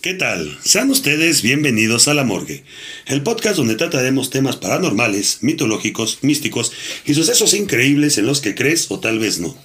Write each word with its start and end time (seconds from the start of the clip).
¿qué 0.00 0.14
tal? 0.14 0.58
Sean 0.64 0.90
ustedes 0.90 1.42
bienvenidos 1.42 2.06
a 2.06 2.14
La 2.14 2.22
Morgue, 2.22 2.62
el 3.06 3.22
podcast 3.22 3.56
donde 3.56 3.74
trataremos 3.74 4.30
temas 4.30 4.56
paranormales, 4.56 5.38
mitológicos, 5.40 6.18
místicos 6.22 6.72
y 7.04 7.14
sucesos 7.14 7.54
increíbles 7.54 8.16
en 8.18 8.26
los 8.26 8.40
que 8.40 8.54
crees 8.54 8.90
o 8.90 9.00
tal 9.00 9.18
vez 9.18 9.40
no. 9.40 9.56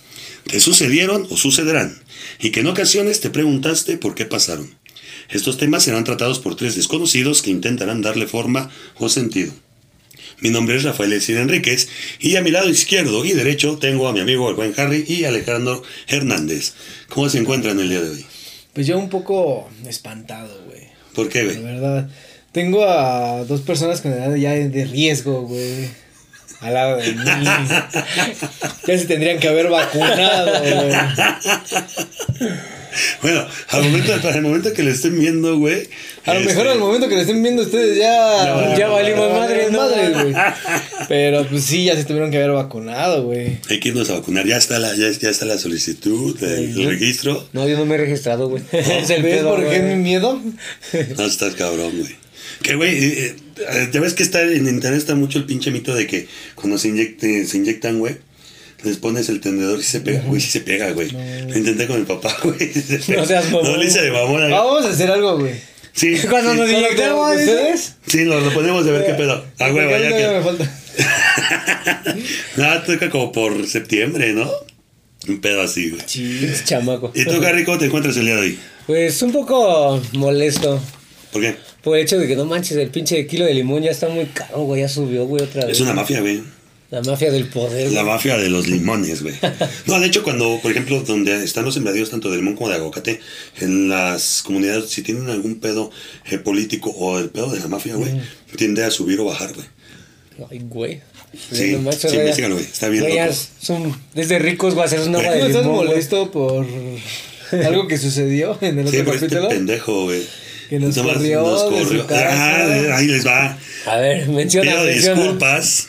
Te 0.50 0.60
sucedieron 0.60 1.28
o 1.30 1.38
sucederán, 1.38 2.02
y 2.40 2.50
que 2.50 2.62
en 2.62 2.68
ocasiones 2.68 3.20
te 3.20 3.30
preguntaste 3.30 3.98
por 3.98 4.16
qué 4.16 4.26
pasaron. 4.26 4.74
Estos 5.30 5.58
temas 5.58 5.84
serán 5.84 6.04
tratados 6.04 6.40
por 6.40 6.56
tres 6.56 6.76
desconocidos 6.76 7.42
que 7.42 7.52
intentarán 7.52 8.02
darle 8.02 8.26
forma 8.26 8.72
o 8.98 9.10
sentido. 9.10 9.54
Mi 10.40 10.50
nombre 10.50 10.76
es 10.76 10.84
Rafael 10.84 11.14
Esir 11.14 11.38
Enríquez 11.38 11.90
y 12.20 12.38
a 12.38 12.42
mi 12.42 12.50
lado 12.50 12.70
izquierdo 12.70 13.24
y 13.24 13.34
derecho 13.34 13.78
tengo 13.78 14.08
a 14.08 14.14
mi 14.14 14.20
amigo 14.20 14.50
el 14.50 14.56
buen 14.56 14.74
Harry 14.78 15.06
y 15.08 15.26
Alejandro 15.26 15.84
Hernández. 16.08 16.74
¿Cómo 17.08 17.30
se 17.30 17.38
encuentran 17.38 17.80
el 17.80 17.90
día 17.90 18.02
de 18.02 18.10
hoy? 18.10 18.26
Pues 18.74 18.88
yo 18.88 18.98
un 18.98 19.10
poco 19.10 19.70
espantado, 19.88 20.64
güey. 20.66 20.88
¿Por 21.14 21.30
qué, 21.30 21.44
güey? 21.44 21.58
La 21.58 21.72
verdad. 21.72 22.10
Tengo 22.52 22.84
a 22.86 23.44
dos 23.46 23.62
personas 23.62 24.02
con 24.02 24.12
edad 24.14 24.34
ya 24.36 24.52
de 24.52 24.86
riesgo, 24.86 25.44
güey. 25.44 25.90
Al 26.60 26.74
lado 26.74 26.98
de 26.98 27.12
mí. 27.12 27.24
ya 28.88 28.98
se 28.98 29.06
tendrían 29.06 29.40
que 29.40 29.48
haber 29.48 29.70
vacunado, 29.70 30.60
güey. 30.60 30.92
Bueno, 33.22 33.46
al 33.70 33.84
momento, 33.84 34.14
para 34.22 34.36
el 34.36 34.42
momento 34.42 34.74
que 34.74 34.84
le 34.84 34.92
estén 34.92 35.20
viendo, 35.20 35.58
güey. 35.58 35.88
A 36.26 36.34
lo 36.34 36.40
este, 36.40 36.54
mejor 36.54 36.68
al 36.68 36.80
momento 36.80 37.08
que 37.10 37.16
lo 37.16 37.22
estén 37.22 37.42
viendo 37.42 37.64
ustedes 37.64 37.98
ya. 37.98 38.76
Ya 38.78 38.88
valimos 38.88 39.32
madre, 39.32 39.68
¿no? 39.72 39.80
madre, 39.80 40.10
güey. 40.10 40.34
Pero 41.08 41.48
pues 41.48 41.64
sí, 41.64 41.86
ya 41.86 41.96
se 41.96 42.06
tuvieron 42.06 42.32
que 42.32 42.38
haber 42.38 42.52
vacunado, 42.52 43.24
güey. 43.24 43.58
Hay 43.70 43.80
que 43.80 43.90
irnos 43.90 44.10
a 44.10 44.16
vacunar. 44.16 44.46
Ya 44.46 44.58
está 44.58 44.80
la, 44.80 44.96
ya, 44.96 45.10
ya 45.12 45.30
está 45.30 45.46
la 45.46 45.58
solicitud, 45.58 46.42
el, 46.44 46.80
el 46.80 46.90
registro. 46.90 47.48
No, 47.54 47.68
yo 47.68 47.78
no 47.78 47.86
me 47.86 47.96
he 47.96 48.00
registrado, 48.00 48.50
güey. 48.50 48.64
es 48.72 49.10
el 49.10 49.24
¿Ves 49.24 49.38
pedo, 49.38 49.56
por 49.56 49.70
qué 49.70 49.80
mi 49.80 49.96
miedo? 49.96 50.42
No, 51.18 51.26
estás 51.26 51.56
cabrón, 51.56 51.92
güey. 52.00 52.24
Que, 52.62 52.76
güey, 52.76 52.96
eh, 52.96 53.36
eh, 53.58 53.90
ya 53.92 54.00
ves 54.00 54.14
que 54.14 54.24
está 54.24 54.42
en 54.42 54.68
internet 54.68 55.00
está 55.00 55.16
mucho 55.16 55.40
el 55.40 55.46
pinche 55.46 55.72
mito 55.72 55.94
de 55.94 56.08
que 56.08 56.28
cuando 56.56 56.78
se, 56.78 56.90
inyecte, 56.90 57.46
se 57.46 57.58
inyectan, 57.58 58.00
güey, 58.00 58.18
les 58.84 58.98
pones 58.98 59.30
el 59.30 59.40
tendedor 59.40 59.80
y 59.80 59.84
se 59.84 60.02
pega. 60.02 60.22
Güey, 60.22 60.42
sí 60.42 60.50
se 60.52 60.62
pega, 60.62 60.92
güey. 60.92 61.10
Lo 61.12 61.58
intenté 61.58 61.88
con 61.88 62.00
mi 62.00 62.06
papá, 62.06 62.36
güey. 62.44 62.72
No 63.16 63.26
seas 63.26 63.46
mamón. 63.46 63.72
No 63.72 63.78
le 63.78 63.86
hice 63.86 64.02
de 64.02 64.12
mamón. 64.12 64.40
güey. 64.42 64.52
Vamos 64.52 64.86
a 64.86 64.90
hacer 64.90 65.10
algo, 65.12 65.40
güey. 65.40 65.54
Sí. 65.94 66.18
Cuando 66.30 66.54
sí. 66.54 66.58
nos 66.60 66.70
inyectamos, 66.70 67.30
¿Ustedes? 67.36 67.96
Sí, 68.08 68.26
nos 68.26 68.44
lo 68.44 68.54
ponemos 68.54 68.86
a 68.88 68.92
ver 68.92 69.06
qué 69.06 69.14
pedo. 69.14 69.46
Ah, 69.60 69.66
a 69.66 69.72
vaya 69.72 69.88
todavía 69.88 70.18
que. 70.18 70.38
me 70.38 70.42
falta. 70.44 70.80
No, 72.58 72.82
toca 72.84 73.10
como 73.10 73.32
por 73.32 73.66
septiembre, 73.68 74.34
¿no? 74.34 74.50
Un 75.28 75.40
pedo 75.42 75.62
así, 75.62 75.90
güey. 75.90 76.06
Chis, 76.06 76.64
chamaco. 76.66 77.12
¿Y 77.16 77.26
tú, 77.26 77.42
Harry, 77.44 77.64
cómo 77.64 77.78
te 77.80 77.86
encuentras 77.86 78.16
el 78.18 78.26
día 78.26 78.36
de 78.36 78.42
hoy? 78.42 78.60
Pues 78.86 79.22
un 79.22 79.32
poco 79.32 80.02
molesto. 80.14 80.82
¿Por 81.32 81.42
qué? 81.42 81.56
Por 81.82 81.98
el 81.98 82.04
hecho 82.04 82.20
de 82.20 82.28
que 82.28 82.36
no 82.36 82.46
manches, 82.46 82.78
el 82.78 82.90
pinche 82.90 83.26
kilo 83.26 83.46
de 83.46 83.54
limón 83.54 83.82
ya 83.84 83.92
está 83.92 84.08
muy 84.10 84.26
caro, 84.26 84.60
güey. 84.64 84.82
Ya 84.82 84.90
subió, 84.90 85.26
güey, 85.26 85.44
otra 85.44 85.66
vez. 85.66 85.76
Es 85.78 85.82
una 85.82 85.94
mafia, 85.94 86.22
güey. 86.22 86.44
La 86.94 87.02
mafia 87.02 87.32
del 87.32 87.48
poder, 87.48 87.92
La 87.92 88.04
mafia 88.04 88.38
de 88.38 88.50
los 88.50 88.68
limones, 88.68 89.24
güey. 89.24 89.34
No, 89.88 90.00
de 90.00 90.06
hecho, 90.08 90.22
cuando, 90.22 90.60
por 90.62 90.70
ejemplo, 90.70 91.02
donde 91.02 91.44
están 91.44 91.66
los 91.66 91.74
sembradíos 91.74 92.12
tanto 92.12 92.30
de 92.30 92.38
limón 92.38 92.56
como 92.56 92.70
de 92.70 92.76
aguacate, 92.76 93.20
en 93.60 93.90
las 93.90 94.44
comunidades, 94.44 94.90
si 94.92 95.02
tienen 95.02 95.28
algún 95.30 95.60
pedo 95.60 95.90
eh, 96.30 96.38
político 96.38 96.92
o 96.92 97.18
el 97.18 97.30
pedo 97.30 97.52
de 97.52 97.60
la 97.62 97.68
mafia, 97.68 97.96
güey, 97.96 98.12
tiende 98.58 98.84
a 98.84 98.92
subir 98.92 99.20
o 99.20 99.26
bajar, 99.26 99.54
güey. 99.54 99.68
Ay, 100.52 100.60
güey. 100.70 101.02
Sí, 101.52 101.78
No 101.82 101.92
sí, 101.92 102.08
güey, 102.10 102.20
investígalo, 102.20 102.56
güey. 102.56 102.66
Está 102.66 102.90
bien 102.90 103.04
loco. 103.10 103.34
son 103.60 104.00
desde 104.14 104.38
ricos, 104.38 104.76
güey, 104.76 104.86
hacer 104.86 105.00
una 105.00 105.18
agua 105.18 105.32
¿No 105.36 105.42
de 105.42 105.48
estás 105.48 105.62
limón, 105.64 105.76
güey. 105.78 105.88
molesto 105.90 106.32
por 106.32 106.66
algo 107.66 107.88
que 107.88 107.98
sucedió 107.98 108.56
en 108.62 108.78
el 108.78 108.88
Sí, 108.88 108.98
otro 108.98 109.06
por 109.06 109.16
este 109.16 109.28
capítulo? 109.30 109.50
pendejo, 109.50 110.04
güey. 110.04 110.22
Que 110.70 110.80
nos 110.80 110.96
Nomás 110.96 111.14
corrió 111.16 111.58
su 111.88 112.06
casa. 112.06 112.30
Ah, 112.32 112.98
ahí 112.98 113.08
les 113.08 113.26
va. 113.26 113.58
A 113.88 113.98
ver, 113.98 114.28
menciona, 114.30 114.72
Pido 114.72 114.84
menciona. 114.86 115.22
disculpas 115.22 115.88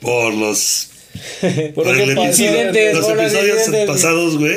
por 0.00 0.34
los 0.34 0.88
Por 1.74 1.84
por 1.84 1.88
el 1.98 2.14
los 2.14 3.06
por 3.06 3.20
episodios 3.20 3.86
pasados, 3.86 4.38
güey. 4.38 4.56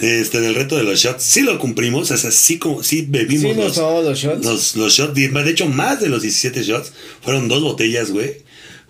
Este, 0.00 0.38
en 0.38 0.44
el 0.44 0.54
reto 0.54 0.76
de 0.76 0.82
los 0.82 0.98
shots, 0.98 1.22
sí 1.22 1.42
lo 1.42 1.58
cumplimos, 1.58 2.10
o 2.10 2.16
sea, 2.16 2.30
sí, 2.30 2.58
como, 2.58 2.82
sí 2.82 3.04
bebimos 3.06 3.52
Sí, 3.52 3.60
los, 3.60 4.18
shots. 4.18 4.44
los, 4.44 4.76
los 4.76 4.94
shots, 4.94 5.14
de 5.14 5.50
hecho, 5.50 5.66
más 5.66 6.00
de 6.00 6.08
los 6.08 6.22
17 6.22 6.62
shots, 6.62 6.92
fueron 7.20 7.48
dos 7.48 7.62
botellas, 7.62 8.10
güey. 8.10 8.36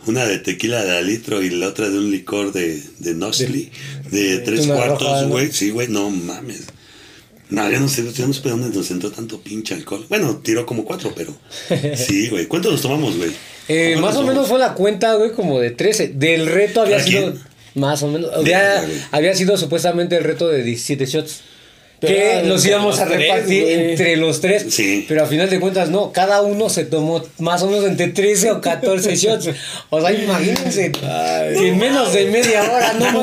Una 0.07 0.25
de 0.25 0.39
tequila 0.39 0.85
de 0.85 1.03
litro 1.03 1.43
y 1.43 1.51
la 1.51 1.69
otra 1.69 1.91
de 1.91 1.99
un 1.99 2.11
licor 2.11 2.53
de, 2.53 2.81
de 3.01 3.15
de 3.15 4.39
tres 4.39 4.67
cuartos, 4.67 5.03
roja, 5.03 5.23
¿no? 5.23 5.29
güey. 5.29 5.53
Sí, 5.53 5.71
güey, 5.71 5.89
no 5.89 6.09
mames. 6.11 6.63
No, 7.51 7.69
yo 7.71 7.81
no 7.81 7.89
sé, 7.89 8.05
yo 8.13 8.27
no 8.27 8.33
sé 8.33 8.43
de 8.43 8.51
dónde 8.51 8.75
nos 8.75 8.91
entró 8.91 9.11
tanto 9.11 9.41
pinche 9.41 9.75
alcohol. 9.75 10.07
Bueno, 10.09 10.41
tiró 10.43 10.65
como 10.65 10.85
cuatro, 10.85 11.13
pero. 11.15 11.37
Sí, 11.97 12.29
güey. 12.29 12.47
¿Cuántos 12.47 12.73
nos 12.73 12.81
tomamos, 12.81 13.17
güey? 13.17 13.33
Eh, 13.73 13.93
¿Cuántos 13.93 14.15
más 14.15 14.17
o 14.17 14.27
menos 14.27 14.49
fue 14.49 14.59
la 14.59 14.75
cuenta, 14.75 15.15
güey, 15.15 15.31
como 15.31 15.61
de 15.61 15.71
13. 15.71 16.09
Del 16.09 16.47
reto 16.47 16.83
había 16.83 16.97
¿Cada 16.97 17.09
sido. 17.09 17.35
Más 17.77 18.03
o 18.03 18.09
menos. 18.09 18.29
Había, 18.35 18.85
había 19.13 19.35
sido 19.37 19.57
supuestamente 19.57 20.17
el 20.17 20.25
reto 20.25 20.49
de 20.49 20.65
17 20.65 21.07
shots. 21.07 21.43
Que 22.01 22.31
era 22.31 22.43
los 22.45 22.65
íbamos 22.65 22.99
a 22.99 23.07
tres, 23.07 23.19
repartir 23.19 23.69
entre 23.69 24.17
los 24.17 24.41
tres. 24.41 24.67
Sí. 24.71 25.05
Pero 25.07 25.25
a 25.25 25.27
final 25.27 25.51
de 25.51 25.61
cuentas, 25.61 25.91
no. 25.91 26.13
Cada 26.13 26.41
uno 26.43 26.71
se 26.71 26.85
tomó 26.85 27.23
más 27.39 27.63
o 27.63 27.67
menos 27.67 27.85
entre 27.85 28.09
13 28.09 28.53
o 28.53 28.61
14 28.61 29.17
shots. 29.17 29.51
O 29.91 30.01
sea, 30.01 30.13
imagínense. 30.13 30.93
que 30.93 31.69
en 31.69 31.79
menos 31.79 32.13
de 32.13 32.27
media 32.27 32.63
hora, 32.63 32.95
no 32.95 33.23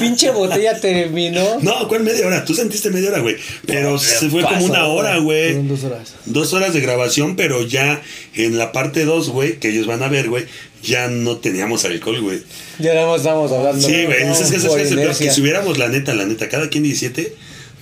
Pinche 0.00 0.30
botella 0.30 0.80
terminó. 0.80 1.60
No, 1.60 1.86
¿cuál 1.88 2.02
media 2.02 2.26
hora? 2.26 2.44
Tú 2.44 2.54
sentiste 2.54 2.90
media 2.90 3.10
hora, 3.10 3.20
güey. 3.20 3.36
Pero 3.66 3.98
se 3.98 4.28
fue 4.28 4.42
como 4.42 4.64
una 4.64 4.86
hora, 4.86 5.18
güey. 5.18 5.52
Fueron 5.52 5.68
dos 5.68 5.84
horas. 5.84 6.14
Dos 6.24 6.52
horas 6.52 6.74
de 6.74 6.80
grabación, 6.80 7.36
pero 7.36 7.64
ya 7.66 8.02
en 8.34 8.58
la 8.58 8.72
parte 8.72 9.04
2, 9.04 9.30
güey, 9.30 9.58
que 9.58 9.68
ellos 9.68 9.86
van 9.86 10.02
a 10.02 10.08
ver, 10.08 10.28
güey, 10.28 10.46
ya 10.82 11.08
no 11.08 11.38
teníamos 11.38 11.84
alcohol, 11.84 12.20
güey. 12.20 12.42
Ya 12.78 13.06
más 13.06 13.18
estábamos 13.18 13.50
hablando. 13.52 13.86
Sí, 13.86 14.04
güey, 14.04 14.24
no, 14.24 14.32
es 14.32 14.50
que 14.50 14.56
es 14.56 15.18
que 15.18 15.30
si 15.30 15.40
hubiéramos 15.40 15.78
la 15.78 15.88
neta, 15.88 16.14
la 16.14 16.26
neta, 16.26 16.48
cada 16.48 16.68
quien 16.68 16.82
17, 16.84 17.32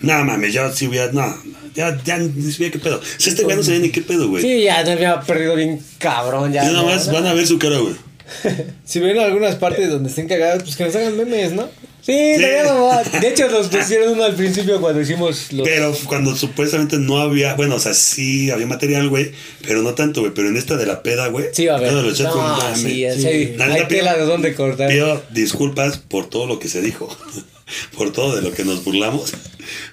nada 0.01 0.25
mames, 0.25 0.53
ya 0.53 0.71
si 0.73 0.87
hubiera, 0.87 1.11
no, 1.13 1.37
ya, 1.75 2.01
ya 2.05 2.19
ni 2.19 2.53
sabía 2.53 2.71
qué 2.71 2.79
pedo. 2.79 3.01
Si 3.19 3.31
este 3.31 3.45
güey 3.45 3.57
no 3.57 3.63
sabía 3.63 3.81
ni 3.81 3.91
qué 3.91 4.03
pedo, 4.03 4.29
güey. 4.29 4.43
Sí, 4.43 4.63
ya 4.63 4.83
me 4.85 4.93
había 4.93 5.21
perdido 5.21 5.57
bien 5.57 5.81
cabrón. 5.99 6.53
Ya, 6.53 6.63
y 6.63 6.67
nada 6.67 6.83
no, 6.83 6.87
más 6.87 7.07
no. 7.09 7.15
van 7.15 7.27
a 7.27 7.35
ver 7.35 7.47
su 7.47 7.59
cara, 7.59 7.79
güey. 7.79 7.95
Si 8.85 9.01
ven 9.01 9.19
algunas 9.19 9.57
partes 9.57 9.91
donde 9.91 10.09
estén 10.09 10.29
cagadas, 10.29 10.63
pues 10.63 10.77
que 10.77 10.85
nos 10.85 10.97
hagan 10.97 11.17
memes, 11.17 11.53
¿no? 11.53 11.69
Sí, 12.05 12.13
estaría 12.13 12.65
mamá. 12.65 13.03
De 13.03 13.29
hecho, 13.29 13.49
nos 13.49 13.69
pusieron 13.71 14.13
uno 14.13 14.25
al 14.25 14.35
principio 14.35 14.79
cuando 14.79 15.01
hicimos 15.01 15.53
los. 15.53 15.67
Pero 15.67 15.95
cuando 16.07 16.37
supuestamente 16.37 16.99
no 16.99 17.19
había, 17.19 17.55
bueno, 17.55 17.77
o 17.77 17.79
sea, 17.79 17.95
sí 17.95 18.51
había 18.51 18.67
material, 18.67 19.09
güey, 19.09 19.33
pero 19.67 19.83
no 19.83 19.95
tanto, 19.95 20.21
güey. 20.21 20.33
Pero 20.35 20.49
en 20.49 20.59
esta 20.59 20.77
de 20.77 20.85
la 20.85 21.03
peda, 21.03 21.29
güey. 21.29 21.47
Sí, 21.53 21.65
va 21.65 21.77
a 21.77 21.81
ver. 21.81 21.93
los 21.95 22.21
No, 22.21 22.35
no 22.35 22.77
sí, 22.77 23.07
sí. 23.17 23.57
Hay 23.59 23.89
tela 23.89 24.17
de 24.17 24.25
dónde 24.27 24.55
cortar. 24.55 24.91
Pido 24.91 25.23
disculpas 25.31 25.97
por 25.97 26.29
todo 26.29 26.47
lo 26.47 26.59
que 26.59 26.69
se 26.69 26.83
dijo, 26.83 27.09
por 27.97 28.13
todo 28.13 28.37
de 28.37 28.43
lo 28.43 28.53
que 28.53 28.65
nos 28.65 28.85
burlamos, 28.85 29.33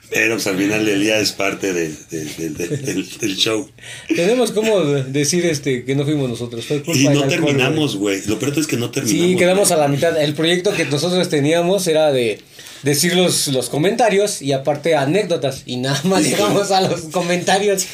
pero 0.10 0.36
pues, 0.36 0.48
al 0.48 0.58
final 0.58 0.86
del 0.86 1.02
día 1.02 1.20
es 1.20 1.32
parte 1.32 1.72
de, 1.74 1.90
de- 2.10 2.26
de- 2.26 2.50
de- 2.50 2.78
del, 2.78 3.18
del 3.20 3.36
show. 3.38 3.70
Tenemos 4.14 4.52
como 4.52 4.82
decir 4.84 5.46
este 5.46 5.86
que 5.86 5.96
no 5.96 6.04
fuimos 6.04 6.30
nosotros. 6.30 6.66
Fue 6.66 6.82
culpa 6.84 7.00
Y 7.00 7.08
no 7.08 7.24
terminamos, 7.28 7.96
güey. 7.96 8.22
Lo 8.28 8.38
peor 8.40 8.58
es 8.60 8.68
que 8.68 8.78
no 8.78 8.92
terminamos. 8.92 9.30
Sí, 9.32 9.36
quedamos 9.38 9.70
güey. 9.70 9.80
a 9.80 9.84
la 9.84 9.88
mitad. 9.88 10.22
El 10.22 10.34
proyecto 10.34 10.74
que 10.74 10.86
nosotros 10.86 11.30
teníamos 11.30 11.88
era 11.88 12.12
de 12.12 12.42
decir 12.84 13.16
los, 13.16 13.48
los 13.50 13.70
comentarios 13.70 14.42
y 14.42 14.52
aparte 14.54 14.96
anécdotas. 14.96 15.64
Y 15.66 15.78
nada 15.78 16.00
más 16.04 16.24
llegamos 16.24 16.72
a 16.72 16.82
los 16.82 17.02
comentarios. 17.12 17.86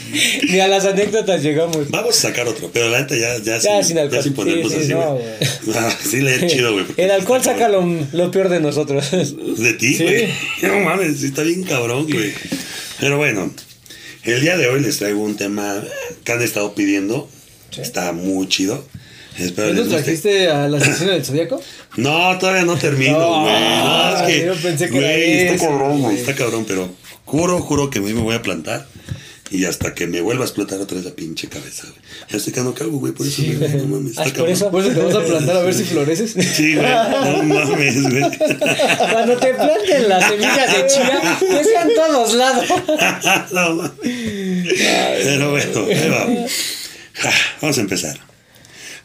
Ni 0.49 0.59
a 0.59 0.67
las 0.67 0.85
anécdotas 0.85 1.41
llegamos. 1.43 1.89
Vamos 1.89 2.17
a 2.17 2.21
sacar 2.29 2.47
otro, 2.47 2.69
pero 2.73 2.89
la 2.89 3.01
neta 3.01 3.15
ya, 3.15 3.37
ya, 3.37 3.57
Ya, 3.59 3.83
sin, 3.83 3.89
sin 3.89 3.97
alcohol. 3.99 4.17
ya 4.19 4.23
sin 4.23 4.33
ponernos 4.33 4.71
Sí, 4.71 4.77
sí, 4.77 4.83
así, 4.85 4.93
no, 4.93 5.13
güey. 5.15 5.25
Ah, 5.75 5.95
sí, 6.09 6.21
le 6.21 6.35
es 6.35 6.51
chido, 6.51 6.73
güey. 6.73 6.85
porque 6.85 7.03
El 7.03 7.09
sí 7.09 7.15
alcohol 7.15 7.43
saca 7.43 7.67
lo, 7.69 7.85
lo 8.13 8.31
peor 8.31 8.49
de 8.49 8.59
nosotros. 8.59 9.11
De 9.11 9.73
ti, 9.73 9.93
Sí. 9.95 10.03
güey. 10.03 10.27
No 10.63 10.79
mames, 10.79 11.19
sí 11.19 11.27
está 11.27 11.43
bien 11.43 11.63
cabrón, 11.63 12.07
güey. 12.11 12.33
Pero 12.99 13.17
bueno, 13.17 13.51
el 14.23 14.41
día 14.41 14.57
de 14.57 14.67
hoy 14.67 14.81
les 14.81 14.97
traigo 14.97 15.21
un 15.21 15.35
tema 15.37 15.83
que 16.23 16.31
han 16.31 16.41
estado 16.41 16.73
pidiendo. 16.73 17.29
Está 17.77 18.11
muy 18.13 18.47
chido. 18.47 18.83
Espero 19.37 19.67
¿No 19.69 19.73
les 19.73 19.85
nos 19.87 20.03
trajiste 20.03 20.49
a 20.49 20.67
la 20.67 20.79
sección 20.79 21.09
del 21.09 21.23
zodiaco? 21.25 21.61
No, 21.97 22.37
todavía 22.37 22.63
no 22.63 22.75
termino, 22.77 23.17
No, 23.19 23.41
güey. 23.43 23.53
No, 23.53 24.15
es 24.17 24.21
que. 24.23 24.45
yo 24.45 24.55
pensé 24.55 24.85
que 24.89 24.99
güey, 24.99 25.31
está 25.39 25.53
ese, 25.55 25.65
cabrón, 25.67 26.01
güey. 26.01 26.17
Está 26.17 26.35
cabrón, 26.35 26.65
pero 26.67 26.89
juro, 27.25 27.59
juro 27.59 27.89
que 27.89 27.99
a 27.99 28.01
mí 28.01 28.13
me 28.13 28.21
voy 28.21 28.35
a 28.35 28.41
plantar. 28.41 28.85
Y 29.49 29.63
hasta 29.63 29.93
que 29.95 30.07
me 30.07 30.19
vuelva 30.19 30.43
a 30.43 30.47
explotar 30.47 30.77
otra 30.81 30.97
vez 30.97 31.05
la 31.05 31.11
pinche 31.13 31.47
cabeza, 31.47 31.83
güey. 31.87 32.01
Ya 32.29 32.37
estoy 32.37 32.51
quedando 32.51 32.73
calvo, 32.73 32.99
güey, 32.99 33.13
por 33.13 33.25
eso, 33.25 33.41
güey. 33.43 33.57
No 33.77 33.85
mames, 33.87 34.17
Ah, 34.17 34.25
está 34.25 34.29
¿es 34.29 34.33
por 34.39 34.49
eso? 34.49 34.71
Por 34.71 34.81
eso 34.81 34.91
te 34.91 34.99
vas 35.01 35.15
a 35.15 35.21
plantar 35.23 35.55
a 35.55 35.61
ver 35.61 35.73
si 35.73 35.83
floreces. 35.85 36.31
Sí, 36.33 36.75
güey. 36.75 36.85
No 36.87 37.43
mames, 37.43 38.03
güey. 38.03 38.21
Cuando 39.11 39.37
te 39.37 39.53
planten 39.53 40.09
las 40.09 40.27
semillas 40.29 40.73
de 40.73 40.87
chía, 40.87 41.37
que 41.39 41.63
sean 41.63 41.89
todos 41.95 42.33
lados. 42.33 42.65
no 43.53 43.75
mames. 43.75 43.91
Pero 44.03 45.51
bueno, 45.51 45.85
ahí 45.87 46.09
vamos. 46.09 46.51
Ja, 47.13 47.31
Vamos 47.61 47.77
a 47.77 47.81
empezar. 47.81 48.19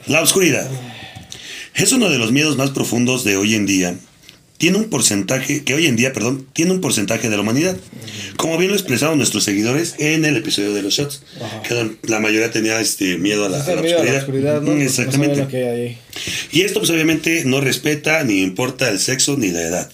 La 0.06 0.20
oscuridad. 0.20 0.68
Es 1.74 1.92
uno 1.92 2.10
de 2.10 2.18
los 2.18 2.32
miedos 2.32 2.56
más 2.56 2.70
profundos 2.70 3.24
de 3.24 3.36
hoy 3.36 3.54
en 3.54 3.66
día 3.66 3.96
tiene 4.62 4.78
un 4.78 4.90
porcentaje, 4.90 5.64
que 5.64 5.74
hoy 5.74 5.86
en 5.86 5.96
día, 5.96 6.12
perdón, 6.12 6.46
tiene 6.52 6.70
un 6.70 6.80
porcentaje 6.80 7.28
de 7.28 7.34
la 7.34 7.42
humanidad. 7.42 7.76
Como 8.36 8.56
bien 8.58 8.70
lo 8.70 8.76
expresaron 8.76 9.18
nuestros 9.18 9.42
seguidores 9.42 9.96
en 9.98 10.24
el 10.24 10.36
episodio 10.36 10.72
de 10.72 10.82
los 10.82 10.94
shots. 10.94 11.24
Que 11.66 11.96
la 12.04 12.20
mayoría 12.20 12.52
tenía 12.52 12.80
este 12.80 13.18
miedo 13.18 13.44
a 13.44 13.48
la, 13.48 13.58
Ese 13.58 13.72
a 13.72 13.74
la 13.74 13.82
miedo 13.82 13.96
a 13.96 13.98
oscuridad. 13.98 14.14
la 14.14 14.20
oscuridad, 14.20 14.62
¿no? 14.62 14.74
No 14.76 14.80
Exactamente. 14.80 15.98
Y 16.52 16.60
esto 16.60 16.78
pues 16.78 16.90
obviamente 16.90 17.44
no 17.44 17.60
respeta 17.60 18.22
ni 18.22 18.40
importa 18.40 18.88
el 18.88 19.00
sexo 19.00 19.36
ni 19.36 19.50
la 19.50 19.62
edad. 19.62 19.92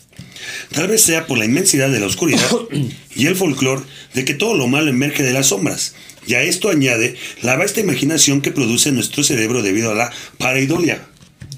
Tal 0.72 0.88
vez 0.88 1.02
sea 1.02 1.26
por 1.26 1.38
la 1.38 1.44
inmensidad 1.44 1.90
de 1.90 2.00
la 2.00 2.06
oscuridad 2.06 2.50
y 3.14 3.26
el 3.26 3.36
folclore 3.36 3.82
de 4.14 4.24
que 4.24 4.34
todo 4.34 4.54
lo 4.54 4.66
malo 4.66 4.90
emerge 4.90 5.22
de 5.22 5.32
las 5.32 5.48
sombras. 5.48 5.94
Y 6.26 6.34
a 6.34 6.42
esto 6.42 6.68
añade 6.68 7.16
la 7.42 7.56
vasta 7.56 7.80
imaginación 7.80 8.42
que 8.42 8.52
produce 8.52 8.92
nuestro 8.92 9.24
cerebro 9.24 9.62
debido 9.62 9.92
a 9.92 9.94
la 9.94 10.12
pareidolia. 10.38 11.06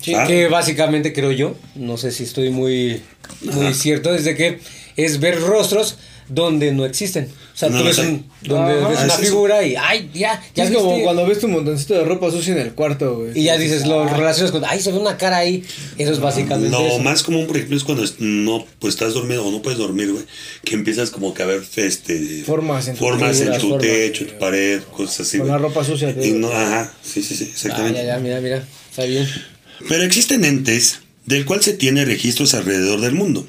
Sí, 0.01 0.15
¿Ah? 0.15 0.27
que 0.27 0.49
básicamente 0.49 1.13
creo 1.13 1.33
yo, 1.33 1.57
no 1.75 1.97
sé 1.97 2.11
si 2.11 2.23
estoy 2.23 2.51
muy, 2.51 3.03
muy 3.43 3.67
Ajá. 3.67 3.75
cierto, 3.75 4.15
es 4.15 4.25
de 4.25 4.35
que 4.37 4.61
es 4.97 5.21
ver 5.21 5.41
rostros 5.41 5.99
donde 6.29 6.73
no 6.73 6.85
existen. 6.85 7.29
O 7.53 7.57
sea, 7.61 7.69
No 7.69 7.79
tú 7.79 7.85
ves, 7.85 7.99
un- 7.99 8.25
donde 8.43 8.73
Ajá. 8.81 8.89
ves 8.89 8.99
Ah, 9.01 9.05
una 9.05 9.15
eso. 9.15 9.23
figura 9.23 9.63
y, 9.63 9.75
ay, 9.77 10.11
ya, 10.15 10.43
ya 10.55 10.65
es 10.65 10.71
como 10.71 10.91
viste". 10.91 11.05
cuando 11.05 11.27
ves 11.27 11.39
tu 11.41 11.49
montoncito 11.49 11.95
de 11.95 12.05
ropa 12.05 12.31
sucia 12.31 12.53
en 12.55 12.61
el 12.61 12.73
cuarto, 12.73 13.17
güey. 13.19 13.39
Y 13.39 13.45
ya 13.45 13.59
dices, 13.59 13.87
lo 13.87 14.05
Ah, 14.05 14.17
relacionas 14.17 14.51
con, 14.53 14.65
ay, 14.65 14.81
se 14.81 14.93
ve 14.93 14.99
una 14.99 15.19
cara 15.19 15.39
ahí. 15.39 15.63
Eso 15.99 16.13
es 16.13 16.21
básicamente 16.21 16.71
Lo 16.71 16.87
eso. 16.87 16.99
más 17.01 17.23
común, 17.23 17.47
por 17.47 17.57
ejemplo, 17.57 17.77
es 17.77 17.85
cuando 17.85 18.03
es- 18.05 18.15
no 18.19 18.65
pues 18.79 18.95
estás 18.95 19.13
dormido 19.15 19.45
o 19.47 19.51
no 19.51 19.61
puedes 19.63 19.79
dormir, 19.79 20.11
güey, 20.13 20.25
que 20.65 20.75
empiezas 20.75 21.11
como 21.11 21.35
que 21.35 21.43
a 21.43 21.47
ver 21.47 21.63
este, 21.77 22.43
Formas 22.45 22.89
en 22.89 22.95
tu 22.95 23.01
formas 23.01 23.41
en 23.41 23.53
tu 23.53 23.61
formas, 23.69 23.83
techo, 23.83 24.25
en 24.25 24.31
tu 24.31 24.39
pared, 24.39 24.81
cosas 24.97 25.21
así. 25.21 25.39
Con 25.39 25.49
güey. 25.49 25.61
la 25.61 25.67
ropa 25.69 25.85
sucia, 25.85 26.15
Y 26.23 26.31
no, 26.33 26.49
ajá, 26.51 26.93
sí, 27.03 27.23
sí, 27.23 27.35
sí, 27.37 27.45
Ah, 27.49 27.53
exactamente. 27.53 27.99
ya, 28.01 28.07
ya, 28.07 28.19
mira, 28.19 28.41
mira, 28.41 28.65
está 28.91 29.05
bien. 29.05 29.29
Pero 29.89 30.03
existen 30.05 30.45
entes 30.45 31.01
del 31.27 31.45
cual 31.45 31.63
se 31.63 31.75
tiene 31.75 32.05
registros 32.05 32.55
alrededor 32.55 33.01
del 33.01 33.13
mundo, 33.13 33.47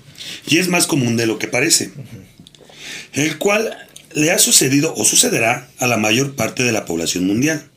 y 0.48 0.58
es 0.58 0.68
más 0.68 0.86
común 0.88 1.18
de 1.18 1.26
lo 1.26 1.40
que 1.40 1.48
parece, 1.48 1.92
el 3.14 3.38
cual 3.38 3.78
le 4.14 4.32
ha 4.32 4.40
sucedido 4.40 4.94
o 4.96 5.06
sucederá 5.06 5.70
a 5.80 5.88
la 5.88 5.98
mayor 5.98 6.36
parte 6.36 6.64
de 6.64 6.72
la 6.72 6.86
población 6.86 7.26
mundial. 7.26 7.70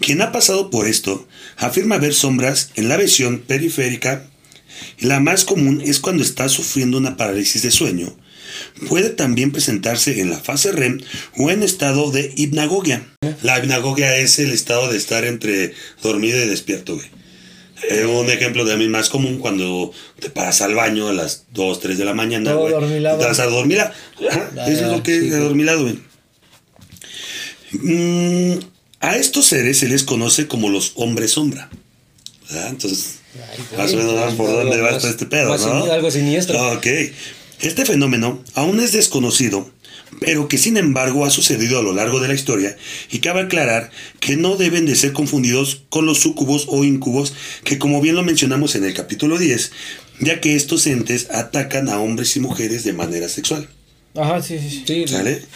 Quien 0.00 0.22
ha 0.22 0.32
pasado 0.32 0.70
por 0.70 0.86
esto 0.86 1.26
afirma 1.56 1.98
ver 1.98 2.14
sombras 2.14 2.70
en 2.74 2.88
la 2.88 2.96
visión 2.96 3.40
periférica. 3.40 4.28
La 4.98 5.20
más 5.20 5.44
común 5.44 5.82
es 5.84 6.00
cuando 6.00 6.22
está 6.22 6.48
sufriendo 6.48 6.98
una 6.98 7.16
parálisis 7.16 7.62
de 7.62 7.70
sueño. 7.70 8.16
Puede 8.88 9.10
también 9.10 9.50
presentarse 9.50 10.20
en 10.20 10.30
la 10.30 10.38
fase 10.38 10.72
REM 10.72 11.00
o 11.36 11.50
en 11.50 11.62
estado 11.62 12.10
de 12.10 12.32
hipnagogia. 12.36 13.06
La 13.42 13.58
hipnagogia 13.58 14.16
es 14.18 14.38
el 14.38 14.52
estado 14.52 14.90
de 14.90 14.98
estar 14.98 15.24
entre 15.24 15.74
dormido 16.02 16.42
y 16.42 16.48
despierto, 16.48 16.96
güey. 16.96 17.21
Eh, 17.90 18.06
un 18.06 18.30
ejemplo 18.30 18.64
de 18.64 18.74
a 18.74 18.76
mí 18.76 18.88
más 18.88 19.08
común 19.08 19.38
cuando 19.38 19.92
te 20.20 20.30
paras 20.30 20.62
al 20.62 20.74
baño 20.74 21.08
a 21.08 21.12
las 21.12 21.46
2, 21.52 21.80
3 21.80 21.98
de 21.98 22.04
la 22.04 22.14
mañana, 22.14 22.52
Todo 22.52 22.68
dormilado. 22.68 23.18
Te 23.18 23.24
vas 23.24 23.40
a 23.40 23.46
dormir. 23.46 23.80
Ajá, 23.80 24.50
Ya, 24.54 24.66
Eso 24.66 24.86
es 24.86 24.92
lo 24.92 25.02
que 25.02 25.18
sí, 25.18 25.26
es 25.26 25.32
de 25.32 25.76
güey. 25.76 25.98
Mm, 27.72 28.58
a 29.00 29.16
estos 29.16 29.46
seres 29.46 29.78
se 29.78 29.88
les 29.88 30.04
conoce 30.04 30.46
como 30.46 30.68
los 30.68 30.92
hombres 30.94 31.32
sombra. 31.32 31.70
¿verdad? 32.48 32.68
Entonces, 32.68 33.18
Ay, 33.34 33.78
más 33.78 33.92
o 33.92 33.96
menos 33.96 34.34
por 34.34 34.50
dónde 34.50 34.80
va 34.80 34.90
este 34.90 35.26
pedo, 35.26 35.56
¿no? 35.56 35.92
algo 35.92 36.10
siniestro. 36.10 36.72
Ok. 36.74 36.86
Este 37.60 37.84
fenómeno 37.86 38.42
aún 38.54 38.80
es 38.80 38.92
desconocido, 38.92 39.70
pero 40.20 40.48
que 40.48 40.58
sin 40.58 40.76
embargo 40.76 41.24
ha 41.24 41.30
sucedido 41.30 41.78
a 41.78 41.82
lo 41.82 41.92
largo 41.92 42.20
de 42.20 42.28
la 42.28 42.34
historia 42.34 42.76
y 43.10 43.18
cabe 43.18 43.40
aclarar 43.40 43.90
que 44.20 44.36
no 44.36 44.56
deben 44.56 44.86
de 44.86 44.96
ser 44.96 45.12
confundidos 45.12 45.82
con 45.88 46.06
los 46.06 46.18
súcubos 46.18 46.66
o 46.68 46.84
incubos 46.84 47.34
que 47.64 47.78
como 47.78 48.00
bien 48.00 48.14
lo 48.14 48.22
mencionamos 48.22 48.74
en 48.74 48.84
el 48.84 48.94
capítulo 48.94 49.38
10, 49.38 49.72
ya 50.20 50.40
que 50.40 50.54
estos 50.56 50.86
entes 50.86 51.28
atacan 51.30 51.88
a 51.88 52.00
hombres 52.00 52.36
y 52.36 52.40
mujeres 52.40 52.84
de 52.84 52.92
manera 52.92 53.28
sexual. 53.28 53.68
Ajá, 54.14 54.42
sí, 54.42 54.58
sí. 54.58 54.84
sí. 54.86 55.06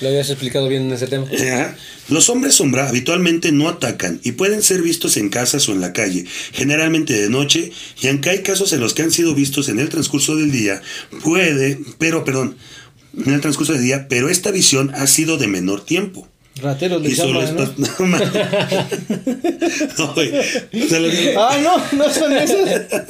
Lo 0.01 0.09
habías 0.09 0.31
explicado 0.31 0.67
bien 0.69 0.85
en 0.85 0.93
ese 0.93 1.07
tema. 1.07 1.27
Eh, 1.31 1.51
ajá. 1.51 1.77
Los 2.09 2.31
hombres 2.31 2.55
sombra 2.55 2.89
habitualmente 2.89 3.53
no 3.53 3.69
atacan 3.69 4.19
y 4.25 4.33
pueden 4.33 4.63
ser 4.63 4.81
vistos 4.81 5.19
en 5.19 5.29
casas 5.29 5.69
o 5.69 5.73
en 5.73 5.83
la 5.83 5.93
calle, 5.93 6.25
generalmente 6.53 7.13
de 7.13 7.29
noche, 7.29 7.71
y 8.01 8.09
aunque 8.09 8.31
hay 8.31 8.43
casos 8.43 8.73
en 8.73 8.81
los 8.81 8.95
que 8.95 9.03
han 9.03 9.11
sido 9.11 9.35
vistos 9.35 9.69
en 9.69 9.79
el 9.79 9.91
transcurso 9.91 10.37
del 10.37 10.53
día, 10.53 10.81
puede, 11.23 11.79
pero 11.99 12.25
perdón, 12.25 12.57
en 13.25 13.33
el 13.33 13.41
transcurso 13.41 13.73
del 13.73 13.83
día, 13.83 14.07
pero 14.09 14.29
esta 14.29 14.51
visión 14.51 14.93
ha 14.95 15.07
sido 15.07 15.37
de 15.39 15.47
menor 15.49 15.85
tiempo. 15.85 16.29
Rateros 16.59 17.03
le 17.03 17.11
Y 17.11 17.15
solo 17.15 17.43
llaman, 17.45 17.65
estas- 17.65 17.79
No, 17.79 18.07
No, 19.99 20.15
güey. 20.15 20.33
Ah, 21.37 21.59
no, 21.63 21.99
no 21.99 22.13
son 22.13 22.33
esos. 22.33 22.59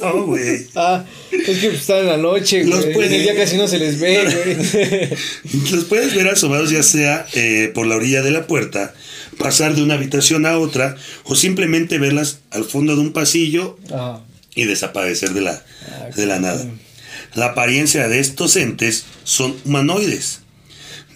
No, 0.01 0.25
güey. 0.25 0.67
Ah, 0.75 1.05
es 1.31 1.57
que 1.59 1.67
están 1.67 1.99
en 1.99 2.05
la 2.07 2.17
noche, 2.17 2.65
Los 2.65 2.81
güey. 2.81 2.93
pueden- 2.93 3.13
En 3.13 3.19
el 3.19 3.23
día 3.23 3.35
casi 3.37 3.55
no 3.57 3.67
se 3.67 3.79
les 3.79 3.99
ve, 3.99 4.23
güey. 4.25 5.09
Los 5.71 5.85
puedes 5.85 6.13
ver 6.13 6.27
asomados 6.27 6.69
ya 6.71 6.83
sea 6.83 7.25
eh, 7.33 7.71
por 7.73 7.87
la 7.87 7.95
orilla 7.95 8.21
de 8.21 8.31
la 8.31 8.47
puerta, 8.47 8.93
pasar 9.37 9.75
de 9.75 9.81
una 9.83 9.93
habitación 9.93 10.45
a 10.45 10.57
otra, 10.57 10.95
o 11.23 11.35
simplemente 11.35 11.99
verlas 11.99 12.39
al 12.51 12.65
fondo 12.65 12.95
de 12.95 13.01
un 13.01 13.13
pasillo 13.13 13.77
Ajá. 13.93 14.21
y 14.55 14.65
desaparecer 14.65 15.29
de 15.33 15.41
la, 15.41 15.63
Ah, 15.89 16.09
de 16.15 16.25
la 16.25 16.39
nada. 16.39 16.65
La 17.37 17.49
apariencia 17.49 18.07
de 18.07 18.19
estos 18.19 18.55
entes 18.55 19.05
son 19.23 19.55
humanoides, 19.63 20.39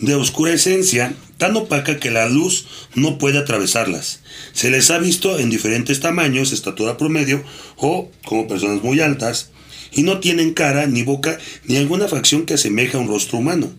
de 0.02 0.14
oscura 0.14 0.54
esencia, 0.54 1.16
tan 1.40 1.56
opaca 1.56 2.00
que 2.00 2.12
la 2.12 2.30
luz 2.30 2.68
no 2.94 3.18
puede 3.18 3.40
atravesarlas. 3.40 4.20
Se 4.54 4.70
les 4.70 4.92
ha 4.92 5.00
visto 5.00 5.40
en 5.40 5.50
diferentes 5.50 6.00
tamaños, 6.00 6.52
estatura 6.52 6.96
promedio 6.96 7.44
o 7.76 8.12
como 8.24 8.48
personas 8.48 8.84
muy 8.84 9.00
altas, 9.00 9.50
y 9.92 10.04
no 10.04 10.20
tienen 10.20 10.54
cara, 10.54 10.86
ni 10.86 11.02
boca, 11.02 11.40
ni 11.66 11.78
alguna 11.78 12.08
facción 12.08 12.46
que 12.46 12.54
asemeja 12.54 13.00
a 13.00 13.02
un 13.02 13.08
rostro 13.08 13.40
humano. 13.40 13.74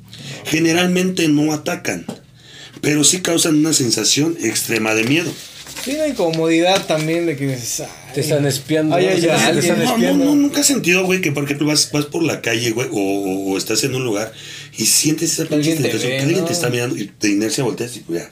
Generalmente 0.44 1.28
no 1.28 1.52
atacan, 1.52 2.06
pero 2.80 3.04
sí 3.04 3.20
causan 3.20 3.58
una 3.58 3.72
sensación 3.72 4.36
extrema 4.42 4.96
de 4.96 5.04
miedo. 5.04 5.32
Una 5.86 6.08
incomodidad 6.08 6.86
también 6.86 7.24
de 7.24 7.36
que 7.36 7.54
ay, 7.54 8.01
Te 8.14 8.20
están 8.20 8.46
espiando. 8.46 8.94
Ay, 8.94 9.04
¿no? 9.04 9.10
ay, 9.12 9.20
Te 9.20 9.30
ay, 9.30 9.58
están. 9.58 9.78
No, 9.78 9.84
no, 9.84 9.94
espiando. 9.94 10.24
no, 10.24 10.34
nunca 10.36 10.60
he 10.60 10.64
sentido, 10.64 11.04
güey, 11.04 11.20
que 11.20 11.32
por 11.32 11.44
ejemplo 11.44 11.66
vas, 11.66 11.90
vas 11.92 12.06
por 12.06 12.22
la 12.22 12.40
calle, 12.40 12.70
güey, 12.70 12.88
o, 12.92 13.56
estás 13.56 13.84
en 13.84 13.94
un 13.94 14.04
lugar 14.04 14.32
y 14.76 14.86
sientes 14.86 15.32
esa 15.32 15.46
pinche 15.46 15.74
te 15.76 15.82
sensación 15.82 16.10
ve, 16.10 16.16
que 16.16 16.22
alguien 16.22 16.40
¿no? 16.40 16.46
te 16.46 16.52
está 16.52 16.70
mirando 16.70 16.96
y 16.96 17.10
de 17.20 17.28
inercia 17.28 17.64
volteas 17.64 17.96
y 17.96 18.00
pues 18.00 18.22
ya. 18.22 18.30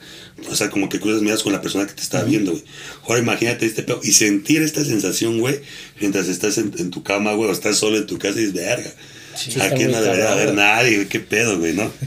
O 0.51 0.55
sea, 0.55 0.71
como 0.71 0.89
que 0.89 1.01
cruzas 1.01 1.23
miras 1.23 1.43
con 1.43 1.53
la 1.53 1.61
persona 1.61 1.87
que 1.87 1.93
te 1.93 2.03
está 2.03 2.23
viendo, 2.25 2.53
güey. 2.53 2.65
Ahora 3.07 3.21
imagínate 3.21 3.67
este 3.67 3.83
pedo 3.83 4.01
y 4.03 4.13
sentir 4.13 4.63
esta 4.63 4.85
sensación, 4.85 5.39
güey, 5.39 5.61
mientras 6.01 6.29
estás 6.29 6.59
en, 6.59 6.73
en 6.79 6.91
tu 6.91 7.03
cama, 7.03 7.35
güey, 7.35 7.51
o 7.51 7.53
estás 7.53 7.77
solo 7.77 7.99
en 7.99 8.07
tu 8.07 8.19
casa 8.19 8.39
y 8.39 8.47
dices, 8.47 8.55
verga. 8.55 8.91
está 9.35 9.65
Aquí 9.65 9.85
no 9.85 10.01
debería 10.01 10.33
haber 10.33 10.55
nadie, 10.55 10.97
güey, 10.97 11.09
qué 11.09 11.21
pedo, 11.21 11.59
güey, 11.59 11.75
¿no? 11.75 11.91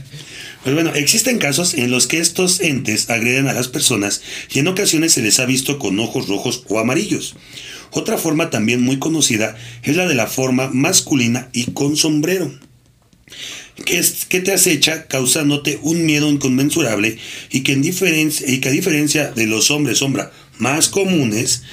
Pues 0.64 0.76
bueno, 0.76 0.94
existen 0.94 1.40
casos 1.40 1.74
en 1.74 1.92
los 1.92 2.08
que 2.08 2.20
estos 2.20 2.62
entes 2.62 3.10
agreden 3.10 3.50
a 3.50 3.54
las 3.54 3.68
personas 3.68 4.22
y 4.54 4.60
en 4.60 4.68
ocasiones 4.68 5.12
se 5.12 5.22
les 5.22 5.40
ha 5.40 5.46
visto 5.46 5.78
con 5.78 6.00
ojos 6.00 6.30
rojos 6.30 6.64
o 6.70 6.80
amarillos. 6.80 7.36
Otra 7.92 8.18
forma 8.18 8.50
también 8.50 8.82
muy 8.82 8.98
conocida 8.98 9.58
es 9.84 9.98
la 9.98 10.08
de 10.08 10.16
la 10.16 10.28
forma 10.28 10.70
masculina 10.72 11.50
y 11.52 11.72
con 11.72 11.98
sombrero, 11.98 12.50
que, 13.86 14.00
es, 14.00 14.26
que 14.26 14.40
te 14.40 14.54
acecha 14.54 15.06
causándote 15.08 15.80
un 15.82 16.06
miedo 16.06 16.30
inconmensurable 16.30 17.18
y 17.52 17.64
que, 17.64 17.74
y 17.74 18.60
que 18.62 18.70
a 18.70 18.72
diferencia 18.72 19.32
de 19.32 19.48
los 19.48 19.70
hombres 19.70 19.98
sombra 19.98 20.32
más 20.60 20.88
comunes, 20.88 21.64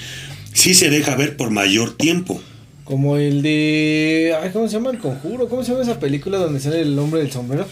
sí 0.52 0.74
se 0.74 0.90
deja 0.90 1.14
ver 1.14 1.36
por 1.36 1.50
mayor 1.50 1.96
tiempo. 1.96 2.42
Como 2.82 3.16
el 3.18 3.42
de. 3.42 4.34
Ay, 4.42 4.50
¿Cómo 4.52 4.66
se 4.66 4.74
llama 4.74 4.90
el 4.90 4.98
conjuro? 4.98 5.48
¿Cómo 5.48 5.62
se 5.62 5.70
llama 5.70 5.84
esa 5.84 6.00
película 6.00 6.38
donde 6.38 6.58
sale 6.58 6.80
el 6.80 6.98
hombre 6.98 7.20
del 7.20 7.30
sombrero? 7.30 7.68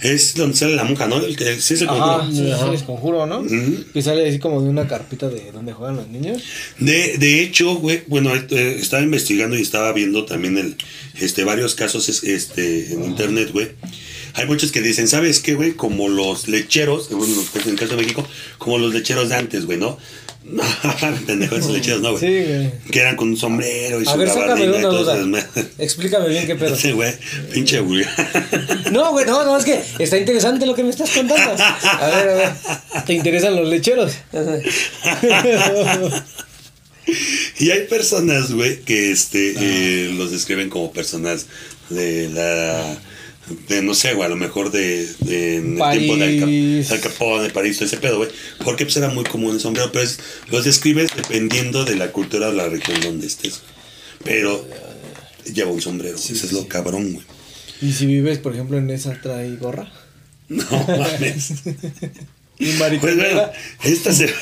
Es 0.00 0.34
donde 0.34 0.56
sale 0.56 0.76
la 0.76 0.84
monja, 0.84 1.06
¿no? 1.06 1.16
El 1.18 1.36
que 1.36 1.58
sí 1.60 1.74
es 1.74 1.80
el 1.82 1.88
Ajá, 1.88 2.18
conjuro. 2.18 2.30
sí, 2.32 2.36
sí, 2.44 2.50
Ajá. 2.52 2.72
es 2.74 2.82
conjuro, 2.82 3.26
¿no? 3.26 3.40
Ujú. 3.40 3.84
Que 3.94 4.02
sale 4.02 4.28
así 4.28 4.38
como 4.38 4.60
de 4.62 4.68
una 4.68 4.86
carpita 4.86 5.28
de 5.28 5.50
donde 5.52 5.72
juegan 5.72 5.96
los 5.96 6.08
niños. 6.08 6.42
De, 6.78 7.16
de 7.18 7.42
hecho, 7.42 7.76
güey, 7.76 8.02
bueno, 8.06 8.34
eh, 8.34 8.76
estaba 8.80 9.02
investigando 9.02 9.56
y 9.56 9.62
estaba 9.62 9.92
viendo 9.92 10.24
también 10.26 10.58
el, 10.58 10.76
este, 11.20 11.44
varios 11.44 11.74
casos 11.74 12.08
es- 12.10 12.24
este, 12.24 12.92
en 12.92 13.04
internet, 13.04 13.50
güey. 13.52 13.68
Hay 14.34 14.44
muchos 14.46 14.70
que 14.70 14.82
dicen, 14.82 15.08
¿sabes 15.08 15.40
qué, 15.40 15.54
güey? 15.54 15.72
Como 15.72 16.10
los 16.10 16.46
lecheros, 16.46 17.08
bueno, 17.10 17.32
en 17.64 17.70
el 17.70 17.76
caso 17.78 17.96
de 17.96 18.02
México, 18.02 18.26
como 18.58 18.76
los 18.76 18.92
lecheros 18.92 19.30
de 19.30 19.34
antes, 19.36 19.64
güey, 19.64 19.78
¿no? 19.78 19.96
No, 20.48 20.62
pendejo, 21.26 21.56
lecheros, 21.72 22.02
no, 22.02 22.12
güey. 22.12 22.20
Sí, 22.20 22.48
güey. 22.48 22.72
Que 22.92 23.00
eran 23.00 23.16
con 23.16 23.28
un 23.30 23.36
sombrero 23.36 24.00
y 24.00 24.06
A 24.06 24.12
su 24.12 24.18
ver, 24.18 24.28
sácame 24.28 24.68
una 24.68 24.88
duda. 24.88 25.18
Explícame 25.78 26.28
bien 26.28 26.46
qué 26.46 26.54
pedo. 26.54 26.76
Sí, 26.76 26.92
güey, 26.92 27.12
pinche. 27.52 27.80
No, 28.92 29.10
güey, 29.10 29.26
no, 29.26 29.44
no, 29.44 29.58
es 29.58 29.64
que 29.64 29.82
está 29.98 30.16
interesante 30.16 30.64
lo 30.64 30.74
que 30.74 30.84
me 30.84 30.90
estás 30.90 31.10
contando. 31.10 31.62
A 31.62 32.06
ver, 32.06 32.28
a 32.28 32.34
ver. 32.34 32.52
¿Te 33.04 33.14
interesan 33.14 33.56
los 33.56 33.68
lecheros? 33.68 34.12
Y 37.58 37.70
hay 37.70 37.86
personas, 37.86 38.52
güey, 38.52 38.80
que 38.80 39.10
este 39.10 39.54
eh, 39.58 40.12
los 40.12 40.30
describen 40.30 40.70
como 40.70 40.92
personas 40.92 41.46
de 41.90 42.28
la 42.28 42.98
de 43.68 43.82
no 43.82 43.94
sé, 43.94 44.14
güey, 44.14 44.26
a 44.26 44.28
lo 44.28 44.36
mejor 44.36 44.70
de, 44.72 45.06
de 45.20 45.56
en 45.56 45.80
el 45.80 45.98
tiempo 45.98 46.16
de 46.16 46.86
Al, 46.90 47.00
Capone, 47.00 47.42
de 47.44 47.50
París, 47.50 47.76
todo 47.76 47.86
ese 47.86 47.96
pedo, 47.98 48.18
güey. 48.18 48.30
Porque 48.64 48.84
pues 48.84 48.96
era 48.96 49.08
muy 49.08 49.24
común 49.24 49.54
el 49.54 49.60
sombrero, 49.60 49.90
pero 49.92 50.04
es- 50.04 50.18
los 50.50 50.64
describes 50.64 51.10
dependiendo 51.16 51.84
de 51.84 51.96
la 51.96 52.10
cultura 52.12 52.48
o 52.48 52.52
la 52.52 52.68
región 52.68 53.00
donde 53.00 53.26
estés. 53.26 53.60
Pero 54.24 54.66
lleva 55.52 55.70
un 55.70 55.80
sombrero. 55.80 56.18
Sí, 56.18 56.32
Eso 56.32 56.40
sí, 56.42 56.46
es 56.46 56.52
lo 56.52 56.66
cabrón, 56.68 57.12
güey. 57.12 57.26
Y 57.82 57.92
si 57.92 58.06
vives, 58.06 58.38
por 58.38 58.54
ejemplo, 58.54 58.78
en 58.78 58.90
esa 58.90 59.20
trae 59.20 59.54
gorra. 59.56 59.90
No 60.48 60.64
mames. 60.70 61.50
Y 62.58 62.64
Pues 62.66 62.78
mariconera. 62.78 63.34
bueno, 63.34 63.52
esta 63.84 64.12
se... 64.14 64.32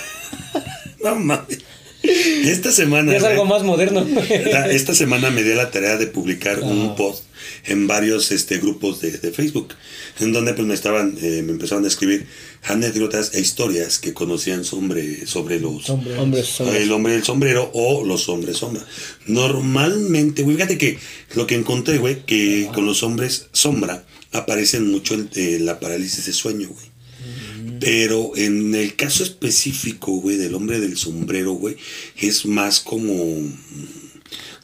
No 1.03 1.17
mames. 1.17 1.59
Esta 2.45 2.71
semana... 2.73 3.13
Ya 3.13 3.19
es 3.19 3.25
algo 3.25 3.45
más 3.47 3.63
moderno. 3.63 4.07
la- 4.53 4.71
esta 4.71 4.95
semana 4.95 5.31
me 5.31 5.43
di 5.43 5.53
a 5.53 5.57
la 5.57 5.71
tarea 5.71 5.97
de 5.97 6.07
publicar 6.07 6.61
un 6.61 6.83
Ajá. 6.87 6.97
post 6.97 7.25
en 7.67 7.87
varios 7.87 8.31
este, 8.31 8.59
grupos 8.59 9.01
de, 9.01 9.13
de 9.13 9.31
Facebook, 9.33 9.75
en 10.21 10.33
donde 10.33 10.55
pues 10.55 10.67
me 10.67 10.75
estaban, 10.75 11.17
eh, 11.23 11.43
me 11.43 11.53
empezaron 11.53 11.85
a 11.85 11.89
escribir 11.89 12.27
anécdotas 12.65 13.35
e 13.35 13.41
historias 13.41 13.99
que 13.99 14.13
conocían 14.15 14.65
sobre, 14.65 15.27
sobre 15.27 15.61
los 15.61 15.89
hombres. 15.91 16.61
el 16.61 16.93
hombre 16.93 17.13
del 17.15 17.25
sombrero 17.25 17.71
o 17.75 18.05
los 18.05 18.29
hombres 18.29 18.57
sombra. 18.59 18.85
Normalmente, 19.27 20.43
güey, 20.43 20.57
fíjate 20.57 20.79
que 20.79 20.99
lo 21.35 21.47
que 21.47 21.55
encontré, 21.55 21.99
güey, 21.99 22.25
que 22.25 22.69
con 22.75 22.87
los 22.87 23.03
hombres 23.03 23.47
sombra 23.53 24.05
aparecen 24.33 24.91
mucho 24.91 25.15
el- 25.15 25.29
eh, 25.35 25.59
la 25.61 25.79
parálisis 25.81 26.27
de 26.27 26.33
sueño, 26.33 26.69
güey. 26.69 26.94
Pero 27.85 28.33
en 28.37 28.75
el 28.75 28.97
caso 28.97 29.23
específico, 29.23 30.13
güey, 30.13 30.37
del 30.37 30.55
hombre 30.55 30.81
del 30.81 30.97
sombrero, 30.97 31.53
güey, 31.53 31.77
es 32.17 32.47
más 32.47 32.81
como... 32.81 33.15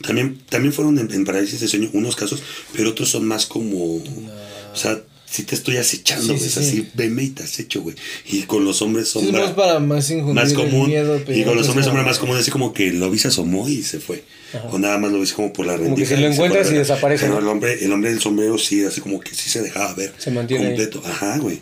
También, 0.03 0.39
también 0.49 0.73
fueron 0.73 0.99
en, 0.99 1.13
en 1.13 1.25
parálisis 1.25 1.61
de 1.61 1.69
sueño 1.69 1.91
unos 1.93 2.17
casos, 2.17 2.43
pero 2.73 2.91
otros 2.91 3.11
son 3.11 3.27
más 3.27 3.45
como... 3.47 3.97
O 3.97 4.77
sea, 4.77 4.99
si 5.27 5.43
te 5.45 5.55
estoy 5.55 5.77
acechando, 5.77 6.25
Sí, 6.25 6.29
güey, 6.31 6.41
sí, 6.41 6.47
es 6.47 6.53
sí. 6.55 6.61
así, 6.61 6.89
veme 6.95 7.23
y 7.25 7.29
te 7.31 7.43
acecho, 7.45 7.83
güey. 7.83 7.95
Y 8.27 8.43
con 8.43 8.65
los 8.65 8.81
hombres 8.83 9.09
Sí, 9.09 9.13
sombra... 9.21 9.43
más 9.45 9.51
para 9.53 9.79
más 9.79 10.11
más 10.11 10.53
común 10.55 10.89
miedo, 10.89 11.21
y 11.29 11.45
con 11.45 11.55
los 11.55 11.65
es 11.67 11.69
hombres 11.69 11.69
como- 11.69 11.83
sombra 11.85 12.03
más 12.03 12.19
común 12.19 12.37
así 12.39 12.51
como 12.51 12.73
que 12.73 12.93
lo 12.93 13.11
vi 13.11 13.19
se 13.19 13.29
asomó 13.29 13.69
y 13.69 13.83
se 13.83 14.01
fue 14.01 14.25
o 14.73 14.79
nada 14.81 14.99
más 14.99 15.13
lo 15.13 15.21
ves 15.21 15.33
como 15.33 15.53
por 15.53 15.67
la 15.67 15.77
que 15.77 15.85
rendija 15.85 16.17
si 16.17 16.21
lo 16.21 16.27
se 16.29 16.35
encuentras 16.35 16.67
fue, 16.67 16.75
y 16.75 16.79
desaparece, 16.81 17.25
pero 17.27 17.35
¿no? 17.35 17.41
el 17.43 17.47
hombre 17.47 17.85
el 17.85 17.93
hombre 17.93 18.11
del 18.11 18.21
sombrero 18.21 18.59
sí 18.59 18.83
así 18.85 19.01
como 19.01 19.21
que 19.21 19.33
sí 19.33 19.49
se 19.49 19.63
dejaba 19.63 19.95
ver 19.95 20.13
Se 20.19 20.33
mantiene 20.33 20.65
ahí. 20.65 20.71
completo 20.71 21.01
ajá 21.07 21.39
güey 21.39 21.61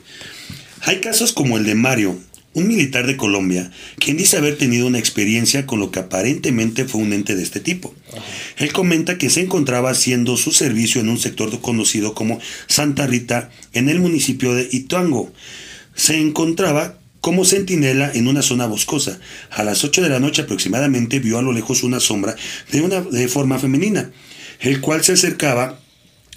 hay 0.82 1.00
casos 1.00 1.32
como 1.32 1.56
el 1.56 1.64
de 1.64 1.74
Mario 1.74 2.18
un 2.54 2.66
militar 2.66 3.06
de 3.06 3.16
Colombia, 3.16 3.70
quien 3.98 4.16
dice 4.16 4.36
haber 4.36 4.56
tenido 4.56 4.86
una 4.86 4.98
experiencia 4.98 5.66
con 5.66 5.78
lo 5.78 5.90
que 5.90 6.00
aparentemente 6.00 6.86
fue 6.86 7.00
un 7.00 7.12
ente 7.12 7.36
de 7.36 7.42
este 7.42 7.60
tipo. 7.60 7.94
Él 8.56 8.72
comenta 8.72 9.18
que 9.18 9.30
se 9.30 9.40
encontraba 9.40 9.90
haciendo 9.90 10.36
su 10.36 10.50
servicio 10.50 11.00
en 11.00 11.08
un 11.08 11.18
sector 11.18 11.60
conocido 11.60 12.14
como 12.14 12.40
Santa 12.66 13.06
Rita, 13.06 13.50
en 13.72 13.88
el 13.88 14.00
municipio 14.00 14.54
de 14.54 14.68
Ituango. 14.72 15.32
Se 15.94 16.18
encontraba 16.18 16.98
como 17.20 17.44
centinela 17.44 18.10
en 18.12 18.28
una 18.28 18.42
zona 18.42 18.66
boscosa. 18.66 19.20
A 19.50 19.62
las 19.62 19.84
8 19.84 20.02
de 20.02 20.08
la 20.08 20.20
noche 20.20 20.42
aproximadamente 20.42 21.20
vio 21.20 21.38
a 21.38 21.42
lo 21.42 21.52
lejos 21.52 21.82
una 21.82 22.00
sombra 22.00 22.34
de 22.72 22.80
una 22.80 23.00
de 23.00 23.28
forma 23.28 23.58
femenina, 23.58 24.10
el 24.60 24.80
cual 24.80 25.04
se 25.04 25.12
acercaba 25.12 25.80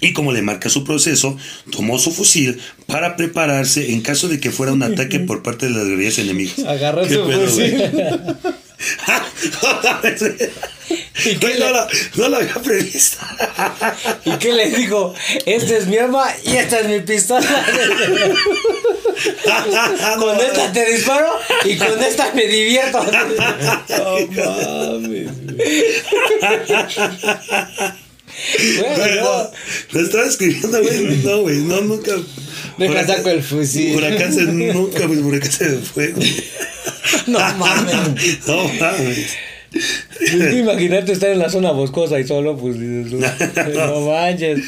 y 0.02 0.12
como 0.12 0.32
le 0.32 0.42
marca 0.42 0.68
su 0.68 0.84
proceso, 0.84 1.38
tomó 1.70 1.98
su 1.98 2.12
fusil 2.12 2.60
para 2.86 3.16
prepararse 3.16 3.92
en 3.92 4.02
caso 4.02 4.28
de 4.28 4.38
que 4.40 4.50
fuera 4.50 4.72
un 4.72 4.82
ataque 4.82 5.20
por 5.20 5.42
parte 5.42 5.64
de 5.66 5.72
las 5.72 5.86
guerrillas 5.86 6.18
enemigas. 6.18 6.58
Agarró 6.66 7.06
¿Qué 7.06 7.14
su 7.14 7.26
pedo, 7.26 7.46
fusil. 7.46 7.82
¿Y 11.24 11.36
qué 11.36 11.46
Güey, 11.46 11.60
no, 11.60 11.70
lo, 11.70 11.86
no 12.16 12.28
lo 12.28 12.36
había 12.38 12.54
previsto. 12.54 13.18
¿Y 14.24 14.32
qué 14.32 14.52
le 14.52 14.70
dijo? 14.70 15.14
Esta 15.46 15.76
es 15.76 15.86
mi 15.86 15.96
arma 15.96 16.26
y 16.44 16.56
esta 16.56 16.80
es 16.80 16.88
mi 16.88 16.98
pistola. 17.00 17.46
con 20.18 20.40
esta 20.40 20.72
te 20.72 20.92
disparo 20.92 21.28
y 21.64 21.76
con 21.76 22.02
esta 22.02 22.34
me 22.34 22.44
divierto. 22.46 23.04
No 23.04 23.12
mames. 24.98 25.30
Güey, 28.78 29.16
no. 29.16 29.22
no, 29.22 29.50
lo 29.92 30.00
estaba 30.00 30.26
escribiendo, 30.26 30.82
güey. 30.82 31.16
No, 31.24 31.40
güey, 31.42 31.58
no, 31.58 31.80
nunca. 31.82 32.12
Deja 32.78 33.06
saco 33.06 33.28
el 33.30 33.42
fusil. 33.42 33.96
Huracán 33.96 34.32
se, 34.32 34.42
nunca, 34.44 35.06
güey, 35.06 35.18
huracán 35.20 35.52
se 35.52 35.68
fue, 35.78 36.08
güey. 36.12 36.32
No 37.26 37.38
mames. 37.38 38.46
No 38.46 38.68
mames. 38.80 39.36
Es 40.20 40.30
que 40.30 40.58
Imagínate 40.58 41.12
estar 41.12 41.30
en 41.30 41.38
la 41.38 41.50
zona 41.50 41.70
boscosa 41.72 42.18
y 42.18 42.26
solo, 42.26 42.56
pues 42.56 42.78
dices, 42.78 43.12
no 43.74 44.00
manches. 44.00 44.60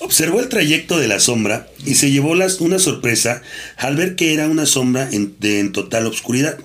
Observó 0.00 0.40
el 0.40 0.48
trayecto 0.48 0.98
de 0.98 1.08
la 1.08 1.20
sombra 1.20 1.68
y 1.84 1.94
se 1.94 2.10
llevó 2.10 2.34
las- 2.34 2.60
una 2.60 2.78
sorpresa 2.78 3.42
al 3.76 3.96
ver 3.96 4.16
que 4.16 4.34
era 4.34 4.48
una 4.48 4.66
sombra 4.66 5.08
en, 5.12 5.34
de, 5.38 5.60
en 5.60 5.72
total 5.72 6.06
obscuridad. 6.06 6.58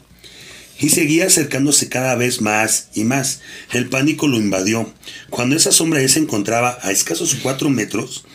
Y 0.80 0.90
seguía 0.90 1.26
acercándose 1.26 1.90
cada 1.90 2.16
vez 2.16 2.42
más 2.42 2.90
y 2.94 3.04
más. 3.04 3.42
El 3.74 3.90
pánico 3.90 4.28
lo 4.28 4.38
invadió. 4.38 4.92
Cuando 5.30 5.56
esa 5.56 5.72
sombra 5.72 6.02
ya 6.02 6.10
se 6.10 6.20
encontraba 6.20 6.78
a 6.82 6.92
escasos 6.92 7.36
cuatro 7.42 7.70
metros, 7.70 8.26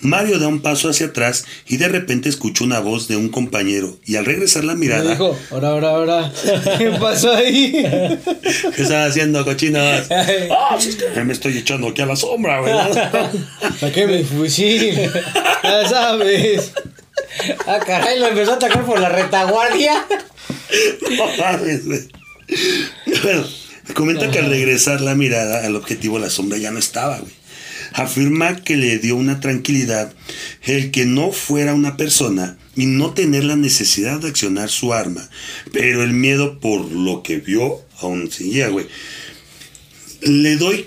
Mario 0.00 0.38
da 0.38 0.46
un 0.46 0.60
paso 0.60 0.88
hacia 0.88 1.06
atrás 1.06 1.44
y 1.66 1.76
de 1.76 1.88
repente 1.88 2.28
escuchó 2.28 2.64
una 2.64 2.78
voz 2.78 3.08
de 3.08 3.16
un 3.16 3.30
compañero. 3.30 3.98
Y 4.04 4.14
al 4.16 4.24
regresar 4.24 4.62
la 4.64 4.76
mirada, 4.76 5.10
dijo, 5.10 5.36
ahora, 5.50 5.68
ahora, 5.70 5.88
ahora. 5.88 6.32
¿Qué 6.78 6.90
pasó 7.00 7.32
ahí? 7.34 7.72
¿qué 7.72 8.82
estás 8.82 9.10
haciendo, 9.10 9.44
cochinos? 9.44 10.06
Ah, 10.50 10.78
me 11.24 11.32
estoy 11.32 11.58
echando 11.58 11.88
aquí 11.88 12.02
a 12.02 12.06
la 12.06 12.16
sombra, 12.16 12.60
güey. 12.60 12.74
Saqué 13.80 14.06
mi 14.06 14.22
fusil. 14.22 15.10
Ya 15.64 15.88
sabes. 15.88 16.72
Ah, 17.66 17.80
caray, 17.84 18.20
lo 18.20 18.28
empezó 18.28 18.52
a 18.52 18.54
atacar 18.54 18.84
por 18.86 19.00
la 19.00 19.08
retaguardia. 19.08 20.06
No 21.16 21.26
mames, 21.36 21.86
güey. 21.86 22.00
Bueno, 23.22 23.46
comenta 23.94 24.30
que 24.30 24.38
al 24.38 24.48
regresar 24.48 25.00
la 25.00 25.14
mirada 25.14 25.64
al 25.64 25.76
objetivo, 25.76 26.18
la 26.18 26.30
sombra 26.30 26.58
ya 26.58 26.70
no 26.70 26.78
estaba, 26.78 27.18
güey. 27.18 27.32
Afirma 27.92 28.56
que 28.56 28.76
le 28.76 28.98
dio 28.98 29.16
una 29.16 29.40
tranquilidad 29.40 30.12
el 30.62 30.90
que 30.90 31.06
no 31.06 31.32
fuera 31.32 31.74
una 31.74 31.96
persona 31.96 32.58
y 32.76 32.86
no 32.86 33.14
tener 33.14 33.44
la 33.44 33.56
necesidad 33.56 34.20
de 34.20 34.28
accionar 34.28 34.68
su 34.68 34.92
arma. 34.92 35.28
Pero 35.72 36.02
el 36.02 36.12
miedo 36.12 36.60
por 36.60 36.90
lo 36.92 37.22
que 37.22 37.38
vio 37.38 37.80
aún 38.00 38.30
seguía, 38.30 38.68
güey. 38.68 38.86
Le 40.20 40.56
doy, 40.56 40.86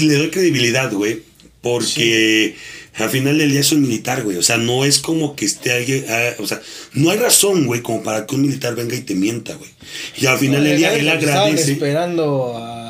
le 0.00 0.14
doy 0.14 0.30
credibilidad, 0.30 0.92
güey. 0.92 1.22
Porque 1.66 2.54
al 2.94 3.10
final 3.10 3.36
del 3.38 3.50
día 3.50 3.60
es 3.60 3.72
un 3.72 3.82
militar, 3.82 4.22
güey. 4.22 4.36
O 4.36 4.42
sea, 4.42 4.56
no 4.56 4.84
es 4.84 4.98
como 5.00 5.34
que 5.36 5.44
esté 5.44 5.72
alguien. 5.72 6.04
ah, 6.08 6.30
o 6.38 6.46
sea, 6.46 6.60
no 6.94 7.10
hay 7.10 7.18
razón, 7.18 7.66
güey, 7.66 7.82
como 7.82 8.02
para 8.02 8.24
que 8.24 8.34
un 8.36 8.42
militar 8.42 8.74
venga 8.76 8.94
y 8.94 9.00
te 9.00 9.14
mienta, 9.14 9.54
güey. 9.54 9.70
Y 10.16 10.26
al 10.26 10.38
final 10.38 10.62
del 10.64 10.78
día 10.78 10.94
él 10.94 11.08
Estaban 11.08 11.22
agradece. 11.48 11.72
esperando 11.72 12.56
a 12.56 12.85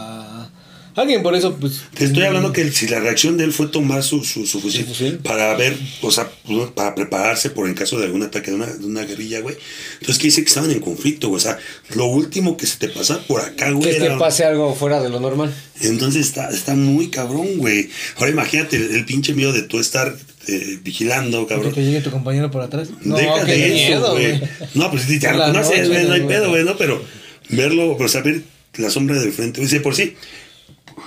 alguien, 0.96 1.22
por 1.22 1.34
eso, 1.34 1.56
pues. 1.56 1.82
Te 1.94 2.04
estoy 2.06 2.24
hablando 2.24 2.52
que 2.52 2.70
si 2.72 2.88
la 2.88 2.98
reacción 3.00 3.36
de 3.36 3.44
él 3.44 3.52
fue 3.52 3.68
tomar 3.68 4.02
su, 4.02 4.24
su, 4.24 4.46
su 4.46 4.60
fusil, 4.60 5.18
para 5.22 5.54
ver, 5.54 5.76
o 6.02 6.10
sea, 6.10 6.28
para 6.74 6.94
prepararse 6.94 7.50
por 7.50 7.68
el 7.68 7.74
caso 7.74 7.98
de 7.98 8.06
algún 8.06 8.22
ataque 8.22 8.50
de 8.50 8.56
una, 8.56 8.66
de 8.66 8.84
una 8.84 9.04
guerrilla, 9.04 9.40
güey. 9.40 9.56
Entonces, 10.00 10.18
que 10.18 10.24
dice 10.28 10.42
que 10.42 10.48
estaban 10.48 10.70
en 10.70 10.80
conflicto, 10.80 11.28
güey. 11.28 11.38
O 11.38 11.42
sea, 11.42 11.58
lo 11.94 12.06
último 12.06 12.56
que 12.56 12.66
se 12.66 12.78
te 12.78 12.88
pasa 12.88 13.20
por 13.26 13.40
acá, 13.42 13.70
güey. 13.70 13.90
Que 13.92 13.98
te 14.00 14.06
era- 14.06 14.18
pase 14.18 14.44
algo 14.44 14.74
fuera 14.74 15.00
de 15.02 15.08
lo 15.08 15.20
normal. 15.20 15.54
Entonces 15.80 16.26
está, 16.26 16.48
está 16.50 16.74
muy 16.74 17.08
cabrón, 17.08 17.58
güey. 17.58 17.90
Ahora 18.16 18.30
imagínate 18.30 18.76
el, 18.76 18.96
el 18.96 19.04
pinche 19.04 19.34
miedo 19.34 19.52
de 19.52 19.62
tú 19.62 19.78
estar 19.78 20.16
eh, 20.48 20.78
vigilando, 20.82 21.46
Que 21.46 21.54
cabrón. 21.54 21.74
te 21.74 21.84
llegue 21.84 22.00
tu 22.00 22.10
compañero 22.10 22.50
por 22.50 22.62
atrás. 22.62 22.88
No, 23.02 23.16
Deja 23.16 23.44
qué 23.44 23.52
de 23.52 23.66
eso, 23.66 23.88
miedo, 23.88 24.12
güey. 24.12 24.40
No, 24.74 24.90
pues 24.90 25.02
si 25.02 25.18
te 25.18 25.30
reconoces, 25.30 25.88
güey, 25.88 26.04
no 26.06 26.14
hay 26.14 26.22
pedo, 26.22 26.48
güey, 26.48 26.64
¿no? 26.64 26.76
Pero 26.78 27.02
verlo, 27.50 27.96
pero 27.98 28.08
saber 28.08 28.42
la 28.78 28.88
sombra 28.90 29.20
de 29.20 29.30
frente. 29.32 29.60
Dice, 29.60 29.80
por 29.80 29.94
sí. 29.94 30.14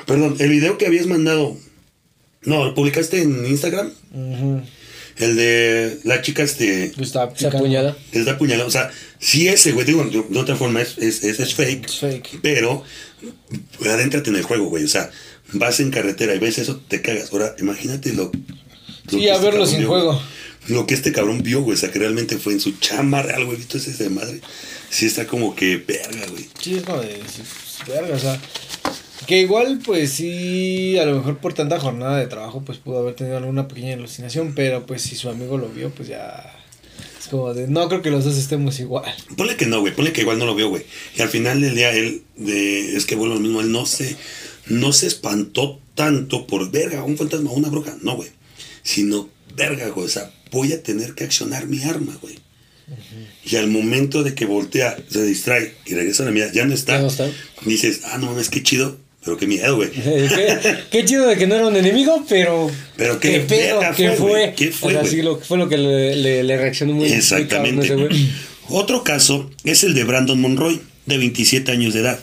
Perdón, 0.10 0.36
el 0.40 0.50
video 0.50 0.78
que 0.78 0.88
habías 0.88 1.06
mandado. 1.06 1.56
No, 2.42 2.66
¿lo 2.66 2.74
publicaste 2.74 3.22
en 3.22 3.46
Instagram? 3.46 3.92
El 5.18 5.36
de 5.36 6.00
la 6.04 6.22
chica 6.22 6.44
este. 6.44 6.86
Está 7.00 7.28
Se 7.30 7.36
picando. 7.36 7.58
apuñala. 7.60 7.98
Está 8.12 8.32
apuñalado. 8.32 8.68
O 8.68 8.72
sea, 8.72 8.90
sí 9.20 9.48
ese, 9.48 9.72
güey, 9.74 9.86
digo, 9.86 10.04
de, 10.06 10.24
de 10.28 10.40
otra 10.40 10.56
forma 10.56 10.82
es, 10.82 10.98
es, 10.98 11.24
es- 11.24 11.40
es 11.40 11.54
fake. 11.54 11.86
Es 11.86 11.96
fake. 12.00 12.40
Pero 12.42 12.84
adéntrate 13.86 14.30
en 14.32 14.38
el 14.38 14.44
juego, 14.44 14.66
güey. 14.70 14.84
O 14.84 14.88
sea, 14.88 15.12
vas 15.54 15.80
en 15.80 15.92
carretera 15.92 16.34
y 16.34 16.40
ves 16.40 16.58
eso, 16.58 16.82
te 16.88 17.02
cagas. 17.02 17.32
Ahora, 17.32 17.56
imagínate 17.60 18.14
lo. 18.14 18.26
lo 18.26 18.32
Sí, 19.12 19.20
que 19.20 19.32
a 19.32 19.36
este 19.36 19.46
verlo 19.46 19.66
sin 19.68 19.80
vio, 19.80 19.88
juego. 19.90 20.14
güey. 20.14 20.24
Lo 20.70 20.88
que 20.88 20.94
este 20.94 21.12
cabrón 21.12 21.44
vio, 21.44 21.62
güey. 21.62 21.76
O 21.76 21.80
sea, 21.80 21.92
que 21.92 22.00
realmente 22.00 22.38
fue 22.38 22.54
en 22.54 22.60
su 22.62 22.72
chamba 22.80 23.22
real, 23.22 23.46
güey. 23.46 23.58
¿Viste 23.58 23.78
ese 23.78 23.92
de 24.02 24.10
madre? 24.10 24.42
Sí, 24.90 25.06
está 25.06 25.28
como 25.28 25.56
que 25.56 25.78
verga, 25.78 26.26
güey. 26.32 26.48
Sí, 26.62 26.76
es 26.78 26.84
como 26.84 27.02
de. 27.02 27.20
verga, 27.88 28.16
o 28.16 28.20
sea. 28.20 28.40
Que 29.30 29.42
igual, 29.42 29.80
pues 29.86 30.14
sí, 30.14 30.98
a 30.98 31.06
lo 31.06 31.18
mejor 31.18 31.38
por 31.38 31.54
tanta 31.54 31.80
jornada 31.80 32.18
de 32.18 32.26
trabajo, 32.26 32.64
pues 32.66 32.80
pudo 32.80 32.98
haber 32.98 33.14
tenido 33.14 33.38
alguna 33.38 33.68
pequeña 33.68 33.94
alucinación, 33.94 34.56
pero 34.56 34.88
pues 34.88 35.04
si 35.04 35.16
su 35.16 35.30
amigo 35.30 35.60
lo 35.60 35.70
vio, 35.70 35.92
pues 35.92 36.10
ya. 36.10 36.52
Es 37.20 37.28
como 37.28 37.54
de. 37.54 37.68
No 37.68 37.88
creo 37.90 38.02
que 38.02 38.10
los 38.10 38.26
dos 38.26 38.36
estemos 38.36 38.80
igual. 38.80 39.06
Ponle 39.38 39.56
que 39.56 39.68
no, 39.68 39.82
güey. 39.82 39.94
Ponle 39.94 40.14
que 40.14 40.22
igual 40.22 40.40
no 40.40 40.48
lo 40.48 40.56
vio, 40.56 40.70
güey. 40.70 40.84
Y 41.16 41.22
al 41.22 41.30
final 41.30 41.62
del 41.62 41.76
día, 41.76 41.92
él, 41.92 42.24
de, 42.38 42.96
es 42.96 43.06
que 43.06 43.14
vuelvo 43.14 43.36
lo 43.36 43.40
mismo, 43.40 43.62
él 43.62 43.72
no 43.72 43.86
se, 43.86 44.16
no 44.66 44.94
se 44.94 45.06
espantó 45.06 45.80
tanto 45.94 46.48
por 46.48 46.72
verga, 46.72 47.04
un 47.04 47.16
fantasma, 47.16 47.52
una 47.52 47.70
bruja. 47.70 47.98
No, 48.02 48.16
güey. 48.16 48.30
Sino, 48.82 49.30
verga, 49.56 49.90
güey. 49.90 50.08
O 50.08 50.10
sea, 50.10 50.34
voy 50.50 50.74
a 50.74 50.82
tener 50.82 51.14
que 51.14 51.26
accionar 51.26 51.68
mi 51.68 51.84
arma, 51.84 52.18
güey. 52.20 52.40
Y 53.46 53.58
al 53.58 53.68
momento 53.68 54.24
de 54.24 54.34
que 54.34 54.48
voltea, 54.48 54.98
se 55.08 55.24
distrae 55.24 55.76
y 55.86 55.94
regresa 55.94 56.24
a 56.24 56.26
la 56.26 56.32
mirada, 56.32 56.52
ya 56.52 56.66
no 56.66 56.74
está. 56.74 56.94
Ya 56.94 57.02
no 57.04 57.10
está. 57.10 57.30
Dices, 57.64 58.02
ah, 58.06 58.18
no 58.18 58.26
mames, 58.26 58.50
qué 58.50 58.64
chido. 58.64 59.08
Pero 59.24 59.38
qué 59.38 59.48
miedo, 59.48 59.76
güey. 59.76 59.92
qué, 59.92 60.78
qué 60.90 61.06
chido 61.06 61.28
de 61.28 61.38
que 61.38 61.46
no 61.46 61.56
era 61.56 61.68
un 61.68 61.76
enemigo, 61.76 62.24
pero. 62.28 62.72
Pero 62.96 63.20
qué 63.20 63.42
pedo, 63.42 63.82
¿qué 63.96 64.10
fue, 64.12 64.18
fue? 64.18 64.30
güey? 64.30 64.56
¿Qué 64.56 64.72
fue, 64.72 64.96
O 64.96 65.02
sea, 65.02 65.10
sí, 65.10 65.22
lo, 65.22 65.40
fue 65.40 65.58
lo 65.58 65.68
que 65.68 65.78
le, 65.78 66.16
le, 66.16 66.44
le 66.44 66.58
reaccionó 66.58 66.94
muy 66.94 67.10
muy 67.10 67.18
Exactamente. 67.18 67.88
cabrón. 67.88 68.10
Otro 68.70 69.04
caso 69.04 69.50
es 69.64 69.84
el 69.84 69.94
de 69.94 70.04
Brandon 70.04 70.40
Monroy, 70.40 70.80
de 71.06 71.18
27 71.18 71.72
años 71.72 71.94
de 71.94 72.02
edad, 72.02 72.20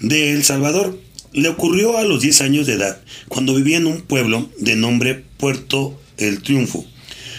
de 0.00 0.32
El 0.32 0.44
Salvador. 0.44 0.98
Le 1.32 1.48
ocurrió 1.48 1.98
a 1.98 2.04
los 2.04 2.22
10 2.22 2.40
años 2.40 2.66
de 2.66 2.74
edad, 2.74 3.00
cuando 3.28 3.54
vivía 3.54 3.76
en 3.76 3.86
un 3.86 4.00
pueblo 4.00 4.48
de 4.58 4.76
nombre 4.76 5.24
Puerto 5.36 6.00
El 6.16 6.42
Triunfo. 6.42 6.86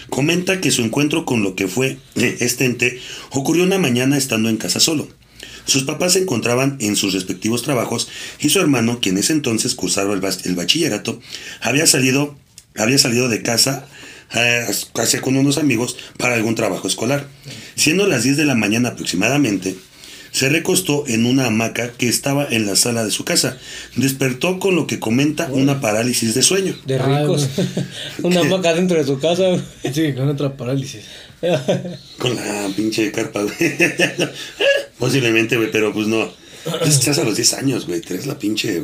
Comenta 0.10 0.62
que 0.62 0.72
su 0.72 0.84
encuentro 0.84 1.26
con 1.26 1.44
lo 1.44 1.56
que 1.56 1.68
fue 1.68 1.98
eh, 2.16 2.38
este 2.40 2.66
ente 2.66 3.00
ocurrió 3.32 3.64
una 3.64 3.78
mañana 3.78 4.18
estando 4.18 4.50
en 4.50 4.58
casa 4.58 4.80
solo. 4.80 5.08
Sus 5.70 5.84
papás 5.84 6.14
se 6.14 6.20
encontraban 6.20 6.78
en 6.80 6.96
sus 6.96 7.14
respectivos 7.14 7.64
trabajos 7.64 8.10
y 8.40 8.50
su 8.50 8.60
hermano, 8.60 9.00
quien 9.02 9.16
en 9.16 9.24
ese 9.24 9.34
entonces 9.34 9.76
cursaba 9.76 10.14
el, 10.14 10.56
bachillerato, 10.56 11.20
había 11.62 11.88
salido, 11.88 12.36
había 12.76 12.98
salido 12.98 13.30
de 13.30 13.42
casa 13.42 13.86
eh, 14.36 14.66
casi 14.94 15.18
con 15.20 15.36
unos 15.36 15.58
amigos 15.58 15.98
para 16.18 16.36
algún 16.36 16.56
trabajo 16.56 16.88
escolar. 16.88 17.28
Siendo 17.76 18.08
las 18.08 18.24
10 18.24 18.38
de 18.38 18.46
la 18.46 18.56
mañana 18.56 18.90
aproximadamente, 18.90 19.76
se 20.32 20.50
recostó 20.50 21.06
en 21.08 21.26
una 21.26 21.48
hamaca 21.48 21.92
que 21.92 22.08
estaba 22.08 22.48
en 22.50 22.66
la 22.66 22.76
sala 22.76 23.04
de 23.04 23.12
su 23.12 23.26
casa. 23.26 23.58
Despertó 23.96 24.60
con 24.60 24.76
lo 24.76 24.86
que 24.88 25.00
comenta 25.00 25.50
una 25.52 25.82
parálisis 25.82 26.36
de 26.36 26.44
sueño. 26.44 26.76
De 26.86 26.98
Ah, 26.98 27.22
ricos. 27.22 27.50
Una 28.24 28.42
hamaca 28.42 28.74
dentro 28.74 28.98
de 28.98 29.06
su 29.06 29.20
casa. 29.20 29.44
Sí, 29.92 30.14
con 30.14 30.30
otra 30.30 30.56
parálisis. 30.56 31.06
Con 32.18 32.36
la 32.36 32.70
pinche 32.76 33.12
carpa, 33.12 33.44
güey. 33.44 33.56
Posiblemente, 34.98 35.56
güey, 35.58 35.72
pero 35.72 35.94
pues 35.94 36.08
no. 36.08 36.32
Estás 36.86 37.18
a 37.20 37.24
los 37.24 37.36
10 37.36 37.54
años, 37.54 37.88
güey. 37.88 38.02
Traes 38.02 38.26
la 38.28 38.38
pinche. 38.38 38.84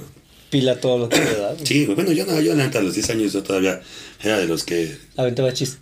Pila 0.50 0.80
todo 0.80 0.98
lo 1.00 1.10
que 1.10 1.18
le 1.20 1.36
da. 1.36 1.54
güey. 1.54 1.66
Sí, 1.66 1.86
güey. 1.86 1.96
Bueno, 1.96 2.12
yo 2.12 2.26
no, 2.26 2.40
yo 2.40 2.56
neta, 2.56 2.80
a 2.80 2.82
los 2.82 2.94
10 2.94 3.10
años 3.12 3.34
yo 3.34 3.44
todavía 3.44 3.82
era 4.24 4.38
de 4.40 4.48
los 4.48 4.64
que. 4.64 4.96
Aventaba 5.18 5.54
chis. 5.54 5.78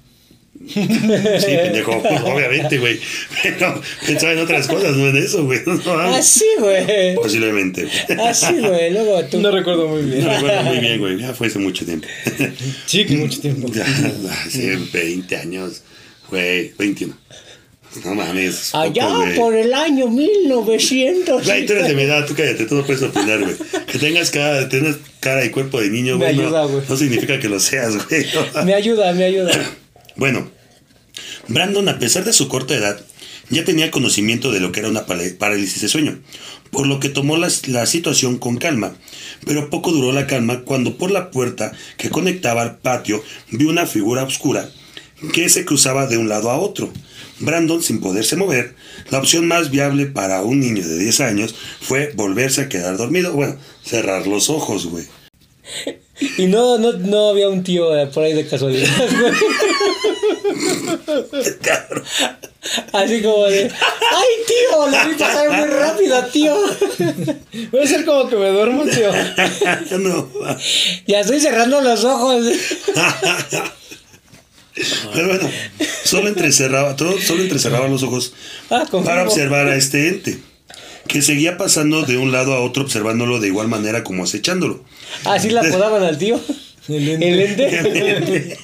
Sí, 0.68 0.80
pendejo, 0.86 1.92
obviamente, 2.26 2.78
güey. 2.78 3.00
Pero 3.42 3.82
pensaba 4.06 4.34
en 4.34 4.40
otras 4.40 4.68
cosas, 4.68 4.96
no 4.96 5.08
en 5.10 5.18
eso, 5.18 5.44
güey. 5.46 5.60
No. 5.66 5.94
Así, 6.00 6.46
güey. 6.60 7.16
Posiblemente, 7.16 7.84
güey. 7.86 8.20
Así, 8.28 8.60
güey. 8.60 8.92
Luego 8.92 9.24
tú. 9.26 9.42
No 9.42 9.52
recuerdo 9.52 9.88
muy 9.88 10.04
bien. 10.04 10.24
No 10.24 10.32
recuerdo 10.34 10.64
muy 10.64 10.78
bien, 10.80 11.00
güey. 11.00 11.20
Ya 11.20 11.34
fue 11.34 11.48
hace 11.48 11.60
mucho 11.60 11.86
tiempo. 11.86 12.08
Sí, 12.86 13.06
que 13.06 13.18
mucho 13.18 13.42
tiempo. 13.42 13.68
Ya, 13.74 13.86
hace 14.46 14.78
20 14.94 15.36
años, 15.38 15.82
güey. 16.30 16.74
21. 16.78 17.16
No 18.06 18.16
mames. 18.16 18.70
poco, 18.74 18.82
Allá 18.82 19.36
por 19.36 19.54
el 19.56 19.72
año 19.74 20.08
1900. 20.08 21.46
Güey, 21.46 21.66
tú 21.68 21.74
eres 21.74 21.88
de 21.88 21.94
mi 21.94 22.02
edad, 22.04 22.26
tú 22.26 22.34
cállate, 22.36 22.66
tú 22.66 22.74
no 22.76 22.84
puedes 22.86 23.04
opinar, 23.04 23.40
güey. 23.40 23.56
Que 23.86 24.00
tengas 24.00 24.32
cara, 24.32 24.68
tengas 24.68 24.96
cara 25.20 25.46
y 25.46 25.50
cuerpo 25.52 25.80
de 25.80 25.90
niño, 25.90 26.18
Me 26.18 26.26
güey. 26.26 26.36
no- 26.38 26.44
ayuda, 26.48 26.66
güey. 26.66 26.84
No, 26.90 26.98
significa 26.98 27.40
que 27.40 27.50
lo 27.50 27.60
seas, 27.60 27.94
güey. 28.08 28.26
Me 28.66 28.74
ayuda, 28.74 29.14
me 29.14 29.24
ayuda. 29.26 29.52
Bueno, 30.16 30.48
Brandon, 31.48 31.90
a 31.90 31.98
pesar 31.98 32.24
de 32.24 32.34
su 32.34 32.48
corta 32.48 32.76
edad, 32.76 33.00
ya 33.50 33.64
tenía 33.66 33.90
conocimiento 33.90 34.52
de 34.52 34.60
lo 34.60 34.72
que 34.72 34.80
era 34.80 34.90
una 34.90 35.06
parálisis 35.08 35.82
de 35.82 35.88
sueño, 35.90 36.20
por 36.72 36.86
lo 36.88 37.00
que 37.00 37.10
tomó 37.10 37.36
la, 37.36 37.50
la 37.68 37.86
situación 37.88 38.38
con 38.38 38.58
calma. 38.58 38.96
Pero 39.46 39.72
poco 39.72 39.92
duró 39.92 40.12
la 40.12 40.28
calma 40.28 40.62
cuando 40.62 40.98
por 40.98 41.10
la 41.12 41.32
puerta 41.32 41.72
que 41.98 42.10
conectaba 42.12 42.62
al 42.62 42.78
patio 42.78 43.24
vio 43.50 43.70
una 43.70 43.88
figura 43.88 44.24
oscura 44.24 44.70
que 45.32 45.50
se 45.50 45.66
cruzaba 45.66 46.08
de 46.08 46.18
un 46.18 46.30
lado 46.30 46.50
a 46.50 46.58
otro. 46.58 46.92
Brandon, 47.40 47.82
sin 47.82 48.00
poderse 48.00 48.36
mover, 48.36 48.76
la 49.10 49.20
opción 49.20 49.48
más 49.48 49.70
viable 49.70 50.06
para 50.06 50.42
un 50.44 50.60
niño 50.60 50.88
de 50.88 50.98
10 51.00 51.22
años 51.22 51.56
fue 51.82 52.12
volverse 52.16 52.62
a 52.62 52.70
quedar 52.70 52.98
dormido, 52.98 53.34
bueno, 53.34 53.58
cerrar 53.84 54.28
los 54.28 54.50
ojos, 54.50 54.88
güey. 54.88 55.06
Y 56.38 56.46
no, 56.46 56.78
no, 56.78 56.94
no 56.94 57.30
había 57.30 57.50
un 57.50 57.64
tío 57.64 57.98
eh, 57.98 58.08
por 58.08 58.24
ahí 58.24 58.34
de 58.34 58.48
casualidad, 58.48 58.90
güey. 59.20 59.34
Así 62.94 63.22
como 63.22 63.46
de, 63.46 63.64
¡ay, 63.64 64.28
tío! 64.48 64.88
Lo 64.88 65.10
vi 65.10 65.16
pasar 65.16 65.50
muy 65.50 65.68
rápido, 65.68 66.24
tío. 66.32 66.56
Voy 67.72 67.82
a 67.82 67.84
hacer 67.84 68.06
como 68.06 68.30
que 68.30 68.36
me 68.36 68.50
duermo, 68.50 68.84
tío. 68.86 69.12
no. 70.00 70.30
Ya 71.08 71.20
estoy 71.20 71.40
cerrando 71.40 71.82
los 71.82 72.04
ojos. 72.04 72.46
Pero 75.14 75.28
bueno, 75.28 75.50
solo 76.04 76.30
entrecerraba, 76.30 76.96
todo, 76.96 77.20
solo 77.22 77.44
entrecerraba 77.44 77.88
los 77.88 78.02
ojos 78.04 78.34
Ah, 78.70 78.86
para 79.06 79.24
observar 79.24 79.68
a 79.68 79.76
este 79.76 80.08
ente, 80.10 80.40
que 81.08 81.22
seguía 81.22 81.58
pasando 81.58 82.04
de 82.04 82.18
un 82.18 82.32
lado 82.32 82.54
a 82.54 82.60
otro 82.62 82.84
observándolo 82.84 83.40
de 83.40 83.48
igual 83.48 83.68
manera 83.68 84.04
como 84.04 84.24
acechándolo. 84.24 84.84
Así 85.26 85.50
la 85.50 85.62
apodaban 85.68 86.04
al 86.04 86.18
tío. 86.18 86.40
El 86.88 87.08
El 87.24 87.40
ente. 87.42 87.78
ente. 87.78 88.58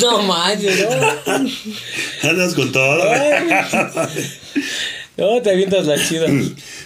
No 0.00 0.22
manches, 0.22 0.86
no. 0.88 2.28
Andas 2.30 2.54
con 2.54 2.70
todo. 2.70 3.04
No, 5.16 5.42
te 5.42 5.50
avientas 5.50 5.86
la 5.86 5.96
chida. 6.06 6.26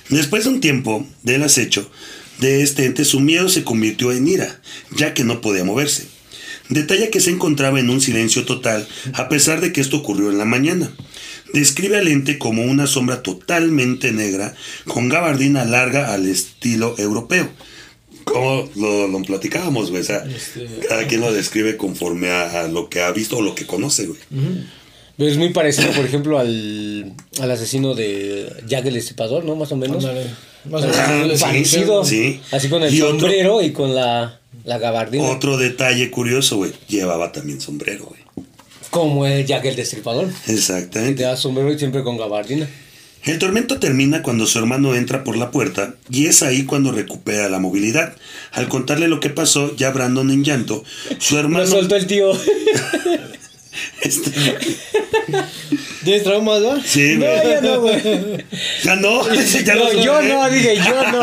Después 0.08 0.44
de 0.44 0.50
un 0.50 0.60
tiempo 0.60 1.06
del 1.22 1.42
acecho 1.42 1.90
de 2.38 2.62
este 2.62 2.86
ente, 2.86 3.04
su 3.04 3.20
miedo 3.20 3.48
se 3.48 3.64
convirtió 3.64 4.12
en 4.12 4.26
ira, 4.28 4.60
ya 4.96 5.14
que 5.14 5.24
no 5.24 5.40
podía 5.40 5.64
moverse. 5.64 6.06
Detalla 6.68 7.10
que 7.10 7.20
se 7.20 7.30
encontraba 7.30 7.80
en 7.80 7.90
un 7.90 8.00
silencio 8.00 8.44
total, 8.44 8.88
a 9.14 9.28
pesar 9.28 9.60
de 9.60 9.72
que 9.72 9.80
esto 9.80 9.98
ocurrió 9.98 10.30
en 10.30 10.38
la 10.38 10.44
mañana. 10.44 10.90
Describe 11.52 11.98
al 11.98 12.08
ente 12.08 12.38
como 12.38 12.62
una 12.62 12.86
sombra 12.86 13.22
totalmente 13.22 14.10
negra, 14.12 14.54
con 14.86 15.08
gabardina 15.08 15.64
larga 15.64 16.14
al 16.14 16.26
estilo 16.26 16.94
europeo. 16.98 17.50
Como 18.24 18.70
lo, 18.76 19.08
lo 19.08 19.22
platicábamos, 19.22 19.90
güey. 19.90 20.02
O 20.02 20.04
sea, 20.04 20.24
cada 20.88 21.06
quien 21.06 21.20
lo 21.20 21.32
describe 21.32 21.76
conforme 21.76 22.30
a, 22.30 22.62
a 22.62 22.68
lo 22.68 22.88
que 22.88 23.02
ha 23.02 23.10
visto 23.10 23.38
o 23.38 23.42
lo 23.42 23.54
que 23.54 23.66
conoce, 23.66 24.06
güey. 24.06 24.20
Es 25.26 25.36
muy 25.36 25.50
parecido, 25.50 25.90
por 25.92 26.04
ejemplo, 26.04 26.38
al, 26.38 27.12
al 27.40 27.50
asesino 27.50 27.94
de 27.94 28.52
Jack 28.66 28.86
el 28.86 28.94
Destripador, 28.94 29.44
¿no? 29.44 29.56
Más 29.56 29.70
o 29.72 29.76
menos. 29.76 30.04
Más 30.68 30.84
o 30.84 30.88
menos. 30.88 31.40
Parecido. 31.40 32.04
sí. 32.04 32.40
Así 32.50 32.68
con 32.68 32.82
el 32.82 32.92
Y 32.94 33.02
otro- 33.02 33.18
sombrero 33.20 33.62
y 33.62 33.72
con 33.72 33.94
la, 33.94 34.40
la 34.64 34.78
gabardina. 34.78 35.24
Otro 35.24 35.56
detalle 35.58 36.10
curioso, 36.10 36.56
güey. 36.56 36.72
Llevaba 36.88 37.32
también 37.32 37.60
sombrero, 37.60 38.06
güey. 38.06 38.20
Como 38.90 39.26
el 39.26 39.46
Jack 39.46 39.64
el 39.66 39.76
Destripador. 39.76 40.28
Exactamente. 40.48 41.14
te 41.16 41.22
da 41.22 41.36
sombrero 41.36 41.72
y 41.72 41.78
siempre 41.78 42.02
con 42.02 42.16
gabardina. 42.18 42.68
El 43.24 43.38
tormento 43.38 43.78
termina 43.78 44.20
cuando 44.22 44.46
su 44.46 44.58
hermano 44.58 44.96
entra 44.96 45.22
por 45.22 45.36
la 45.36 45.52
puerta 45.52 45.94
y 46.10 46.26
es 46.26 46.42
ahí 46.42 46.64
cuando 46.64 46.90
recupera 46.90 47.48
la 47.48 47.60
movilidad. 47.60 48.16
Al 48.50 48.68
contarle 48.68 49.06
lo 49.06 49.20
que 49.20 49.30
pasó, 49.30 49.76
ya 49.76 49.90
Brandon 49.92 50.28
en 50.32 50.42
llanto, 50.42 50.82
su 51.18 51.34
Lo 51.34 51.40
hermano... 51.40 51.66
soltó 51.66 51.94
el 51.94 52.06
tío. 52.08 52.32
Este, 54.02 54.30
¿Tienes 56.04 56.24
traumas, 56.24 56.62
va? 56.62 56.80
sí, 56.84 57.14
No, 57.16 57.26
güey. 57.26 57.48
ya 57.48 57.60
no, 57.60 57.80
güey. 57.80 58.02
Ya 58.84 58.96
no, 58.96 59.22
ya 59.64 59.74
lo 59.74 59.92
No, 59.92 60.02
yo 60.02 60.22
no, 60.22 60.50
dije 60.50 60.76
yo 60.76 61.10
no. 61.10 61.20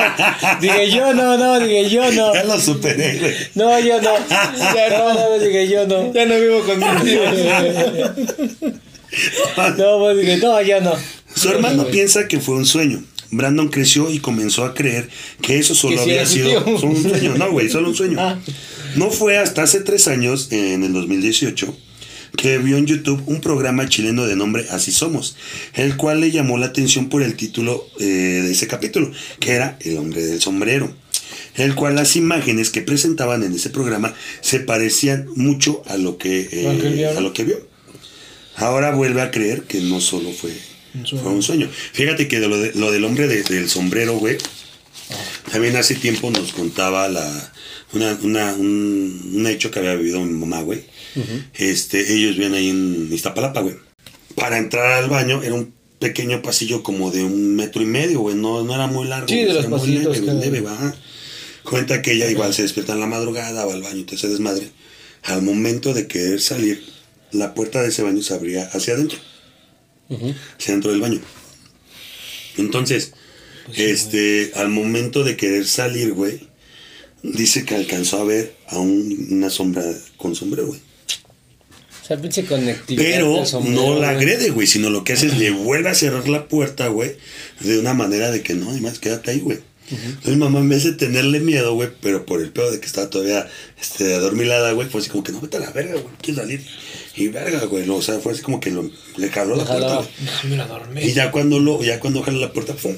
Dije 0.62 0.92
yo 0.92 1.14
no, 1.14 1.38
no, 1.38 1.60
dije 1.60 1.90
yo 1.90 2.12
no. 2.12 2.34
Ya 2.34 2.44
lo 2.46 2.60
superé, 2.60 3.20
güey. 3.20 3.34
No, 3.56 3.80
yo 3.80 4.02
no. 4.02 4.14
Ya 4.30 4.90
no, 4.90 5.14
no, 5.14 5.40
dije 5.40 5.68
yo 5.68 5.86
no. 5.88 6.14
Ya 6.14 6.26
no 6.26 6.40
vivo 6.40 6.64
con. 6.64 6.80
No, 9.78 10.00
pues 10.00 10.18
dije, 10.20 10.38
no, 10.38 10.62
ya 10.62 10.80
no. 10.82 10.94
Su 11.36 11.50
hermano 11.50 11.86
piensa 11.88 12.28
que 12.28 12.40
fue 12.40 12.56
un 12.56 12.66
sueño. 12.66 13.04
Brandon 13.32 13.70
creció 13.70 14.10
y 14.12 14.20
comenzó 14.20 14.66
a 14.66 14.74
creer 14.74 15.10
que 15.42 15.60
eso 15.60 15.76
solo 15.76 15.96
Que 15.96 16.02
había 16.02 16.26
sido 16.26 16.64
solo 16.80 16.94
un 16.94 17.04
sueño. 17.04 17.36
No, 17.38 17.52
güey, 17.52 17.70
solo 17.70 17.90
un 17.90 17.96
sueño. 17.96 18.18
Ah. 18.20 18.38
No 18.96 19.12
fue 19.12 19.38
hasta 19.38 19.62
hace 19.64 19.82
tres 19.82 20.08
años, 20.08 20.48
en 20.52 20.84
el 20.84 20.94
2018, 20.94 21.76
que 22.38 22.58
vio 22.58 22.78
en 22.78 22.86
YouTube 22.86 23.22
un 23.26 23.42
programa 23.42 23.88
chileno 23.90 24.26
de 24.26 24.36
nombre 24.36 24.66
Así 24.70 24.92
Somos, 24.92 25.36
el 25.74 25.98
cual 25.98 26.22
le 26.22 26.32
llamó 26.32 26.58
la 26.58 26.68
atención 26.68 27.10
por 27.10 27.22
el 27.24 27.36
título 27.36 27.86
eh, 28.00 28.04
de 28.06 28.52
ese 28.52 28.68
capítulo, 28.68 29.12
que 29.40 29.52
era 29.52 29.78
El 29.82 29.98
hombre 29.98 30.24
del 30.26 30.40
sombrero, 30.42 30.94
el 31.56 31.76
cual 31.76 31.96
las 31.96 32.16
imágenes 32.16 32.70
que 32.70 32.82
presentaban 32.82 33.44
en 33.44 33.54
ese 33.54 33.70
programa 33.70 34.14
se 34.42 34.60
parecían 34.60 35.28
mucho 35.36 35.82
a 35.88 35.98
lo 35.98 36.18
que, 36.18 36.48
eh, 36.52 36.68
a 37.18 37.20
lo 37.22 37.34
que 37.34 37.44
vio. 37.44 37.68
Ahora 38.56 38.92
vuelve 38.92 39.22
a 39.22 39.32
creer 39.32 39.64
que 39.64 39.80
no 39.82 40.02
solo 40.02 40.32
fue, 40.32 40.52
Un 40.96 41.06
sueño. 41.06 41.24
fue 41.24 41.32
un 41.34 41.44
sueño. 41.44 41.70
Fíjate 41.94 42.28
que 42.28 42.40
de 42.40 42.48
lo, 42.48 42.58
de- 42.58 42.74
lo 42.76 42.92
del 42.92 43.06
hombre 43.06 43.28
de- 43.28 43.44
del 43.44 43.70
sombrero, 43.70 44.18
güey, 44.18 44.38
también 45.52 45.76
hace 45.78 45.96
tiempo 45.96 46.30
nos 46.32 46.52
contaba 46.52 47.08
la 47.10 47.54
una, 47.94 48.18
una- 48.22 48.54
un, 48.54 49.32
un 49.34 49.48
hecho 49.48 49.72
que 49.72 49.80
había 49.80 49.96
vivido 49.96 50.24
mi 50.24 50.34
mamá, 50.38 50.62
güey. 50.62 50.84
Este, 51.54 52.14
ellos 52.14 52.38
viven 52.38 52.54
ahí 52.54 52.70
en 52.70 53.10
Iztapalapa, 53.12 53.62
güey. 53.62 53.76
Para 54.36 54.58
entrar 54.58 54.94
al 55.04 55.10
baño 55.10 55.42
era 55.44 55.54
un 55.56 55.74
pequeño 56.00 56.42
pasillo 56.42 56.82
como 56.84 57.12
de 57.12 57.24
un 57.24 57.56
metro 57.56 57.82
y 57.82 57.86
medio, 57.86 58.20
güey. 58.22 58.36
No, 58.36 58.64
no 58.64 58.74
era 58.76 58.88
muy 58.88 59.08
largo. 59.08 59.28
Sí, 59.28 59.36
de 59.46 59.54
los 59.70 59.82
leve, 59.96 60.04
que- 60.14 60.22
muy 60.22 60.42
leve, 60.46 60.62
va. 60.62 60.96
Cuenta 61.64 62.02
que 62.02 62.14
ella 62.14 62.30
igual 62.32 62.54
se 62.54 62.62
despierta 62.62 62.94
en 62.94 63.00
la 63.02 63.06
madrugada, 63.08 63.66
va 63.66 63.74
al 63.74 63.82
baño 63.84 63.98
y 64.00 64.04
todo 64.04 64.16
ese 64.16 64.30
desmadre. 64.30 64.70
Al 65.24 65.42
momento 65.42 65.94
de 65.94 66.08
querer 66.08 66.40
salir, 66.40 66.84
la 67.32 67.54
puerta 67.54 67.82
de 67.82 67.90
ese 67.90 68.02
baño 68.02 68.22
se 68.24 68.34
abría 68.34 68.64
hacia 68.74 68.94
adentro, 68.94 69.20
hacia 70.58 70.70
adentro 70.74 70.92
del 70.92 71.02
baño. 71.02 71.20
Entonces, 72.58 73.14
este, 73.76 74.52
al 74.56 74.70
momento 74.70 75.24
de 75.24 75.36
querer 75.38 75.68
salir, 75.68 76.14
güey, 76.14 76.48
dice 77.24 77.66
que 77.66 77.76
alcanzó 77.76 78.20
a 78.22 78.24
ver 78.24 78.56
a 78.68 78.80
un- 78.80 79.28
una 79.32 79.50
sombra 79.50 79.84
con 80.18 80.36
sombrero, 80.36 80.68
güey. 80.68 80.80
O 82.10 82.12
sea, 82.12 82.22
pinche 82.22 82.44
conectividad. 82.44 83.04
Pero 83.04 83.46
sombrero, 83.46 83.82
no 83.82 84.00
la 84.00 84.10
agrede, 84.10 84.50
güey, 84.50 84.66
sino 84.66 84.90
lo 84.90 85.04
que 85.04 85.14
hace 85.14 85.28
es 85.28 85.38
le 85.38 85.52
vuelve 85.52 85.90
a 85.90 85.94
cerrar 85.94 86.28
la 86.28 86.48
puerta, 86.48 86.88
güey, 86.88 87.12
de 87.60 87.78
una 87.78 87.94
manera 87.94 88.32
de 88.32 88.42
que 88.42 88.56
no, 88.56 88.72
además 88.72 88.98
quédate 88.98 89.30
ahí, 89.30 89.40
güey. 89.42 89.60
Entonces 89.92 90.34
mi 90.34 90.38
mamá 90.38 90.60
en 90.60 90.70
vez 90.70 90.84
de 90.86 90.94
tenerle 90.94 91.40
miedo, 91.40 91.76
güey, 91.76 91.90
pero 92.02 92.26
por 92.26 92.42
el 92.42 92.50
pedo 92.52 92.72
de 92.72 92.80
que 92.80 92.88
estaba 92.88 93.12
todavía 93.12 93.48
este, 93.80 94.16
adormilada, 94.16 94.72
güey, 94.72 94.88
fue 94.88 95.02
así 95.02 95.10
como 95.12 95.24
que 95.24 95.32
no, 95.32 95.40
vete 95.40 95.58
a 95.58 95.60
la 95.60 95.70
verga, 95.70 95.94
güey, 95.94 96.06
quiero 96.20 96.42
salir. 96.42 96.66
Y 97.16 97.28
verga, 97.28 97.66
güey, 97.66 97.86
no, 97.86 97.98
o 97.98 98.02
sea, 98.02 98.20
fue 98.20 98.34
así 98.34 98.42
como 98.42 98.60
que 98.60 98.72
lo, 98.72 98.90
le 99.18 99.30
jaló 99.30 99.56
la 99.56 99.66
puerta, 99.66 100.02
la 100.50 100.66
dormir. 100.66 101.04
Y 101.04 101.14
ya 101.14 101.30
cuando 101.30 101.60
lo, 101.60 101.84
ya 101.84 102.00
cuando 102.00 102.24
jala 102.24 102.40
la 102.40 102.54
puerta, 102.54 102.74
¡pum! 102.74 102.96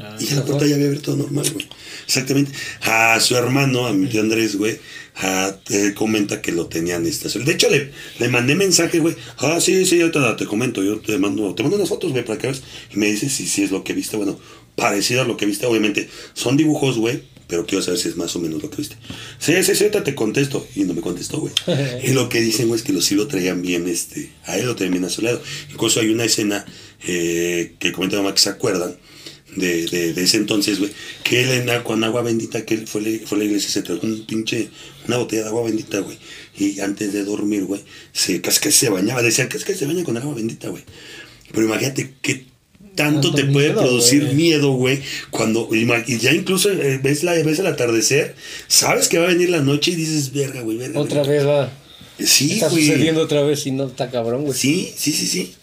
Ah, 0.00 0.16
Y 0.18 0.24
ya 0.26 0.36
la 0.36 0.44
puerta 0.44 0.66
ya 0.66 0.74
había 0.74 0.86
abierto 0.86 1.14
normal, 1.16 1.50
güey. 1.52 1.66
Exactamente. 2.06 2.52
A 2.82 3.20
su 3.20 3.36
hermano, 3.36 3.86
a 3.86 3.92
mi 3.92 4.06
tío 4.08 4.20
Andrés, 4.22 4.56
güey, 4.56 4.78
a- 5.16 5.54
él 5.70 5.92
comenta 5.94 6.40
que 6.40 6.50
lo 6.52 6.66
tenían 6.66 7.04
estacionado. 7.06 7.50
De 7.50 7.54
hecho, 7.56 7.68
le, 7.68 7.90
le 8.18 8.28
mandé 8.28 8.54
mensaje, 8.54 9.00
güey. 9.00 9.14
Ah, 9.38 9.60
sí, 9.60 9.84
sí, 9.84 10.00
ahorita 10.00 10.36
te 10.36 10.46
comento. 10.46 10.82
Yo 10.82 10.98
te 11.00 11.18
mando, 11.18 11.54
te 11.54 11.62
mando 11.62 11.76
unas 11.76 11.88
fotos, 11.90 12.12
güey, 12.12 12.24
para 12.24 12.38
que 12.38 12.46
veas. 12.46 12.62
Y 12.94 12.96
me 12.98 13.10
dice 13.10 13.28
si 13.28 13.46
sí 13.46 13.62
es 13.62 13.70
lo 13.70 13.84
que 13.84 13.92
viste. 13.92 14.16
Bueno, 14.16 14.38
parecido 14.76 15.22
a 15.22 15.24
lo 15.26 15.36
que 15.36 15.44
viste, 15.46 15.66
obviamente. 15.66 16.08
Son 16.34 16.56
dibujos, 16.56 16.96
güey. 16.96 17.30
Pero 17.48 17.66
quiero 17.66 17.84
saber 17.84 18.00
si 18.00 18.08
es 18.08 18.16
más 18.16 18.34
o 18.34 18.38
menos 18.38 18.62
lo 18.62 18.70
que 18.70 18.78
viste. 18.78 18.96
Sí, 19.38 19.52
sí, 19.62 19.74
sí, 19.74 19.84
ahorita 19.84 20.02
te 20.04 20.14
contesto. 20.14 20.66
Y 20.74 20.84
no 20.84 20.94
me 20.94 21.02
contestó, 21.02 21.38
güey. 21.38 21.52
y 22.02 22.12
lo 22.12 22.30
que 22.30 22.40
dicen, 22.40 22.68
güey, 22.68 22.80
es 22.80 22.82
que 22.86 22.94
los 22.94 23.04
sí 23.04 23.14
lo 23.14 23.26
traían 23.28 23.60
bien, 23.60 23.86
este. 23.88 24.30
A 24.46 24.56
él 24.56 24.64
lo 24.64 24.74
traían 24.74 24.92
bien 24.92 25.04
asoleado. 25.04 25.42
Incluso 25.70 26.00
hay 26.00 26.08
una 26.08 26.24
escena 26.24 26.64
eh, 27.06 27.74
que 27.78 27.92
comenta 27.92 28.16
mamá 28.16 28.32
que 28.34 28.40
se 28.40 28.48
acuerdan 28.48 28.96
de, 29.56 29.86
de, 29.86 30.12
de 30.14 30.22
ese 30.22 30.38
entonces, 30.38 30.78
güey, 30.78 30.90
que 31.24 31.42
él 31.42 31.68
en, 31.68 31.82
con 31.82 32.02
agua 32.04 32.22
bendita, 32.22 32.64
que 32.64 32.74
él 32.74 32.86
fue, 32.86 33.20
fue 33.24 33.36
a 33.36 33.38
la 33.40 33.44
iglesia, 33.44 33.70
se 33.70 33.82
trajo 33.82 34.06
un 34.06 34.24
pinche, 34.24 34.68
una 35.06 35.18
botella 35.18 35.42
de 35.42 35.48
agua 35.48 35.64
bendita, 35.64 36.00
güey, 36.00 36.16
y 36.58 36.80
antes 36.80 37.12
de 37.12 37.24
dormir, 37.24 37.64
güey, 37.64 37.80
se, 38.12 38.40
casi 38.40 38.60
que 38.60 38.72
se 38.72 38.88
bañaba, 38.88 39.22
que 39.22 39.28
es 39.28 39.64
que 39.64 39.74
se 39.74 39.86
baña 39.86 40.04
con 40.04 40.16
agua 40.16 40.34
bendita, 40.34 40.68
güey. 40.68 40.82
Pero 41.52 41.66
imagínate 41.66 42.14
qué 42.22 42.46
tanto 42.94 43.30
Tanto 43.30 43.34
te 43.34 43.44
puede 43.46 43.70
producir 43.70 44.34
miedo, 44.34 44.72
güey, 44.72 45.00
cuando, 45.30 45.68
y 45.72 46.18
ya 46.18 46.32
incluso 46.32 46.70
eh, 46.70 47.00
ves, 47.02 47.22
la, 47.22 47.32
ves 47.32 47.58
el 47.58 47.66
atardecer, 47.66 48.34
sabes 48.68 49.08
que 49.08 49.18
va 49.18 49.24
a 49.24 49.28
venir 49.28 49.50
la 49.50 49.60
noche 49.60 49.92
y 49.92 49.94
dices, 49.94 50.32
verga, 50.32 50.60
güey, 50.60 50.76
verga. 50.76 51.00
Otra 51.00 51.22
verga". 51.22 51.32
vez 51.32 51.46
va. 51.46 51.72
Sí, 52.18 52.52
Está 52.52 52.68
güey. 52.68 52.86
sucediendo 52.86 53.22
otra 53.22 53.42
vez 53.42 53.66
y 53.66 53.70
no 53.70 53.86
está 53.86 54.10
cabrón, 54.10 54.44
güey. 54.44 54.58
Sí, 54.58 54.92
sí, 54.96 55.12
sí, 55.12 55.26
sí. 55.26 55.54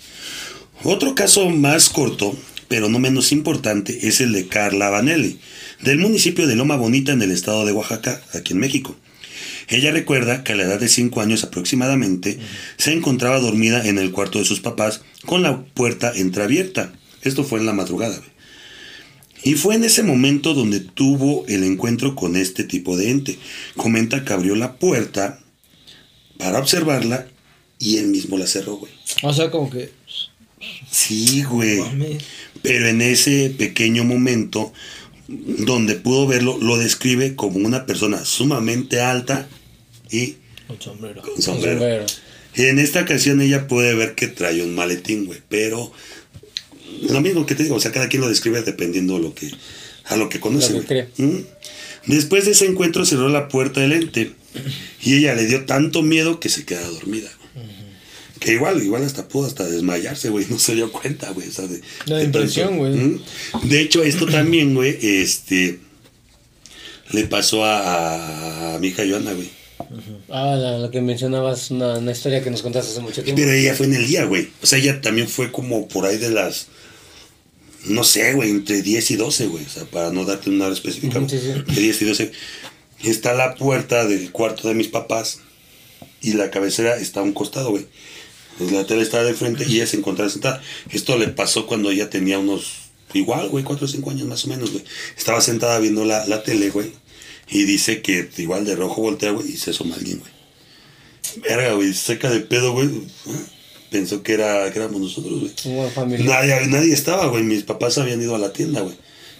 Otro 0.83 1.13
caso 1.13 1.49
más 1.49 1.89
corto, 1.89 2.35
pero 2.69 2.87
no 2.87 2.99
menos 2.99 3.33
importante, 3.33 4.07
es 4.07 4.21
el 4.21 4.31
de 4.31 4.47
Carla 4.47 4.89
Vanelli, 4.89 5.39
del 5.81 5.97
municipio 5.97 6.47
de 6.47 6.55
Loma 6.55 6.77
Bonita 6.77 7.11
en 7.11 7.21
el 7.21 7.31
estado 7.31 7.65
de 7.65 7.73
Oaxaca, 7.73 8.21
aquí 8.33 8.53
en 8.53 8.59
México. 8.59 8.95
Ella 9.67 9.91
recuerda 9.91 10.43
que 10.43 10.53
a 10.53 10.55
la 10.55 10.63
edad 10.63 10.79
de 10.79 10.87
5 10.87 11.19
años 11.19 11.43
aproximadamente 11.43 12.39
se 12.77 12.93
encontraba 12.93 13.39
dormida 13.39 13.85
en 13.85 13.97
el 13.97 14.11
cuarto 14.11 14.39
de 14.39 14.45
sus 14.45 14.61
papás 14.61 15.01
con 15.25 15.43
la 15.43 15.63
puerta 15.63 16.11
entreabierta. 16.15 16.93
Esto 17.21 17.43
fue 17.43 17.59
en 17.59 17.65
la 17.65 17.73
madrugada. 17.73 18.21
Y 19.43 19.55
fue 19.55 19.75
en 19.75 19.83
ese 19.83 20.03
momento 20.03 20.53
donde 20.53 20.79
tuvo 20.79 21.45
el 21.47 21.63
encuentro 21.63 22.15
con 22.15 22.35
este 22.35 22.63
tipo 22.63 22.97
de 22.97 23.11
ente. 23.11 23.37
Comenta 23.75 24.25
que 24.25 24.33
abrió 24.33 24.55
la 24.55 24.75
puerta 24.77 25.39
para 26.37 26.59
observarla 26.59 27.27
y 27.77 27.97
él 27.97 28.07
mismo 28.07 28.37
la 28.37 28.47
cerró, 28.47 28.77
güey. 28.77 28.91
O 29.23 29.33
sea, 29.33 29.49
como 29.49 29.69
que. 29.69 29.91
Sí, 30.89 31.43
güey. 31.43 31.79
Pero 32.61 32.87
en 32.87 33.01
ese 33.01 33.53
pequeño 33.57 34.03
momento 34.03 34.73
donde 35.27 35.95
pudo 35.95 36.27
verlo, 36.27 36.57
lo 36.59 36.77
describe 36.77 37.35
como 37.35 37.59
una 37.59 37.85
persona 37.85 38.25
sumamente 38.25 38.99
alta 38.99 39.47
y 40.09 40.35
Con 40.67 40.81
sombrero. 40.81 41.21
con 41.21 41.33
Con 41.33 41.41
sombrero. 41.41 42.05
Y 42.55 42.65
en 42.65 42.79
esta 42.79 43.01
ocasión 43.01 43.41
ella 43.41 43.67
puede 43.67 43.93
ver 43.93 44.15
que 44.15 44.27
trae 44.27 44.61
un 44.63 44.73
maletín, 44.73 45.25
güey. 45.25 45.39
Pero 45.47 45.91
lo 47.09 47.21
mismo 47.21 47.45
que 47.45 47.55
te 47.55 47.63
digo, 47.63 47.75
o 47.75 47.79
sea, 47.79 47.91
cada 47.91 48.09
quien 48.09 48.21
lo 48.21 48.29
describe 48.29 48.61
dependiendo 48.61 49.19
lo 49.19 49.35
que, 49.35 49.51
a 50.05 50.15
lo 50.17 50.29
que 50.29 50.39
conoce. 50.39 50.73
Lo 50.73 50.85
que. 50.85 51.07
¿Mm? 51.17 51.37
Después 52.07 52.45
de 52.45 52.51
ese 52.51 52.65
encuentro 52.65 53.05
cerró 53.05 53.29
la 53.29 53.47
puerta 53.49 53.81
del 53.81 53.93
ente 53.93 54.31
y 55.01 55.15
ella 55.15 55.35
le 55.35 55.45
dio 55.45 55.65
tanto 55.65 56.01
miedo 56.01 56.39
que 56.39 56.49
se 56.49 56.65
queda 56.65 56.87
dormida. 56.87 57.29
Que 58.39 58.53
igual, 58.53 58.81
igual 58.81 59.03
hasta 59.03 59.27
pudo 59.27 59.47
hasta 59.47 59.67
desmayarse, 59.67 60.29
güey, 60.29 60.45
no 60.49 60.59
se 60.59 60.75
dio 60.75 60.91
cuenta, 60.91 61.31
güey. 61.31 61.49
o 61.49 61.51
sea, 61.51 61.67
de, 61.67 61.81
La 62.05 62.17
de 62.17 62.23
impresión, 62.25 62.77
güey. 62.77 62.93
¿Mm? 62.93 63.21
De 63.63 63.81
hecho, 63.81 64.03
esto 64.03 64.25
también, 64.31 64.73
güey, 64.75 64.97
este, 65.01 65.79
le 67.11 67.25
pasó 67.25 67.65
a, 67.65 68.75
a 68.75 68.79
mi 68.79 68.87
hija 68.87 69.03
Joana, 69.07 69.33
güey. 69.33 69.49
Ah, 70.29 70.55
la, 70.55 70.77
la 70.77 70.91
que 70.91 71.01
mencionabas, 71.01 71.71
una, 71.71 71.97
una 71.97 72.11
historia 72.11 72.43
que 72.43 72.51
nos 72.51 72.61
contaste 72.61 72.91
hace 72.91 73.01
mucho 73.01 73.23
tiempo. 73.23 73.41
Pero 73.41 73.51
ella 73.53 73.73
fue 73.73 73.87
en 73.87 73.95
el 73.95 74.07
día, 74.07 74.25
güey. 74.25 74.49
O 74.61 74.65
sea, 74.65 74.77
ella 74.77 75.01
también 75.01 75.27
fue 75.27 75.51
como 75.51 75.87
por 75.87 76.05
ahí 76.05 76.17
de 76.17 76.29
las. 76.29 76.67
No 77.85 78.03
sé, 78.03 78.33
güey, 78.33 78.49
entre 78.49 78.81
10 78.81 79.11
y 79.11 79.15
12, 79.15 79.47
güey. 79.47 79.65
O 79.65 79.69
sea, 79.69 79.85
para 79.85 80.11
no 80.11 80.25
darte 80.25 80.49
una 80.49 80.65
hora 80.65 80.73
específica. 80.73 81.19
Sí, 81.27 81.39
sí. 81.39 81.73
De 81.73 81.81
10 81.81 82.01
y 82.01 82.05
12. 82.05 82.31
Está 83.03 83.33
la 83.33 83.55
puerta 83.55 84.05
del 84.05 84.31
cuarto 84.31 84.67
de 84.67 84.75
mis 84.75 84.89
papás. 84.89 85.39
Y 86.21 86.33
la 86.33 86.51
cabecera 86.51 86.97
está 86.97 87.21
a 87.21 87.23
un 87.23 87.31
costado, 87.33 87.71
güey. 87.71 87.87
Pues 88.59 88.73
La 88.73 88.85
tele 88.85 89.01
estaba 89.01 89.23
de 89.23 89.33
frente 89.33 89.65
y 89.65 89.77
ella 89.77 89.87
se 89.87 89.97
encontraba 89.97 90.29
sentada. 90.29 90.61
Esto 90.91 91.17
le 91.17 91.29
pasó 91.29 91.65
cuando 91.65 91.89
ella 91.89 92.09
tenía 92.09 92.37
unos. 92.37 92.73
Igual, 93.13 93.47
güey, 93.49 93.63
4 93.63 93.85
o 93.85 93.87
5 93.87 94.11
años 94.11 94.27
más 94.27 94.45
o 94.45 94.49
menos, 94.49 94.71
güey. 94.71 94.83
Estaba 95.17 95.39
sentada 95.41 95.79
viendo 95.79 96.03
la, 96.03 96.27
la 96.27 96.43
tele, 96.43 96.69
güey. 96.69 96.91
Y 97.49 97.63
dice 97.63 98.01
que 98.01 98.29
igual 98.37 98.65
de 98.65 98.75
rojo 98.75 99.01
voltea, 99.01 99.31
güey, 99.31 99.53
y 99.53 99.57
se 99.57 99.71
asoma 99.71 99.95
alguien, 99.95 100.19
güey. 100.19 100.31
Verga, 101.37 101.73
güey, 101.73 101.93
seca 101.93 102.29
de 102.29 102.41
pedo, 102.41 102.73
güey. 102.73 102.89
Pensó 103.89 104.21
que, 104.21 104.33
era, 104.33 104.71
que 104.71 104.77
éramos 104.77 104.99
nosotros, 105.01 105.39
güey. 105.39 105.51
Nadie, 106.19 106.67
nadie 106.67 106.93
estaba, 106.93 107.27
güey. 107.27 107.43
Mis 107.43 107.63
papás 107.63 107.97
habían 107.97 108.21
ido 108.21 108.35
a 108.35 108.39
la 108.39 108.51
tienda, 108.51 108.81
güey. 108.81 108.95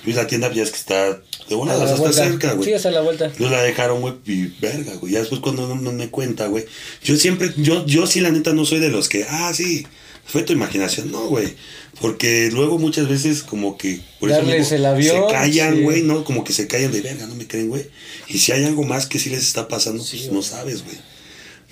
Y 0.05 0.13
la 0.13 0.27
tienda 0.27 0.51
ya 0.53 0.63
es 0.63 0.71
que 0.71 0.77
está 0.77 1.21
de 1.49 1.55
A 1.55 1.57
volada, 1.57 1.79
la 1.79 1.83
o 1.85 1.87
sea, 1.87 1.95
está 1.95 2.01
vuelta. 2.03 2.23
cerca, 2.23 2.53
güey. 2.53 2.69
Sí, 2.69 2.73
hasta 2.73 2.91
la 2.91 3.01
vuelta. 3.01 3.31
Nos 3.37 3.51
la 3.51 3.61
dejaron, 3.63 4.01
güey, 4.01 4.13
y 4.25 4.45
verga, 4.61 4.93
güey. 4.95 5.13
Ya 5.13 5.19
después 5.19 5.41
cuando 5.41 5.67
no, 5.67 5.75
no 5.75 5.91
me 5.91 6.09
cuenta, 6.09 6.47
güey. 6.47 6.65
Yo 7.03 7.17
siempre, 7.17 7.51
yo, 7.57 7.85
yo 7.85 8.07
sí 8.07 8.21
la 8.21 8.31
neta 8.31 8.53
no 8.53 8.65
soy 8.65 8.79
de 8.79 8.89
los 8.89 9.09
que, 9.09 9.25
ah, 9.27 9.51
sí, 9.53 9.85
fue 10.25 10.43
tu 10.43 10.53
imaginación. 10.53 11.11
No, 11.11 11.27
güey. 11.27 11.55
Porque 11.99 12.49
luego 12.53 12.77
muchas 12.77 13.09
veces 13.09 13.43
como 13.43 13.77
que 13.77 13.99
por 14.19 14.29
eso 14.29 14.39
Darles 14.39 14.59
mismo, 14.59 14.75
el 14.77 14.85
avión, 14.85 15.27
se 15.27 15.33
callan, 15.33 15.75
sí. 15.75 15.81
güey, 15.81 16.01
¿no? 16.03 16.23
Como 16.23 16.43
que 16.43 16.53
se 16.53 16.67
callan 16.67 16.91
de 16.91 17.01
verga, 17.01 17.27
no 17.27 17.35
me 17.35 17.45
creen, 17.45 17.67
güey. 17.67 17.87
Y 18.27 18.37
si 18.37 18.51
hay 18.53 18.63
algo 18.63 18.83
más 18.83 19.05
que 19.05 19.19
sí 19.19 19.29
les 19.29 19.41
está 19.41 19.67
pasando, 19.67 20.03
pues 20.03 20.31
no 20.31 20.41
sabes, 20.41 20.83
güey. 20.85 20.97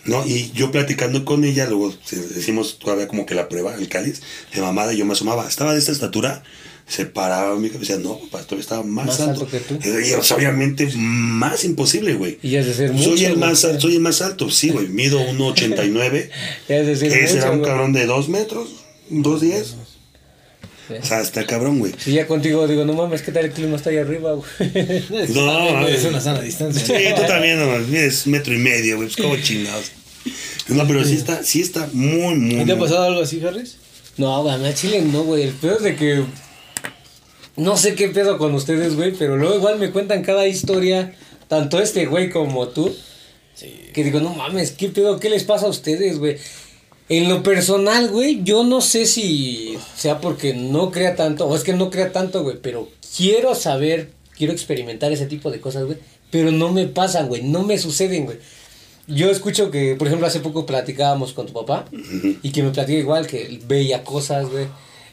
¿No? 0.06 0.26
Y 0.26 0.52
yo 0.54 0.72
platicando 0.72 1.26
con 1.26 1.44
ella, 1.44 1.68
luego 1.70 1.94
decimos 2.36 2.80
todavía 2.80 3.08
como 3.08 3.26
que 3.26 3.36
la 3.36 3.50
prueba, 3.50 3.76
el 3.76 3.90
cáliz, 3.90 4.22
de 4.54 4.62
mamada, 4.62 4.94
y 4.94 4.98
yo 4.98 5.06
me 5.06 5.14
asomaba, 5.14 5.48
estaba 5.48 5.74
de 5.74 5.80
esta 5.80 5.92
estatura, 5.92 6.44
se 6.88 7.06
paraba 7.06 7.58
mi 7.58 7.70
cabeza, 7.70 7.98
no, 7.98 8.18
papá, 8.18 8.44
todavía 8.44 8.62
estaba 8.62 8.84
más, 8.84 9.08
Más 9.08 9.20
alto. 9.20 9.42
alto 9.42 9.48
que 9.52 9.60
tú. 9.60 9.78
Y, 9.84 10.14
o 10.14 10.24
sea, 10.24 10.38
obviamente, 10.38 10.88
más 10.96 11.66
imposible, 11.66 12.14
güey. 12.14 12.40
Y 12.42 12.56
es 12.56 12.66
decir 12.66 12.94
mucho. 12.94 13.10
Soy 13.10 13.26
el, 13.26 13.38
más, 13.38 13.66
al- 13.66 13.82
soy 13.82 13.96
el 13.96 14.00
más 14.02 14.22
alto, 14.22 14.50
sí, 14.50 14.70
güey, 14.70 14.88
mido 14.88 15.20
1,89, 15.20 16.30
Ya 16.70 16.78
es 16.78 16.88
decir 16.88 17.12
que 17.12 17.22
mucho, 17.24 17.34
será 17.34 17.52
un 17.52 17.60
güey. 17.60 17.70
cabrón 17.70 17.92
de 17.92 18.06
2 18.06 18.30
metros, 18.30 18.70
2,10. 19.12 19.66
Sí. 20.88 20.94
O 21.02 21.06
sea, 21.06 21.22
está 21.22 21.46
cabrón, 21.46 21.80
güey. 21.80 21.94
Si 21.98 22.14
ya 22.14 22.28
contigo 22.28 22.66
digo, 22.68 22.86
no 22.86 22.94
mames, 22.94 23.22
¿qué 23.22 23.32
tal 23.32 23.46
el 23.46 23.52
clima 23.52 23.76
está 23.76 23.90
ahí 23.90 23.98
arriba, 23.98 24.34
güey? 24.34 24.48
No, 25.34 25.88
es 25.88 26.06
eh. 26.06 26.08
una 26.10 26.22
sana 26.22 26.42
distancia. 26.42 26.86
Sí, 26.86 27.06
tú 27.16 27.24
también, 27.28 27.60
no, 27.60 27.76
es 27.76 28.26
metro 28.28 28.54
y 28.54 28.58
medio, 28.58 28.96
güey, 28.96 29.10
pues 29.10 29.18
como 29.18 29.36
chingados. 29.38 29.92
No, 30.70 30.88
pero 30.88 31.04
sí 31.04 31.16
está, 31.16 31.44
sí 31.44 31.62
está 31.62 31.90
muy, 31.94 32.36
muy. 32.36 32.66
¿Te 32.66 32.74
ha 32.74 32.80
pasado 32.80 33.04
algo 33.04 33.22
así, 33.22 33.44
Harris? 33.44 33.78
No, 34.18 34.44
güey, 34.44 34.66
a 34.66 34.74
Chile 34.74 35.02
no, 35.02 35.24
güey. 35.24 35.44
El 35.44 35.54
peor 35.54 35.78
es 35.78 35.84
de 35.84 35.96
que. 35.96 36.24
No 37.56 37.76
sé 37.76 37.96
qué 37.96 38.10
pedo 38.10 38.38
con 38.38 38.54
ustedes, 38.54 38.96
güey, 38.96 39.14
pero 39.14 39.36
luego 39.36 39.56
igual 39.56 39.80
me 39.80 39.92
cuentan 39.92 40.24
cada 40.24 40.48
historia, 40.48 41.16
tanto 41.48 41.80
este 41.82 42.06
güey 42.06 42.30
como 42.30 42.68
tú. 42.68 42.96
Que 43.94 44.04
digo, 44.04 44.20
no 44.20 44.36
mames, 44.36 44.72
¿qué 44.72 44.90
pedo? 44.90 45.20
¿Qué 45.20 45.30
les 45.30 45.44
pasa 45.44 45.66
a 45.66 45.70
ustedes, 45.70 46.20
güey? 46.20 46.38
En 47.10 47.30
lo 47.30 47.42
personal, 47.42 48.10
güey, 48.10 48.44
yo 48.44 48.66
no 48.66 48.82
sé 48.82 49.06
si 49.06 49.78
sea 49.96 50.20
porque 50.20 50.54
no 50.54 50.92
crea 50.92 51.16
tanto, 51.16 51.48
o 51.48 51.56
es 51.56 51.64
que 51.64 51.72
no 51.74 51.90
crea 51.90 52.12
tanto, 52.12 52.44
güey, 52.44 52.58
pero 52.62 52.90
quiero 53.16 53.56
saber, 53.56 54.12
quiero 54.38 54.52
experimentar 54.52 55.14
ese 55.14 55.26
tipo 55.26 55.50
de 55.50 55.62
cosas, 55.62 55.86
güey, 55.86 55.98
pero 56.32 56.52
no 56.52 56.74
me 56.74 56.86
pasan, 56.86 57.30
güey, 57.30 57.44
no 57.44 57.64
me 57.64 57.78
suceden, 57.78 58.26
güey. 58.26 58.38
Yo 59.08 59.32
escucho 59.32 59.72
que, 59.72 59.96
por 59.96 60.08
ejemplo, 60.08 60.28
hace 60.28 60.42
poco 60.42 60.66
platicábamos 60.66 61.32
con 61.32 61.46
tu 61.46 61.54
papá 61.54 61.86
y 62.44 62.52
que 62.52 62.62
me 62.62 62.72
platica 62.72 63.00
igual 63.00 63.26
que 63.26 63.62
veía 63.66 64.04
cosas, 64.04 64.50
güey, 64.50 64.68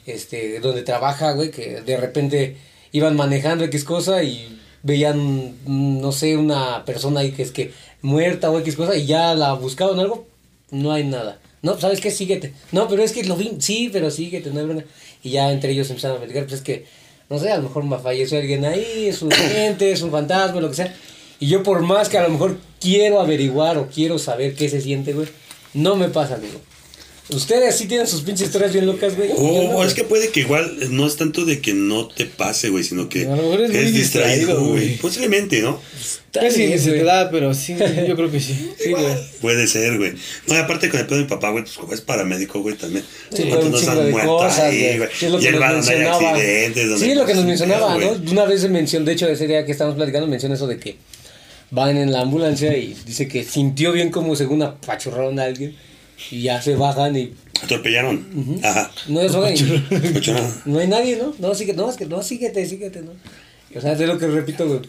este, 0.04 0.58
donde 0.58 0.82
trabaja, 0.82 1.30
güey, 1.30 1.52
que 1.52 1.80
de 1.80 1.96
repente 1.96 2.56
iban 2.90 3.14
manejando 3.14 3.64
X 3.66 3.84
cosa 3.84 4.24
y 4.24 4.60
veían, 4.82 5.54
no 5.64 6.10
sé, 6.10 6.36
una 6.36 6.84
persona 6.84 7.20
ahí 7.20 7.30
que 7.30 7.42
es 7.42 7.52
que 7.52 7.72
muerta 8.02 8.50
o 8.50 8.58
X 8.58 8.74
cosa 8.74 8.96
y 8.96 9.06
ya 9.06 9.32
la 9.34 9.52
buscaban 9.52 10.00
algo, 10.00 10.26
no 10.72 10.90
hay 10.92 11.04
nada. 11.04 11.38
No, 11.64 11.80
¿sabes 11.80 12.02
qué? 12.02 12.10
Síguete. 12.10 12.52
No, 12.72 12.88
pero 12.88 13.02
es 13.02 13.12
que 13.12 13.24
lo 13.24 13.36
vi. 13.36 13.56
Sí, 13.58 13.88
pero 13.90 14.10
síguete, 14.10 14.50
no 14.50 14.60
hay 14.60 14.66
bronca. 14.66 14.84
Y 15.22 15.30
ya 15.30 15.50
entre 15.50 15.72
ellos 15.72 15.88
empezaron 15.88 16.18
a 16.18 16.20
platicar, 16.20 16.42
pues 16.42 16.56
es 16.56 16.60
que, 16.60 16.84
no 17.30 17.38
sé, 17.38 17.50
a 17.50 17.56
lo 17.56 17.62
mejor 17.62 17.84
me 17.84 17.98
falleció 17.98 18.36
alguien 18.36 18.66
ahí, 18.66 19.06
es 19.08 19.22
un 19.22 19.30
cliente, 19.30 19.90
es 19.90 20.02
un 20.02 20.10
fantasma, 20.10 20.60
lo 20.60 20.68
que 20.68 20.76
sea. 20.76 20.94
Y 21.40 21.46
yo 21.46 21.62
por 21.62 21.80
más 21.80 22.10
que 22.10 22.18
a 22.18 22.22
lo 22.22 22.28
mejor 22.28 22.58
quiero 22.78 23.18
averiguar 23.18 23.78
o 23.78 23.88
quiero 23.88 24.18
saber 24.18 24.54
qué 24.54 24.68
se 24.68 24.82
siente, 24.82 25.14
güey, 25.14 25.26
no 25.72 25.96
me 25.96 26.08
pasa, 26.10 26.34
amigo. 26.34 26.60
Ustedes 27.30 27.74
sí 27.76 27.86
tienen 27.86 28.06
sus 28.06 28.20
pinches 28.20 28.48
historias 28.48 28.74
bien 28.74 28.84
locas, 28.84 29.16
güey. 29.16 29.30
O 29.34 29.40
no, 29.40 29.78
o 29.78 29.84
es 29.84 29.94
que 29.94 30.04
puede 30.04 30.28
que 30.28 30.40
igual 30.40 30.76
no 30.90 31.06
es 31.06 31.16
tanto 31.16 31.46
de 31.46 31.60
que 31.60 31.72
no 31.72 32.06
te 32.06 32.26
pase, 32.26 32.68
güey, 32.68 32.84
sino 32.84 33.08
que 33.08 33.24
A 33.26 33.30
lo 33.34 33.36
mejor 33.36 33.62
es 33.62 33.70
muy 33.70 33.92
distraído, 33.92 34.62
güey. 34.62 34.98
Posiblemente, 34.98 35.62
¿no? 35.62 35.80
Casi 36.32 36.66
vez, 36.66 36.82
se 36.82 36.90
te 36.92 37.02
da, 37.02 37.30
pero 37.30 37.54
sí, 37.54 37.76
yo 38.08 38.14
creo 38.14 38.30
que 38.30 38.40
sí. 38.40 38.70
Sí, 38.78 38.90
güey. 38.90 39.04
Puede 39.40 39.66
ser, 39.66 39.96
güey. 39.96 40.12
No, 40.48 40.54
y 40.54 40.58
aparte 40.58 40.90
con 40.90 41.00
el 41.00 41.06
pedo 41.06 41.16
de 41.16 41.22
mi 41.24 41.28
papá, 41.30 41.48
güey, 41.50 41.64
pues 41.64 41.76
como 41.76 41.94
es 41.94 42.02
paramédico, 42.02 42.60
güey, 42.60 42.76
también. 42.76 43.04
Sí, 43.32 43.44
¿Cuántos 43.44 43.64
un 43.64 43.70
nos 43.72 43.80
chingo 43.80 43.92
han 43.92 44.04
de 44.04 44.10
muerto 44.10 44.36
cosas, 44.36 44.58
ahí, 44.60 44.98
güey. 44.98 45.08
Sí, 45.18 45.26
es 45.26 45.32
lo 45.32 45.38
Y 45.40 45.42
que 45.44 45.50
nos 45.52 45.60
bar 45.60 45.74
donde 45.74 45.90
hay 45.90 45.98
mencionaba. 46.00 46.30
accidentes, 46.34 46.88
donde 46.90 47.06
Sí, 47.06 47.14
lo 47.14 47.24
que 47.24 47.34
nos 47.34 47.44
mencionaba. 47.46 47.98
¿no? 47.98 48.10
Una 48.32 48.44
vez 48.44 48.68
mencionó, 48.68 49.06
de 49.06 49.12
hecho, 49.12 49.28
ese 49.28 49.46
día 49.46 49.64
que 49.64 49.72
estábamos 49.72 49.96
platicando, 49.96 50.26
menciona 50.26 50.56
eso 50.56 50.66
de 50.66 50.78
que 50.78 50.96
van 51.70 51.96
en 51.96 52.12
la 52.12 52.20
ambulancia 52.20 52.76
y 52.76 52.94
dice 53.06 53.26
que 53.28 53.44
sintió 53.44 53.92
bien 53.92 54.10
como 54.10 54.36
según 54.36 54.62
apachurraron 54.62 55.38
a 55.38 55.44
alguien 55.44 55.74
y 56.30 56.42
ya 56.42 56.60
se 56.62 56.76
bajan 56.76 57.16
y 57.16 57.32
Atropellaron. 57.62 58.58
Ajá. 58.62 58.90
no 59.08 59.20
es 59.20 59.34
güey, 59.34 59.54
Escucharon. 59.54 60.52
no 60.66 60.78
hay 60.78 60.88
nadie, 60.88 61.16
¿no? 61.16 61.34
No, 61.38 61.54
síguete, 61.54 61.78
no, 61.78 61.88
es 61.90 61.96
que 61.96 62.06
no, 62.06 62.22
síguete, 62.22 62.66
síguete, 62.66 63.02
¿no? 63.02 63.12
O 63.76 63.80
sea, 63.80 63.92
es 63.92 64.00
lo 64.00 64.18
que 64.18 64.26
repito, 64.26 64.66
güey. 64.66 64.80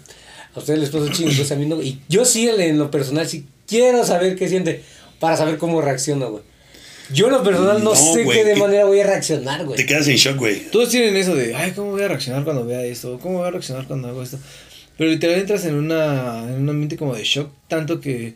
A 0.55 0.59
ustedes 0.59 0.79
les 0.79 0.89
pasa 0.89 1.11
chingo, 1.11 1.31
pues 1.35 1.51
a 1.51 1.55
mí 1.55 1.65
no. 1.65 1.81
Y 1.81 1.99
yo 2.09 2.23
sí, 2.25 2.47
en 2.49 2.77
lo 2.77 2.89
personal, 2.91 3.27
sí 3.27 3.45
quiero 3.67 4.05
saber 4.05 4.35
qué 4.35 4.47
siente 4.49 4.81
para 5.19 5.35
saber 5.37 5.57
cómo 5.57 5.81
reacciona, 5.81 6.25
güey. 6.27 6.43
Yo 7.13 7.27
en 7.27 7.33
lo 7.33 7.43
personal 7.43 7.83
no, 7.83 7.91
No, 7.91 7.95
sé 7.95 8.23
güey, 8.23 8.37
qué 8.39 8.45
de 8.45 8.53
¿qué- 8.55 8.59
manera 8.59 8.85
voy 8.85 8.99
a 8.99 9.05
reaccionar, 9.05 9.63
güey. 9.65 9.77
Te 9.77 9.85
quedas 9.85 10.07
en 10.07 10.15
shock, 10.15 10.37
güey. 10.37 10.69
Todos 10.71 10.89
tienen 10.89 11.15
eso 11.17 11.35
de, 11.35 11.53
ay, 11.55 11.71
¿cómo 11.71 11.91
voy 11.91 12.01
a 12.03 12.07
reaccionar 12.07 12.43
cuando 12.43 12.65
vea 12.65 12.83
esto? 12.83 13.19
¿Cómo 13.21 13.39
voy 13.39 13.47
a 13.47 13.51
reaccionar 13.51 13.85
cuando 13.85 14.07
hago 14.07 14.23
esto? 14.23 14.39
Pero 14.97 15.09
literal 15.11 15.39
entras 15.39 15.65
en, 15.65 15.75
una, 15.75 16.43
en 16.47 16.61
un 16.61 16.69
ambiente 16.69 16.97
como 16.97 17.13
de 17.15 17.23
shock, 17.23 17.51
tanto 17.67 17.99
que 17.99 18.35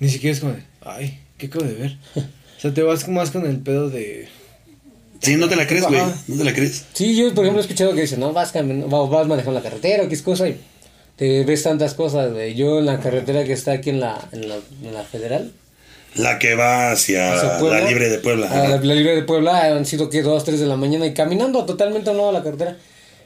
ni 0.00 0.08
siquiera 0.10 0.34
es 0.34 0.40
como 0.40 0.52
de, 0.52 0.62
ay, 0.82 1.18
¿qué 1.40 1.46
acabo 1.46 1.64
de 1.64 1.74
ver? 1.74 1.96
O 2.16 2.60
sea, 2.60 2.74
te 2.74 2.82
vas 2.82 3.08
más 3.08 3.30
con 3.30 3.46
el 3.46 3.58
pedo 3.58 3.88
de... 3.88 4.28
Sí, 5.20 5.36
no 5.36 5.48
te 5.48 5.56
la 5.56 5.66
crees, 5.66 5.86
güey. 5.86 6.00
No 6.28 6.36
te 6.36 6.44
la 6.44 6.54
crees. 6.54 6.84
Sí, 6.92 7.16
yo 7.16 7.34
por 7.34 7.44
ejemplo 7.44 7.60
he 7.60 7.64
escuchado 7.64 7.94
que 7.94 8.02
dicen, 8.02 8.20
no, 8.20 8.32
vas, 8.32 8.52
vas 8.54 9.26
manejando 9.26 9.58
la 9.58 9.62
carretera, 9.62 10.08
qué 10.08 10.14
es 10.14 10.22
cosa, 10.22 10.48
y 10.48 10.58
te 11.16 11.44
ves 11.44 11.62
tantas 11.62 11.94
cosas, 11.94 12.32
güey. 12.32 12.54
Yo 12.54 12.78
en 12.78 12.86
la 12.86 13.00
carretera 13.00 13.44
que 13.44 13.52
está 13.52 13.72
aquí 13.72 13.90
en 13.90 14.00
la, 14.00 14.28
en 14.32 14.48
la, 14.48 14.56
en 14.82 14.94
la 14.94 15.02
federal, 15.02 15.52
La 16.14 16.38
que 16.38 16.54
va 16.54 16.90
hacia, 16.92 17.34
hacia 17.34 17.58
Puebla, 17.58 17.80
la 17.80 17.88
libre 17.88 18.08
de 18.08 18.18
Puebla. 18.18 18.46
a 18.50 18.56
la, 18.56 18.74
ajá. 18.76 18.84
la 18.84 18.94
libre 18.94 19.14
de 19.14 19.22
Puebla 19.22 19.66
han 19.66 19.84
sido 19.84 20.08
que 20.08 20.22
dos, 20.22 20.44
tres 20.44 20.60
de 20.60 20.66
la 20.66 20.76
mañana 20.76 21.06
y 21.06 21.14
caminando 21.14 21.64
totalmente 21.66 22.08
a 22.08 22.12
un 22.12 22.18
lado 22.18 22.32
de 22.32 22.38
la 22.38 22.44
carretera. 22.44 22.76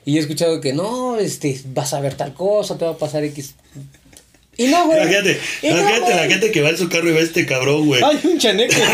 Y 0.05 0.17
he 0.17 0.21
escuchado 0.21 0.61
que 0.61 0.73
no, 0.73 1.17
este, 1.19 1.61
vas 1.67 1.95
a 1.95 2.01
ver 2.01 2.15
tal 2.15 2.35
cosa, 2.35 2.77
te 2.77 2.85
va 2.85 2.93
a 2.93 2.99
pasar 2.99 3.25
X. 3.25 3.55
Y 4.57 4.67
no, 4.69 4.87
güey. 4.87 4.99
Imagínate, 5.03 5.41
Y 5.63 5.69
no, 5.69 5.79
imagínate 5.81 6.15
la 6.15 6.27
gente 6.29 6.51
que 6.53 6.63
va 6.63 6.71
en 6.71 6.79
su 6.79 6.89
carro 6.89 7.09
y 7.09 7.13
ve 7.13 7.21
a 7.21 7.23
este 7.23 7.47
cabrón, 7.47 7.87
güey. 7.87 8.03
¡Ay, 8.05 8.21
un 8.25 8.39
chaneco! 8.39 8.75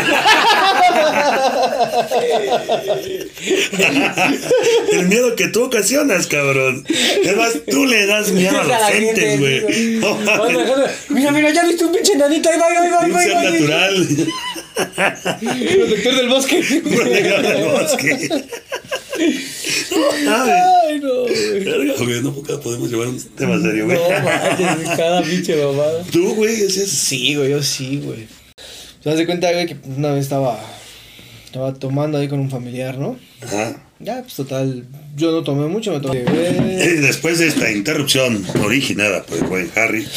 El 4.91 5.07
miedo 5.07 5.35
que 5.35 5.47
tú 5.47 5.63
ocasionas, 5.63 6.27
cabrón. 6.27 6.85
Además, 7.25 7.53
tú 7.69 7.85
le 7.85 8.05
das 8.05 8.31
miedo 8.31 8.59
a 8.59 8.63
la 8.79 8.85
gente, 8.87 9.37
güey. 9.37 9.61
No 10.01 10.17
Mira, 11.09 11.31
mira, 11.31 11.51
ya 11.51 11.63
viste 11.65 11.83
un 11.85 11.91
pinche 11.91 12.15
nanito, 12.15 12.49
ahí 12.49 12.57
va, 12.59 12.65
ahí 12.67 12.89
va, 12.89 13.03
ahí 13.03 13.11
va, 13.11 13.19
ahí 13.19 13.29
Un 13.29 13.37
va, 13.37 13.43
natural. 13.51 14.07
¡Protector 15.75 16.15
del 16.15 16.29
bosque! 16.29 16.63
Proteger 16.95 17.41
del 17.41 17.63
bosque. 17.65 18.29
Ay, 20.27 20.51
¡Ay, 21.01 21.07
no! 21.07 21.21
güey. 21.23 21.63
verga, 21.63 21.93
güey, 22.03 22.21
no 22.21 22.33
podemos 22.61 22.89
llevar 22.91 23.07
un 23.07 23.19
tema 23.35 23.59
serio, 23.61 23.85
güey. 23.85 23.97
No 23.97 24.09
manches, 24.09 24.89
cada 24.97 25.21
pinche 25.23 25.55
mamada. 25.65 26.03
Tú, 26.11 26.35
güey, 26.35 26.61
es. 26.61 26.75
Sí, 26.75 27.35
güey, 27.35 27.51
yo 27.51 27.63
sí, 27.63 28.01
güey. 28.03 28.27
¿Te 29.03 29.09
das 29.09 29.17
de 29.17 29.25
cuenta, 29.25 29.51
güey, 29.51 29.65
que 29.65 29.77
una 29.97 30.11
vez 30.11 30.23
estaba, 30.23 30.59
estaba 31.45 31.73
tomando 31.73 32.17
ahí 32.19 32.27
con 32.27 32.39
un 32.39 32.49
familiar, 32.49 32.97
¿no? 32.97 33.17
Ajá. 33.41 33.81
Ya, 33.99 34.21
pues 34.21 34.33
total, 34.35 34.85
yo 35.15 35.31
no 35.31 35.43
tomé 35.43 35.67
mucho, 35.67 35.91
me 35.91 35.99
tomé... 35.99 36.23
Eh, 36.27 36.99
Después 37.01 37.37
de 37.37 37.47
esta 37.47 37.71
interrupción 37.71 38.43
originada 38.63 39.23
por 39.23 39.37
el 39.37 39.43
buen 39.45 39.71
Harry. 39.75 40.07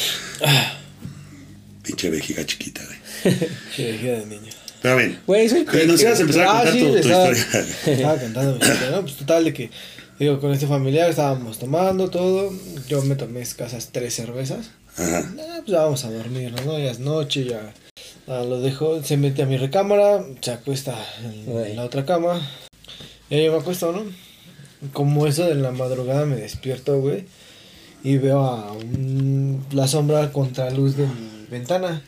Pinche 1.82 2.10
vejiga 2.10 2.44
chiquita, 2.46 2.82
güey. 2.84 3.36
Que 3.76 3.92
dejé 3.92 4.06
de 4.20 4.26
niño. 4.26 4.52
Pero 4.80 4.96
bien. 4.96 5.18
Güey, 5.26 5.48
soy 5.48 5.64
Que 5.64 5.86
nos 5.86 6.00
ibas 6.00 6.18
a 6.18 6.22
empezar 6.22 6.42
a 6.46 6.50
Ah, 6.50 6.56
contar 6.64 6.72
sí, 6.74 6.80
tu, 6.80 6.90
tu 6.92 6.96
estaba, 6.98 7.30
historia. 7.32 7.66
estaba 7.86 8.14
historia, 8.16 8.90
¿no? 8.90 9.00
Pues 9.02 9.14
total 9.16 9.44
de 9.44 9.52
que, 9.54 9.70
digo, 10.18 10.40
con 10.40 10.52
este 10.52 10.66
familiar 10.66 11.10
estábamos 11.10 11.58
tomando 11.58 12.08
todo, 12.10 12.52
yo 12.88 13.02
me 13.02 13.16
tomé 13.16 13.40
escasas 13.40 13.90
tres 13.92 14.14
cervezas, 14.14 14.70
Ajá. 14.96 15.18
ah, 15.40 15.58
pues 15.58 15.66
ya 15.72 15.82
vamos 15.82 16.04
a 16.04 16.10
dormirnos, 16.10 16.64
¿no? 16.64 16.78
Ya 16.78 16.90
es 16.90 16.98
noche, 17.00 17.44
ya 17.44 17.72
ah, 18.28 18.44
lo 18.48 18.60
dejo, 18.60 19.02
se 19.02 19.16
mete 19.16 19.42
a 19.42 19.46
mi 19.46 19.56
recámara, 19.56 20.24
se 20.40 20.52
acuesta 20.52 20.94
en, 21.46 21.76
la 21.76 21.84
otra 21.84 22.04
cama, 22.04 22.40
y 23.30 23.44
yo 23.44 23.52
me 23.52 23.58
acuesto, 23.58 23.92
¿no? 23.92 24.02
Como 24.92 25.26
eso 25.26 25.46
de 25.46 25.54
la 25.54 25.70
madrugada 25.72 26.26
me 26.26 26.36
despierto, 26.36 27.00
güey, 27.00 27.24
y 28.02 28.18
veo 28.18 28.40
a 28.44 28.72
un- 28.72 29.64
la 29.72 29.88
sombra 29.88 30.30
contra 30.32 30.70
luz 30.70 30.96
de 30.96 31.06
mi 31.06 31.46
ventana. 31.50 32.02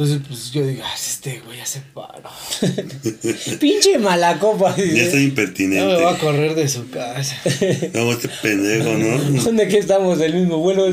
Entonces, 0.00 0.26
pues 0.26 0.50
yo 0.50 0.66
digo, 0.66 0.82
este 0.96 1.40
güey 1.44 1.58
ya 1.58 1.66
se 1.66 1.80
paró. 1.92 2.30
Pinche 3.60 3.98
mala 3.98 4.38
copa. 4.38 4.74
Ya 4.74 4.82
estoy 4.82 5.04
Ya 5.04 5.14
me 5.16 5.22
impertinente. 5.24 6.02
va 6.02 6.12
a 6.12 6.18
correr 6.18 6.54
de 6.54 6.68
su 6.68 6.88
casa. 6.88 7.36
Vamos, 7.92 8.14
este 8.16 8.30
pendejo, 8.40 8.94
¿no? 8.96 9.18
¿Dónde 9.44 9.68
que 9.68 9.76
estamos? 9.76 10.18
El 10.22 10.32
mismo 10.36 10.56
vuelo. 10.56 10.88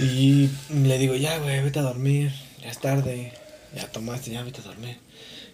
Y 0.00 0.48
le 0.84 0.98
digo, 0.98 1.14
ya, 1.14 1.38
güey, 1.38 1.62
vete 1.62 1.78
a 1.78 1.82
dormir. 1.82 2.32
Ya 2.60 2.70
es 2.70 2.80
tarde. 2.80 3.32
Ya 3.76 3.86
tomaste, 3.86 4.32
ya 4.32 4.42
vete 4.42 4.60
a 4.60 4.64
dormir. 4.64 4.96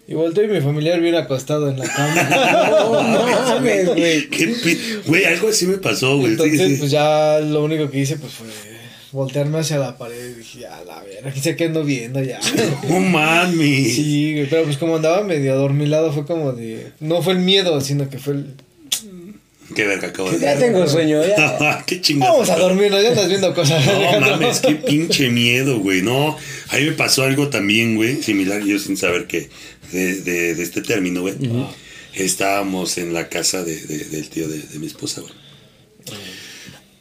Y 0.06 0.14
volteo 0.14 0.44
y 0.44 0.48
mi 0.48 0.62
familiar 0.62 0.98
viene 1.02 1.18
acostado 1.18 1.68
en 1.68 1.78
la 1.80 1.84
No 1.84 1.92
cama. 1.92 3.02
mames, 3.50 3.86
güey. 3.88 4.30
¿Qué 4.30 4.46
pi- 4.46 4.78
Güey, 5.06 5.26
algo 5.26 5.48
así 5.48 5.66
me 5.66 5.76
pasó, 5.76 6.16
güey. 6.16 6.28
Sí, 6.34 6.42
Entonces, 6.42 6.68
sí. 6.68 6.76
pues 6.78 6.90
ya 6.90 7.40
lo 7.40 7.62
único 7.62 7.90
que 7.90 7.98
hice 7.98 8.16
pues 8.16 8.32
fue 8.32 8.46
voltearme 9.12 9.58
hacia 9.58 9.78
la 9.78 9.96
pared. 9.98 10.30
Y 10.30 10.34
dije, 10.38 10.60
ya, 10.60 10.82
la 10.86 11.02
ver, 11.02 11.26
aquí 11.26 11.40
se 11.40 11.56
quedó 11.56 11.84
viendo 11.84 12.22
ya. 12.22 12.40
No 12.88 13.00
mames. 13.00 13.94
Sí, 13.94 14.34
güey, 14.34 14.48
pero 14.48 14.64
pues 14.64 14.76
como 14.78 14.96
andaba 14.96 15.22
medio 15.22 15.52
adormilado 15.52 16.12
fue 16.12 16.24
como 16.26 16.52
de... 16.52 16.92
No 17.00 17.22
fue 17.22 17.32
el 17.34 17.38
miedo, 17.40 17.80
sino 17.80 18.08
que 18.10 18.18
fue 18.18 18.34
el... 18.34 18.54
Qué 19.74 19.86
verga 19.86 20.08
acabo 20.08 20.30
de 20.30 20.38
Ya 20.40 20.58
tengo 20.58 20.86
sueño, 20.88 21.20
ya. 21.26 21.82
Qué 21.86 22.00
chingada. 22.00 22.32
Vamos 22.32 22.48
a 22.48 22.56
dormirnos, 22.58 23.02
ya 23.02 23.10
estás 23.10 23.28
viendo 23.28 23.54
cosas. 23.54 23.84
No 23.84 23.92
Alejandro. 23.92 24.30
mames, 24.40 24.60
qué 24.60 24.74
pinche 24.76 25.28
miedo, 25.28 25.78
güey. 25.80 26.00
No, 26.00 26.38
a 26.70 26.76
mí 26.76 26.84
me 26.84 26.92
pasó 26.92 27.24
algo 27.24 27.48
también, 27.48 27.94
güey, 27.96 28.22
similar, 28.22 28.62
yo 28.64 28.78
sin 28.78 28.96
saber 28.96 29.26
que 29.26 29.50
de, 29.92 30.22
de, 30.22 30.54
de 30.54 30.62
este 30.62 30.80
término, 30.80 31.20
güey. 31.20 31.34
Estábamos 32.14 32.96
en 32.96 33.12
la 33.12 33.28
casa 33.28 33.62
de, 33.62 33.76
de- 33.76 34.04
del 34.06 34.28
tío 34.30 34.48
de, 34.48 34.58
de 34.58 34.78
mi 34.78 34.86
esposa, 34.86 35.20
güey. 35.20 35.34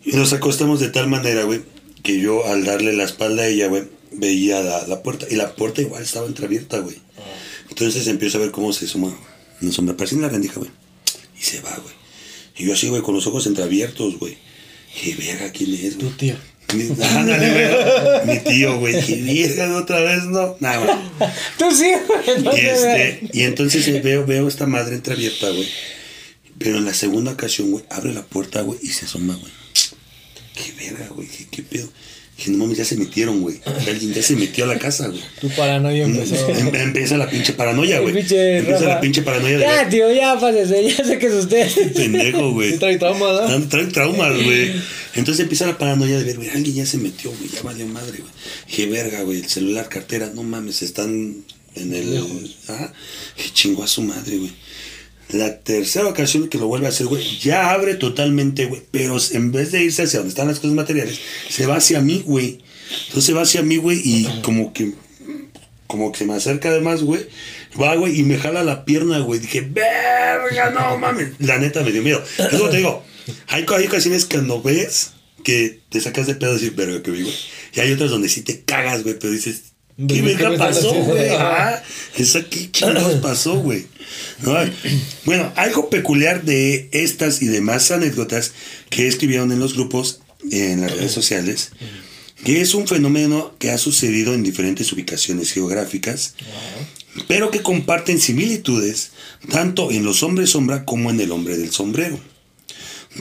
Y 0.04 0.16
nos 0.18 0.34
acostamos 0.34 0.80
de 0.82 0.90
tal 0.90 1.08
manera, 1.08 1.44
güey, 1.44 1.62
que 2.08 2.22
yo 2.22 2.48
al 2.48 2.64
darle 2.64 2.94
la 2.94 3.04
espalda 3.04 3.44
a 3.44 3.48
ella, 3.48 3.68
güey, 3.68 3.84
veía 4.14 4.62
la, 4.62 4.88
la 4.88 5.04
puerta. 5.04 5.28
Y 5.30 5.36
la 5.36 5.54
puerta 5.56 5.82
igual 5.82 6.02
estaba 6.02 6.26
entreabierta, 6.26 6.80
güey. 6.80 6.96
Entonces 7.70 8.08
empiezo 8.08 8.38
a 8.38 8.42
ver 8.42 8.52
cómo 8.52 8.72
se 8.72 8.88
suma 8.88 9.14
una 9.62 9.72
sombra. 9.74 9.98
Parece 9.98 10.16
una 10.16 10.30
rendija, 10.30 10.56
güey. 10.56 10.72
Y 11.38 11.44
se 11.44 11.60
va, 11.60 11.76
güey. 11.76 11.94
Y 12.56 12.66
yo 12.66 12.74
así, 12.74 12.88
güey, 12.88 13.02
con 13.02 13.14
los 13.14 13.28
ojos 13.28 13.46
entreabiertos, 13.46 14.18
güey. 14.20 14.38
Y 15.04 15.12
verga, 15.16 15.52
¿quién 15.52 15.74
es, 15.74 15.98
Tu 15.98 16.10
tío. 16.12 16.36
Mi- 16.74 16.88
Ándale, 17.04 18.24
güey. 18.24 18.38
Mi 18.38 18.44
tío, 18.44 18.80
güey. 18.80 18.96
Y 19.12 19.44
verga, 19.44 19.78
otra 19.78 20.00
vez, 20.00 20.24
no. 20.24 20.56
Nada, 20.62 20.78
güey. 21.20 21.30
Tú 21.60 21.76
sí, 21.76 21.92
güey. 22.08 22.40
Y, 22.40 22.44
te 22.44 22.72
este, 22.72 23.30
y 23.34 23.42
entonces 23.44 23.86
eh, 23.90 24.00
veo, 24.02 24.26
veo 24.26 24.48
esta 24.48 24.66
madre 24.66 24.96
entreabierta, 24.96 25.50
güey. 25.50 25.68
Pero 26.58 26.78
en 26.78 26.86
la 26.86 26.94
segunda 26.94 27.34
ocasión, 27.34 27.70
güey, 27.70 27.84
abre 27.90 28.14
la 28.14 28.24
puerta, 28.24 28.62
güey, 28.62 28.80
y 28.82 28.88
se 28.88 29.06
asoma, 29.06 29.36
güey. 29.36 29.52
Qué 30.58 30.72
verga, 30.84 31.08
güey, 31.10 31.28
qué, 31.28 31.46
qué 31.52 31.64
pedo. 31.64 31.88
Dije, 32.38 32.52
no 32.52 32.58
mames, 32.60 32.78
ya 32.78 32.86
se 32.86 32.98
metieron, 32.98 33.42
güey. 33.42 33.60
Alguien 33.66 34.14
ya 34.14 34.22
se 34.22 34.36
metió 34.36 34.66
a 34.66 34.68
la 34.68 34.78
casa, 34.78 35.08
güey. 35.08 35.22
Tu 35.42 35.50
paranoia 35.50 36.06
empezó. 36.06 36.48
Em- 36.50 36.74
Empieza 36.76 37.18
la 37.18 37.28
pinche 37.30 37.54
paranoia, 37.54 38.00
güey. 38.00 38.16
Empieza 38.16 38.72
Rafa. 38.74 38.86
la 38.86 39.02
pinche 39.02 39.22
paranoia 39.24 39.58
de 39.58 39.64
Ya, 39.64 39.90
tío, 39.90 40.12
ya, 40.14 40.40
pásese. 40.40 40.84
Ya 40.88 41.04
sé 41.04 41.18
que 41.18 41.26
es 41.28 41.34
usted. 41.34 41.68
pendejo, 41.96 42.52
güey. 42.52 42.74
Sí 42.74 42.78
trae 42.78 42.98
trauma, 43.00 43.48
¿no? 43.50 43.68
Traen 43.68 43.92
traumas, 43.92 44.34
güey. 44.44 44.72
Entonces 45.16 45.42
empieza 45.44 45.66
la 45.66 45.80
paranoia 45.80 46.20
de 46.20 46.26
ver, 46.26 46.36
güey, 46.38 46.50
alguien 46.50 46.76
ya 46.76 46.86
se 46.86 46.98
metió, 47.00 47.32
güey, 47.32 47.50
ya 47.50 47.64
valió 47.64 47.88
madre, 47.88 48.20
güey. 48.20 48.32
Dije, 48.68 48.86
verga, 48.86 49.24
güey, 49.24 49.40
el 49.40 49.48
celular, 49.50 49.90
cartera, 49.90 50.30
no 50.36 50.44
mames, 50.44 50.84
están 50.84 51.44
en 51.74 51.94
el. 51.96 52.24
Ajá. 52.68 52.94
Dije, 53.36 53.50
chingó 53.52 53.84
a 53.84 53.88
su 53.88 54.04
madre, 54.04 54.38
güey. 54.38 54.52
La 55.30 55.60
tercera 55.60 56.08
ocasión 56.08 56.48
que 56.48 56.58
lo 56.58 56.68
vuelve 56.68 56.86
a 56.86 56.90
hacer, 56.90 57.08
güey, 57.08 57.38
ya 57.40 57.72
abre 57.72 57.96
totalmente, 57.96 58.66
güey. 58.66 58.82
Pero 58.92 59.18
en 59.32 59.52
vez 59.52 59.72
de 59.72 59.84
irse 59.84 60.04
hacia 60.04 60.20
donde 60.20 60.30
están 60.30 60.48
las 60.48 60.60
cosas 60.60 60.76
materiales, 60.76 61.20
se 61.50 61.66
va 61.66 61.78
hacia 61.78 62.02
mí, 62.02 62.24
güey. 62.26 62.60
Entonces 63.08 63.26
se 63.26 63.34
va 63.34 63.42
hacia 63.42 63.62
mí, 63.62 63.78
güey, 63.78 64.02
y 64.04 64.42
como 64.42 64.72
que 64.74 64.94
como 65.88 66.12
que 66.12 66.20
se 66.20 66.26
me 66.26 66.34
acerca 66.34 66.70
además, 66.70 67.02
güey, 67.02 67.28
Va, 67.80 67.96
güey, 67.96 68.20
y 68.20 68.24
me 68.24 68.38
jala 68.38 68.64
la 68.64 68.86
pierna, 68.86 69.20
güey. 69.20 69.40
Dije, 69.40 69.62
verga, 69.62 70.72
no 70.72 70.98
mames. 70.98 71.34
La 71.40 71.60
neta 71.60 71.84
me 71.84 71.92
dio 71.92 72.02
miedo. 72.02 72.24
Es 72.38 72.48
como 72.58 72.70
te 72.70 72.78
digo, 72.78 73.04
hay, 73.48 73.66
hay 73.70 73.86
ocasiones 73.86 74.26
cuando 74.26 74.62
ves 74.62 75.12
que 75.44 75.82
te 75.90 76.02
sacas 76.02 76.28
de 76.28 76.36
pedo 76.36 76.52
y 76.52 76.54
decir, 76.56 76.76
verga, 76.76 77.04
que 77.04 77.12
vi, 77.12 77.22
güey. 77.22 77.36
Y 77.74 77.80
hay 77.80 77.92
otras 77.92 78.10
donde 78.10 78.30
sí 78.30 78.42
te 78.42 78.62
cagas, 78.62 79.04
güey, 79.04 79.20
pero 79.20 79.32
dices, 79.32 79.74
¿qué 79.98 80.08
¿Qué 80.08 80.22
verga 80.22 80.52
estás 80.54 80.78
pasó, 80.78 80.94
güey? 80.94 81.30
Ah, 81.32 81.82
esa 82.16 82.44
qué 82.44 82.72
chingados 82.72 83.16
pasó, 83.22 83.56
güey. 83.56 83.86
Bueno, 85.26 85.52
algo 85.56 85.90
peculiar 85.90 86.44
de 86.44 86.90
estas 86.92 87.42
y 87.42 87.48
demás 87.48 87.92
anécdotas 87.92 88.54
que 88.90 89.08
escribieron 89.08 89.52
en 89.52 89.60
los 89.60 89.74
grupos, 89.74 90.20
en 90.52 90.82
las 90.82 90.92
redes 90.92 91.12
sociales, 91.12 91.72
que 92.44 92.62
es 92.62 92.74
un 92.76 92.88
fenómeno 92.88 93.56
que 93.60 93.72
ha 93.72 93.78
sucedido 93.78 94.34
en 94.34 94.44
diferentes 94.44 94.92
ubicaciones 94.94 95.52
geográficas, 95.52 96.36
pero 97.28 97.50
que 97.50 97.62
comparten 97.62 98.20
similitudes 98.20 99.12
tanto 99.50 99.92
en 99.92 100.06
los 100.06 100.22
hombres 100.24 100.52
sombra 100.52 100.86
como 100.86 101.10
en 101.10 101.20
el 101.20 101.32
hombre 101.32 101.58
del 101.58 101.72
sombrero. 101.72 102.20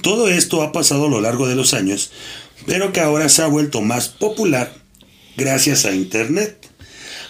Todo 0.03 0.29
esto 0.29 0.63
ha 0.63 0.73
pasado 0.73 1.07
a 1.07 1.11
lo 1.11 1.21
largo 1.21 1.49
de 1.49 1.55
los 1.55 1.73
años, 1.73 2.11
pero 2.67 2.93
que 2.93 3.01
ahora 3.01 3.29
se 3.29 3.43
ha 3.43 3.47
vuelto 3.47 3.81
más 3.81 4.09
popular 4.09 4.75
gracias 5.37 5.85
a 5.87 5.95
Internet. 5.95 6.66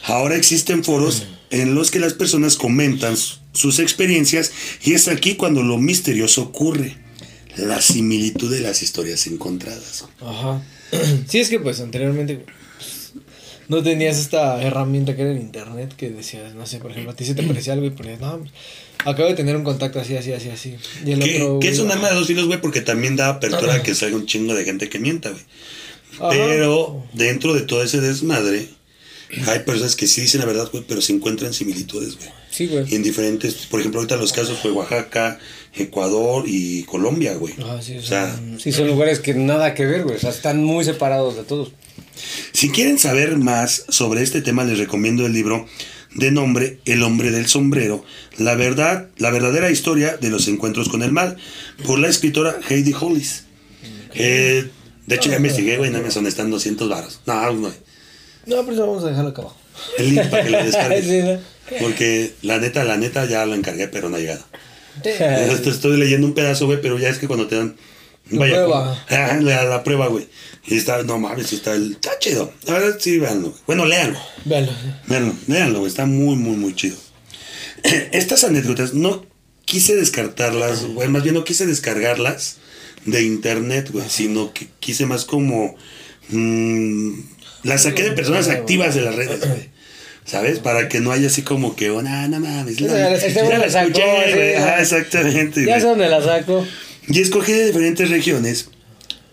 Ahora 0.06 0.36
existen 0.36 0.84
foros 0.84 1.26
en 1.50 1.74
los 1.74 1.90
que 1.90 1.98
las 1.98 2.14
personas 2.14 2.56
comentan 2.56 3.16
sus 3.52 3.78
experiencias 3.78 4.52
y 4.84 4.94
es 4.94 5.08
aquí 5.08 5.34
cuando 5.34 5.62
lo 5.62 5.78
misterioso 5.78 6.42
ocurre, 6.42 6.96
la 7.56 7.80
similitud 7.80 8.52
de 8.52 8.60
las 8.60 8.82
historias 8.82 9.26
encontradas. 9.26 10.04
Ajá. 10.20 10.62
Sí, 11.28 11.40
es 11.40 11.48
que 11.48 11.58
pues 11.58 11.80
anteriormente 11.80 12.44
pues, 12.44 13.12
no 13.68 13.82
tenías 13.82 14.18
esta 14.18 14.62
herramienta 14.62 15.16
que 15.16 15.22
era 15.22 15.32
el 15.32 15.38
internet 15.38 15.92
que 15.96 16.10
decías, 16.10 16.54
no 16.54 16.66
sé, 16.66 16.78
por 16.78 16.92
ejemplo, 16.92 17.10
a 17.10 17.16
ti 17.16 17.24
se 17.24 17.34
te 17.34 17.42
parecía 17.42 17.72
algo 17.72 17.86
y 17.86 17.90
ponías, 17.90 18.20
no, 18.20 18.38
pues, 18.38 18.52
acabo 19.00 19.28
de 19.28 19.34
tener 19.34 19.56
un 19.56 19.64
contacto 19.64 19.98
así, 19.98 20.16
así, 20.16 20.32
así, 20.32 20.50
así. 20.50 20.76
Y 21.04 21.12
el 21.12 21.22
otro. 21.22 21.58
que 21.58 21.68
es 21.68 21.80
un 21.80 21.90
arma 21.90 22.08
de 22.08 22.14
dos 22.14 22.28
filos, 22.28 22.46
güey, 22.46 22.60
porque 22.60 22.80
también 22.80 23.16
da 23.16 23.28
apertura 23.28 23.74
a 23.74 23.82
que 23.82 23.96
salga 23.96 24.16
un 24.16 24.26
chingo 24.26 24.54
de 24.54 24.64
gente 24.64 24.88
que 24.88 25.00
mienta, 25.00 25.30
güey. 25.30 25.42
Pero 26.30 27.04
dentro 27.12 27.52
de 27.52 27.62
todo 27.62 27.82
ese 27.82 28.00
desmadre, 28.00 28.68
hay 29.46 29.60
personas 29.60 29.96
que 29.96 30.06
sí 30.06 30.20
dicen 30.22 30.40
la 30.40 30.46
verdad, 30.46 30.68
güey, 30.70 30.84
pero 30.86 31.00
se 31.00 31.12
encuentran 31.12 31.52
similitudes, 31.52 32.16
güey. 32.16 32.28
Sí, 32.50 32.66
güey. 32.68 32.94
En 32.94 33.02
diferentes, 33.02 33.54
por 33.70 33.80
ejemplo, 33.80 34.00
ahorita 34.00 34.16
los 34.16 34.32
casos 34.32 34.58
fue 34.58 34.70
Oaxaca, 34.70 35.38
Ecuador 35.74 36.44
y 36.46 36.84
Colombia, 36.84 37.34
güey. 37.34 37.54
Ah, 37.62 37.80
sí, 37.82 37.96
o 37.96 38.02
sea, 38.02 38.34
Sí, 38.58 38.72
son 38.72 38.86
lugares 38.86 39.18
que 39.18 39.34
nada 39.34 39.74
que 39.74 39.84
ver, 39.84 40.04
güey. 40.04 40.16
O 40.16 40.20
sea, 40.20 40.30
están 40.30 40.64
muy 40.64 40.84
separados 40.84 41.36
de 41.36 41.42
todos. 41.44 41.72
si 42.52 42.70
quieren 42.70 42.98
saber 42.98 43.36
más 43.36 43.84
sobre 43.88 44.22
este 44.22 44.40
tema, 44.40 44.64
les 44.64 44.78
recomiendo 44.78 45.26
el 45.26 45.32
libro 45.32 45.66
de 46.14 46.30
nombre 46.30 46.78
El 46.86 47.02
hombre 47.02 47.30
del 47.30 47.46
sombrero, 47.46 48.02
la 48.38 48.54
verdad, 48.54 49.08
la 49.18 49.30
verdadera 49.30 49.70
historia 49.70 50.16
de 50.16 50.30
los 50.30 50.48
encuentros 50.48 50.88
con 50.88 51.02
el 51.02 51.12
mal, 51.12 51.36
por 51.84 51.98
la 51.98 52.08
escritora 52.08 52.56
Heidi 52.68 52.94
Hollis. 52.98 53.44
Eh, 54.14 54.70
de 55.06 55.14
hecho, 55.14 55.28
ya 55.30 55.36
investigué, 55.36 55.76
güey, 55.76 55.90
en 55.90 55.96
Amazon 55.96 56.26
están 56.26 56.50
200 56.50 56.88
baros. 56.88 57.20
No, 57.26 57.52
no. 57.52 57.72
No, 58.46 58.62
pero 58.62 58.72
eso 58.72 58.86
vamos 58.86 59.04
a 59.04 59.08
dejarlo 59.08 59.30
acá 59.30 59.42
abajo. 59.42 59.56
El 59.98 60.14
link 60.14 60.24
para 60.30 60.44
que 60.44 60.50
lo 60.50 60.58
descargues. 60.64 61.04
Sí, 61.04 61.22
¿no? 61.22 61.38
Porque 61.80 62.32
la 62.42 62.58
neta, 62.58 62.84
la 62.84 62.96
neta 62.96 63.24
ya 63.26 63.44
lo 63.46 63.54
encargué, 63.54 63.88
pero 63.88 64.08
no 64.08 64.16
ha 64.16 64.20
llegado. 64.20 64.44
Sí. 65.02 65.10
Esto 65.10 65.70
estoy 65.70 65.98
leyendo 65.98 66.26
un 66.26 66.34
pedazo, 66.34 66.66
güey, 66.66 66.80
pero 66.80 66.98
ya 66.98 67.08
es 67.08 67.18
que 67.18 67.26
cuando 67.26 67.46
te 67.48 67.56
dan. 67.56 67.76
La 68.30 68.38
prueba. 68.46 69.04
Ajá, 69.08 69.40
la, 69.40 69.64
la 69.64 69.84
prueba, 69.84 70.08
güey. 70.08 70.26
Y 70.66 70.76
está, 70.76 71.02
no 71.04 71.18
mames, 71.18 71.52
está, 71.52 71.74
el, 71.74 71.92
está 71.92 72.18
chido. 72.18 72.52
La 72.66 72.74
verdad, 72.74 72.96
sí, 72.98 73.18
véanlo. 73.18 73.50
güey. 73.50 73.62
Bueno, 73.66 73.84
léanlo. 73.84 74.18
Véanlo. 74.44 74.72
Véanlo, 75.06 75.34
léanlo, 75.46 75.78
güey. 75.80 75.88
Está 75.90 76.06
muy, 76.06 76.34
muy, 76.36 76.56
muy 76.56 76.74
chido. 76.74 76.96
Estas 78.12 78.42
anécdotas 78.44 78.94
no 78.94 79.24
quise 79.64 79.94
descartarlas, 79.94 80.84
güey. 80.86 81.08
Más 81.08 81.22
bien 81.22 81.34
no 81.34 81.44
quise 81.44 81.66
descargarlas 81.66 82.56
de 83.04 83.22
internet, 83.22 83.90
güey. 83.92 84.08
Sino 84.08 84.52
que 84.52 84.68
quise 84.80 85.06
más 85.06 85.24
como. 85.24 85.76
mm, 86.28 87.20
las 87.62 87.82
saqué 87.82 88.02
de 88.04 88.12
personas 88.12 88.48
activas 88.48 88.94
de 88.94 89.02
las 89.02 89.14
redes, 89.14 89.40
güey. 89.40 89.68
¿Sabes? 90.24 90.58
Para 90.58 90.88
que 90.88 90.98
no 91.00 91.12
haya 91.12 91.28
así 91.28 91.42
como 91.42 91.76
que, 91.76 91.90
oh, 91.90 92.02
no, 92.02 92.28
no 92.28 92.40
mames. 92.40 92.80
la 92.80 92.88
ya 93.16 93.42
la 93.48 93.58
la 93.58 93.70
sacó, 93.70 93.88
escuché, 93.88 94.02
sí, 94.26 94.32
güey. 94.34 94.54
Ajá, 94.56 94.80
exactamente, 94.82 95.64
Ya 95.64 95.78
dónde 95.80 96.08
la 96.08 96.20
saco. 96.22 96.66
Y 97.08 97.20
escogí 97.20 97.52
de 97.52 97.66
diferentes 97.66 98.10
regiones 98.10 98.70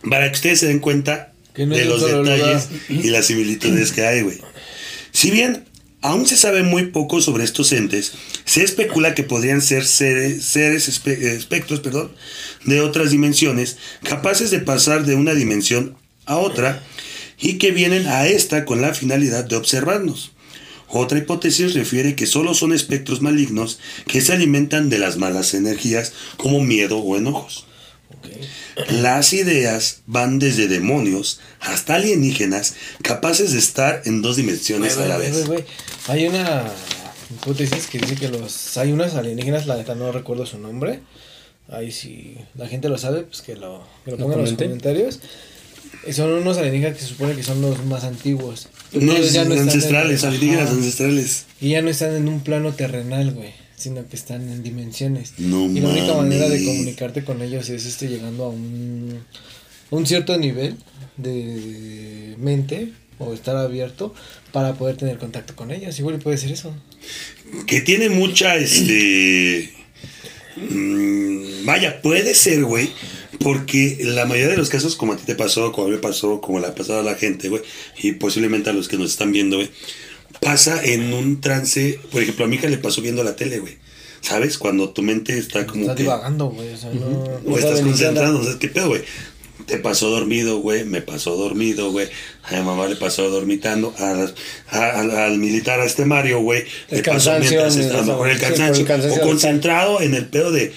para 0.07 0.27
que 0.29 0.36
ustedes 0.36 0.59
se 0.59 0.67
den 0.67 0.79
cuenta 0.79 1.33
Que 1.55 1.65
no 1.65 1.75
de 1.75 1.81
es 1.81 1.88
los 1.88 2.05
detalles 2.05 2.67
y 2.89 3.09
las 3.09 3.25
similitudes 3.25 3.91
que 3.91 4.05
hay, 4.05 4.21
güey. 4.21 4.38
Si 5.12 5.31
bien 5.31 5.65
aún 6.01 6.27
se 6.27 6.38
sabe 6.38 6.62
muy 6.62 6.88
poco 6.88 7.21
sobre 7.21 7.43
estos 7.43 7.71
entes, 7.71 8.12
se 8.45 8.63
especula 8.63 9.15
que 9.15 9.23
podrían 9.23 9.62
ser 9.63 9.86
seres, 9.86 10.43
seres 10.45 10.88
espe- 10.89 11.17
espectros 11.23 11.79
perdón, 11.79 12.12
de 12.65 12.81
otras 12.81 13.09
dimensiones, 13.09 13.77
capaces 14.03 14.51
de 14.51 14.59
pasar 14.59 15.05
de 15.05 15.15
una 15.15 15.33
dimensión 15.33 15.95
a 16.25 16.38
otra 16.38 16.83
y 17.43 17.58
que 17.58 17.71
vienen 17.71 18.08
a 18.08 18.25
esta 18.25 18.63
con 18.63 18.82
la 18.82 18.93
finalidad 18.93 19.43
de 19.43 19.58
observarnos. 19.58 20.32
Otra 20.88 21.17
hipótesis 21.17 21.73
refiere 21.73 22.15
que 22.15 22.25
solo 22.25 22.53
son 22.53 22.71
espectros 22.71 23.21
malignos 23.21 23.79
que 24.08 24.21
se 24.21 24.32
alimentan 24.32 24.89
de 24.89 24.97
las 24.97 25.17
malas 25.17 25.53
energías 25.53 26.13
como 26.38 26.62
miedo 26.62 26.99
o 26.99 27.17
enojos. 27.17 27.65
Las 28.89 29.34
ideas 29.34 30.03
van 30.06 30.39
desde 30.39 30.67
demonios 30.67 31.41
hasta 31.60 31.95
alienígenas 31.95 32.75
capaces 33.01 33.51
de 33.51 33.60
estar 33.60 34.01
en 34.06 34.21
dos 34.21 34.38
dimensiones 34.38 34.97
a 34.97 35.06
la 35.06 35.17
vez. 35.17 35.43
Hay 36.08 36.27
una 36.27 36.71
hipótesis 37.29 37.88
que 37.88 37.97
dice 37.97 38.15
que 38.15 38.29
los 38.29 38.77
hay 38.77 38.93
unas 38.93 39.15
alienígenas, 39.15 39.67
la 39.67 39.75
neta 39.75 39.95
no 39.95 40.12
recuerdo 40.12 40.45
su 40.45 40.60
nombre. 40.60 41.01
Ahí 41.67 41.91
si 41.91 42.38
la 42.56 42.67
gente 42.67 42.88
lo 42.88 42.97
sabe, 42.97 43.23
pues 43.23 43.41
que 43.41 43.56
lo, 43.56 43.84
que 44.06 44.12
lo 44.12 44.17
Lo 44.17 44.23
pongan 44.23 44.39
en 44.39 44.45
los 44.45 44.53
comentarios. 44.53 45.19
Son 46.11 46.29
unos 46.31 46.57
alienígenas 46.57 46.95
que 46.97 47.01
se 47.03 47.07
supone 47.09 47.35
que 47.35 47.43
son 47.43 47.61
los 47.61 47.85
más 47.85 48.03
antiguos. 48.03 48.67
No, 48.91 49.17
ya 49.17 49.45
no 49.45 49.55
ancestrales, 49.55 50.23
en- 50.23 50.29
alienígenas 50.29 50.69
ancestrales. 50.71 51.45
Y 51.61 51.69
ya 51.69 51.81
no 51.81 51.89
están 51.89 52.13
en 52.15 52.27
un 52.27 52.41
plano 52.41 52.73
terrenal, 52.73 53.31
güey. 53.31 53.51
Sino 53.77 54.07
que 54.07 54.15
están 54.15 54.41
en 54.49 54.63
dimensiones. 54.63 55.33
No 55.39 55.65
y 55.69 55.79
la 55.79 55.89
única 55.89 56.13
manera 56.13 56.47
de 56.49 56.63
comunicarte 56.63 57.23
con 57.23 57.41
ellos 57.41 57.69
es 57.69 57.85
este 57.85 58.07
llegando 58.07 58.45
a 58.45 58.49
un, 58.49 59.19
un 59.89 60.05
cierto 60.05 60.37
nivel 60.37 60.75
de 61.17 62.35
mente 62.37 62.89
o 63.19 63.33
estar 63.33 63.55
abierto 63.55 64.13
para 64.51 64.73
poder 64.75 64.97
tener 64.97 65.17
contacto 65.17 65.55
con 65.55 65.71
ellos. 65.71 65.97
Igual 65.99 66.19
puede 66.19 66.37
ser 66.37 66.51
eso. 66.51 66.73
Que 67.67 67.81
tiene 67.81 68.09
mucha, 68.09 68.55
este... 68.55 69.71
mm, 70.57 71.65
vaya, 71.65 72.01
puede 72.01 72.33
ser, 72.35 72.63
güey. 72.63 72.89
Porque 73.39 73.97
la 74.01 74.25
mayoría 74.25 74.49
de 74.51 74.57
los 74.57 74.69
casos, 74.69 74.95
como 74.95 75.13
a 75.13 75.17
ti 75.17 75.23
te 75.25 75.35
pasó, 75.35 75.71
como 75.71 75.87
a 75.87 75.89
mí 75.89 75.95
me 75.95 76.01
pasó, 76.01 76.39
como 76.41 76.59
le 76.59 76.67
ha 76.67 76.75
pasado 76.75 76.99
a 76.99 77.03
la 77.03 77.15
gente, 77.15 77.49
güey, 77.49 77.61
y 78.01 78.13
posiblemente 78.13 78.69
a 78.69 78.73
los 78.73 78.87
que 78.87 78.97
nos 78.97 79.11
están 79.11 79.31
viendo, 79.31 79.57
güey, 79.57 79.69
pasa 80.39 80.83
en 80.83 81.13
un 81.13 81.41
trance. 81.41 81.99
Por 82.11 82.21
ejemplo, 82.21 82.45
a 82.45 82.47
mi 82.47 82.55
hija 82.57 82.67
le 82.67 82.77
pasó 82.77 83.01
viendo 83.01 83.23
la 83.23 83.35
tele, 83.35 83.59
güey. 83.59 83.77
¿Sabes? 84.21 84.57
Cuando 84.57 84.89
tu 84.91 85.01
mente 85.01 85.37
está 85.37 85.65
como 85.67 85.81
Está 85.81 85.95
que... 85.95 86.03
divagando, 86.03 86.45
güey. 86.49 86.73
O 86.73 86.77
sea, 86.77 86.91
no, 86.93 87.51
O 87.51 87.57
estás 87.57 87.81
concentrado, 87.81 88.39
o 88.39 88.43
sea, 88.43 88.57
¿qué 88.57 88.69
pedo, 88.69 88.87
güey? 88.89 89.01
Te 89.65 89.77
pasó 89.77 90.09
dormido, 90.09 90.59
güey, 90.59 90.83
me 90.85 91.01
pasó 91.01 91.35
dormido, 91.37 91.91
güey. 91.91 92.07
A 92.43 92.55
mi 92.57 92.61
mamá 92.65 92.87
le 92.87 92.95
pasó 92.97 93.29
dormitando, 93.29 93.93
a 93.97 94.13
las- 94.13 94.33
a- 94.69 94.99
al- 94.99 95.11
al 95.11 95.37
militar, 95.37 95.79
a 95.79 95.85
este 95.85 96.05
Mario, 96.05 96.39
güey, 96.41 96.63
le 96.89 97.03
pasó 97.03 97.37
mientras 97.39 97.75
estaba 97.77 98.03
mejor 98.03 98.29
el 98.29 98.37
Sí, 98.39 98.43
cansancio 98.43 99.13
o 99.13 99.19
concentrado 99.21 100.01
en 100.01 100.15
el 100.15 100.25
pedo 100.27 100.51
de, 100.51 100.73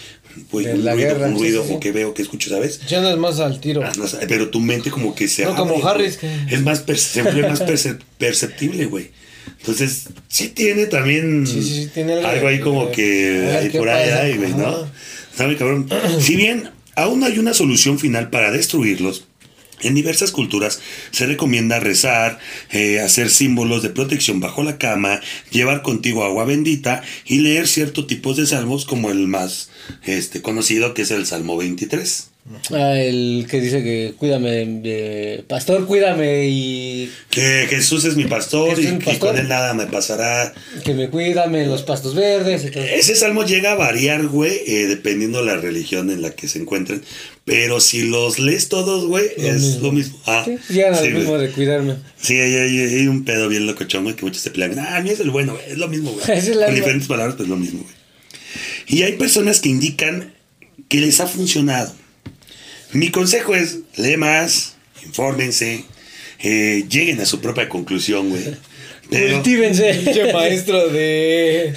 De 0.52 0.72
un 0.74 0.84
la 0.84 0.92
ruido, 0.94 1.08
guerra, 1.14 1.26
un 1.28 1.38
ruido, 1.38 1.62
sí, 1.62 1.68
sí. 1.68 1.74
o 1.74 1.80
que 1.80 1.92
veo, 1.92 2.14
que 2.14 2.22
escucho, 2.22 2.50
¿sabes? 2.50 2.80
Ya 2.88 2.98
andas 2.98 3.16
más 3.18 3.40
al 3.40 3.60
tiro. 3.60 3.82
Ah, 3.84 3.92
no 3.96 4.04
pero 4.28 4.48
tu 4.50 4.60
mente 4.60 4.90
como 4.90 5.14
que 5.14 5.28
se 5.28 5.44
No, 5.44 5.54
como 5.56 5.86
Harris, 5.86 6.16
que- 6.16 6.30
Es 6.50 6.62
más, 6.62 6.84
perce- 6.86 7.12
se 7.12 7.22
vuelve 7.22 7.48
más 7.48 7.60
perce- 7.62 7.98
perceptible, 8.18 8.86
güey. 8.86 9.10
Entonces, 9.60 10.04
sí 10.28 10.48
tiene 10.48 10.86
también 10.86 11.46
Sí, 11.46 11.62
sí, 11.62 11.74
sí, 11.84 11.90
tiene 11.92 12.14
algo 12.14 12.28
algo 12.28 12.48
ahí 12.48 12.60
como 12.60 12.90
que 12.90 13.70
por 13.76 13.88
ahí 13.88 14.10
hay, 14.10 14.36
güey, 14.36 14.52
¿no? 14.52 14.66
Ajá. 14.66 14.92
Está 15.30 15.46
muy 15.46 15.56
cabrón. 15.56 15.88
Si 16.20 16.36
bien 16.36 16.70
aún 16.94 17.20
no 17.20 17.26
hay 17.26 17.38
una 17.38 17.52
solución 17.54 17.98
final 17.98 18.30
para 18.30 18.50
destruirlos, 18.50 19.24
en 19.80 19.94
diversas 19.94 20.30
culturas 20.30 20.80
se 21.10 21.26
recomienda 21.26 21.80
rezar, 21.80 22.38
eh, 22.70 23.00
hacer 23.00 23.30
símbolos 23.30 23.82
de 23.82 23.90
protección 23.90 24.40
bajo 24.40 24.62
la 24.62 24.78
cama, 24.78 25.20
llevar 25.50 25.82
contigo 25.82 26.24
agua 26.24 26.44
bendita 26.44 27.02
y 27.24 27.38
leer 27.38 27.68
ciertos 27.68 28.06
tipos 28.06 28.36
de 28.36 28.46
salmos 28.46 28.84
como 28.84 29.10
el 29.10 29.26
más 29.26 29.70
este, 30.04 30.42
conocido 30.42 30.94
que 30.94 31.02
es 31.02 31.10
el 31.10 31.26
Salmo 31.26 31.56
23. 31.56 32.35
Ah, 32.72 32.96
el 32.98 33.46
que 33.50 33.60
dice 33.60 33.82
que 33.82 34.14
cuídame, 34.16 34.80
eh, 34.84 35.42
pastor, 35.48 35.84
cuídame 35.86 36.46
y 36.48 37.10
Que 37.28 37.66
Jesús 37.68 38.04
es 38.04 38.14
mi 38.16 38.24
pastor 38.24 38.78
y, 38.80 39.16
con 39.18 39.36
él 39.36 39.48
nada 39.48 39.74
me 39.74 39.86
pasará. 39.86 40.54
que 40.84 40.94
me 40.94 41.08
cuídame 41.10 41.62
en 41.64 41.70
los 41.70 41.82
pastos 41.82 42.14
verdes. 42.14 42.64
y 42.64 42.70
todo. 42.70 42.84
Ese 42.84 43.16
salmo 43.16 43.44
llega 43.44 43.72
a 43.72 43.74
variar, 43.74 44.26
güey, 44.28 44.60
eh, 44.66 44.86
dependiendo 44.86 45.40
de 45.40 45.46
la 45.46 45.56
religión 45.56 46.10
en 46.10 46.22
la 46.22 46.30
que 46.30 46.46
se 46.46 46.60
encuentren. 46.60 47.02
Pero 47.44 47.80
si 47.80 48.02
los 48.02 48.38
lees 48.38 48.68
todos, 48.68 49.06
güey, 49.06 49.26
es 49.36 49.62
mismo. 49.62 49.80
lo 49.82 49.92
mismo. 49.92 50.20
Ah, 50.26 50.44
Sí, 50.44 50.82
al 50.82 50.94
sí, 50.96 51.00
güey. 51.02 51.14
mismo 51.14 51.38
de 51.38 51.50
cuidarme. 51.50 51.96
Sí, 52.20 52.34
hay, 52.38 52.54
hay- 52.54 52.78
hay 52.78 53.08
un 53.08 53.24
pedo 53.24 53.48
bien 53.48 53.66
locochón, 53.66 54.04
güey, 54.04 54.14
que 54.16 54.24
muchos 54.24 54.42
se 54.42 54.50
pelean. 54.50 54.78
Ah, 54.78 54.96
a 54.96 55.02
mí 55.02 55.10
es 55.10 55.18
el 55.20 55.30
bueno, 55.30 55.54
güey, 55.54 55.64
es 55.72 55.78
lo 55.78 55.88
mismo, 55.88 56.12
güey. 56.12 56.24
Es 56.38 56.48
Con 56.48 56.74
diferentes 56.74 57.08
palabras, 57.08 57.34
pues 57.36 57.48
lo 57.48 57.56
mismo, 57.56 57.82
güey. 57.82 57.94
Y 58.88 59.02
hay 59.02 59.12
personas 59.14 59.60
que 59.60 59.68
indican 59.68 60.32
que 60.88 61.00
les 61.00 61.20
ha 61.20 61.26
funcionado. 61.26 61.92
Mi 62.92 63.10
consejo 63.10 63.54
es, 63.54 63.78
lee 63.96 64.16
más, 64.16 64.76
infórmense, 65.04 65.84
eh, 66.40 66.84
lleguen 66.88 67.20
a 67.20 67.26
su 67.26 67.40
propia 67.40 67.68
conclusión, 67.68 68.30
güey. 68.30 68.56
Cultívense. 69.32 70.30
Maestro 70.32 70.88
de. 70.88 71.72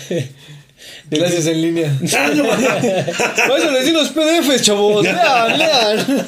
Clases 1.09 1.47
en 1.47 1.61
línea. 1.61 1.91
No, 2.01 2.43
Maestro, 2.43 3.71
les 3.71 3.85
di 3.85 3.91
los 3.91 4.09
PDFs, 4.09 4.61
chavos. 4.61 5.03
Lean, 5.03 5.57
lean. 5.57 6.25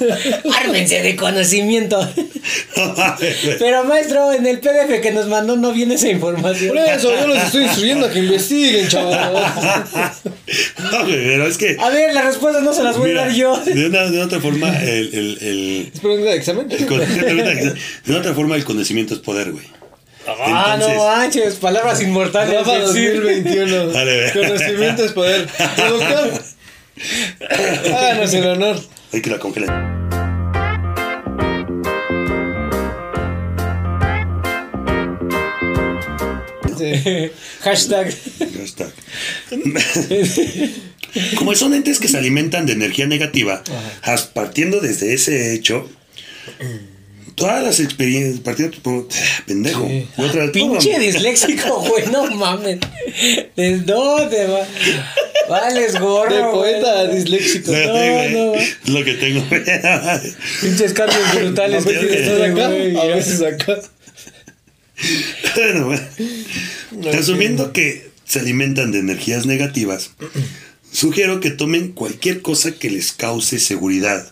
Ármense 0.60 1.02
de 1.04 1.16
conocimiento. 1.16 2.00
Pero 3.60 3.84
maestro, 3.84 4.34
en 4.34 4.46
el 4.48 4.60
PDF 4.60 5.00
que 5.02 5.12
nos 5.12 5.28
mandó 5.28 5.56
no 5.56 5.72
viene 5.72 5.96
esa 5.96 6.10
información. 6.10 6.70
Por 6.70 6.78
eso 6.80 7.14
yo 7.14 7.28
los 7.28 7.38
estoy 7.44 7.64
instruyendo 7.66 8.08
a 8.08 8.12
que 8.12 8.20
investiguen, 8.20 8.88
chavos. 8.88 9.16
No, 10.92 11.06
güey, 11.06 11.24
pero 11.24 11.48
es 11.48 11.58
que... 11.58 11.78
A 11.80 11.90
ver, 11.90 12.14
las 12.14 12.26
respuestas 12.26 12.62
no 12.62 12.74
se 12.74 12.84
las 12.84 12.98
voy 12.98 13.10
Mira, 13.12 13.24
a 13.24 13.26
dar 13.28 13.34
yo. 13.36 13.56
de, 13.64 13.86
una, 13.86 14.10
de 14.10 14.22
otra 14.22 14.42
forma, 14.42 14.68
el, 14.82 15.10
el, 15.14 15.38
el- 15.42 15.92
¿Es 15.94 16.00
pregunta 16.02 16.30
de 16.32 16.36
examen? 16.36 16.68
el 16.70 16.86
con- 16.88 17.00
de 17.00 18.16
otra 18.18 18.34
forma, 18.34 18.56
el 18.58 18.66
conocimiento 18.66 19.14
es 19.14 19.22
poder, 19.22 19.52
güey. 19.54 19.64
Ah, 20.28 20.74
Entonces- 20.76 20.98
no 20.98 21.06
manches, 21.06 21.54
palabras 21.56 22.02
inmortales. 22.02 22.54
Rafa 22.54 22.80
del 22.80 22.88
Cid. 22.94 23.14
2021. 23.22 23.88
Dale. 23.88 24.32
Conocimiento 24.34 25.06
es 25.06 25.12
poder. 25.14 25.48
Háganos 27.96 28.34
el 28.34 28.46
honor. 28.48 28.80
Hay 29.14 29.22
que 29.22 29.30
la 29.30 29.40
congelen. 29.40 30.02
Sí. 36.78 37.32
Hashtag. 37.62 38.08
Está. 38.64 38.92
Como 41.38 41.54
son 41.56 41.74
entes 41.74 42.00
que 42.00 42.08
se 42.08 42.18
alimentan 42.18 42.66
de 42.66 42.74
energía 42.74 43.06
negativa, 43.08 43.62
partiendo 44.34 44.80
desde 44.80 45.14
ese 45.14 45.54
hecho, 45.54 45.90
todas 47.36 47.64
las 47.64 47.80
experiencias, 47.80 48.40
partiendo 48.42 48.78
por- 48.82 49.08
pendejo, 49.46 49.88
Sí. 49.88 50.08
otra 50.18 50.42
vez, 50.44 50.52
Pinche 50.52 51.00
disléxico, 51.00 51.80
güey, 51.90 52.06
no 52.12 52.26
mames. 52.36 52.80
¿De 53.56 53.78
dónde 53.80 54.48
va? 54.48 54.68
Vales 55.50 56.00
gorro. 56.00 56.34
De 56.34 56.44
poeta 56.52 57.04
güey. 57.06 57.16
disléxico. 57.18 57.72
No, 57.72 58.30
no. 58.30 58.56
es 58.56 58.78
lo 58.88 59.04
que 59.04 59.14
tengo. 59.16 59.44
Pinches 60.62 60.94
cambios 60.94 61.34
brutales. 61.36 61.86
A 61.86 61.90
que 61.90 61.96
veces 61.98 62.12
tienes, 62.24 62.52
acá, 62.52 62.68
güey. 62.68 62.98
a 62.98 63.04
veces 63.16 63.42
acá. 63.42 63.78
Bueno, 65.56 65.86
bueno. 65.88 67.20
Asumiendo 67.20 67.74
que 67.74 68.10
se 68.26 68.40
alimentan 68.40 68.92
de 68.92 69.00
energías 69.00 69.46
negativas, 69.46 70.12
sugiero 70.92 71.40
que 71.40 71.50
tomen 71.52 71.92
cualquier 71.92 72.42
cosa 72.42 72.74
que 72.74 72.90
les 72.90 73.12
cause 73.12 73.60
seguridad 73.60 74.32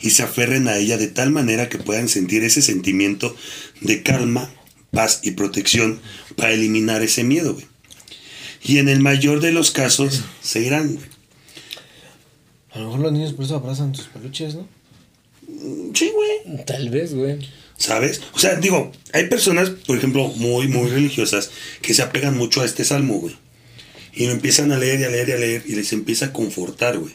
y 0.00 0.10
se 0.10 0.22
aferren 0.22 0.68
a 0.68 0.76
ella 0.76 0.96
de 0.96 1.08
tal 1.08 1.30
manera 1.30 1.68
que 1.68 1.78
puedan 1.78 2.08
sentir 2.08 2.44
ese 2.44 2.62
sentimiento 2.62 3.34
de 3.80 4.02
calma, 4.02 4.50
paz 4.90 5.20
y 5.22 5.32
protección 5.32 6.00
para 6.36 6.52
eliminar 6.52 7.02
ese 7.02 7.24
miedo, 7.24 7.54
güey. 7.54 7.66
Y 8.62 8.78
en 8.78 8.88
el 8.88 9.00
mayor 9.00 9.40
de 9.40 9.52
los 9.52 9.70
casos 9.70 10.24
se 10.42 10.60
irán, 10.60 10.94
güey. 10.94 11.06
A 12.72 12.78
lo 12.80 12.86
mejor 12.86 13.00
los 13.00 13.12
niños 13.12 13.32
por 13.32 13.44
eso 13.44 13.56
abrazan 13.56 13.94
sus 13.94 14.06
peluches, 14.06 14.54
¿no? 14.54 14.68
Sí, 15.94 16.12
güey. 16.14 16.64
Tal 16.64 16.90
vez, 16.90 17.14
güey. 17.14 17.38
¿Sabes? 17.76 18.20
O 18.34 18.38
sea, 18.38 18.56
digo, 18.56 18.92
hay 19.12 19.28
personas, 19.28 19.70
por 19.70 19.96
ejemplo, 19.96 20.28
muy, 20.36 20.68
muy 20.68 20.90
religiosas 20.90 21.50
que 21.80 21.94
se 21.94 22.02
apegan 22.02 22.36
mucho 22.36 22.60
a 22.60 22.64
este 22.64 22.84
salmo, 22.84 23.18
güey. 23.20 23.36
Y 24.18 24.26
lo 24.26 24.32
empiezan 24.32 24.72
a 24.72 24.76
leer 24.78 24.98
y 24.98 25.04
a 25.04 25.08
leer 25.10 25.28
y 25.28 25.32
a 25.32 25.36
leer 25.36 25.62
y 25.64 25.76
les 25.76 25.92
empieza 25.92 26.26
a 26.26 26.32
confortar, 26.32 26.98
güey. 26.98 27.14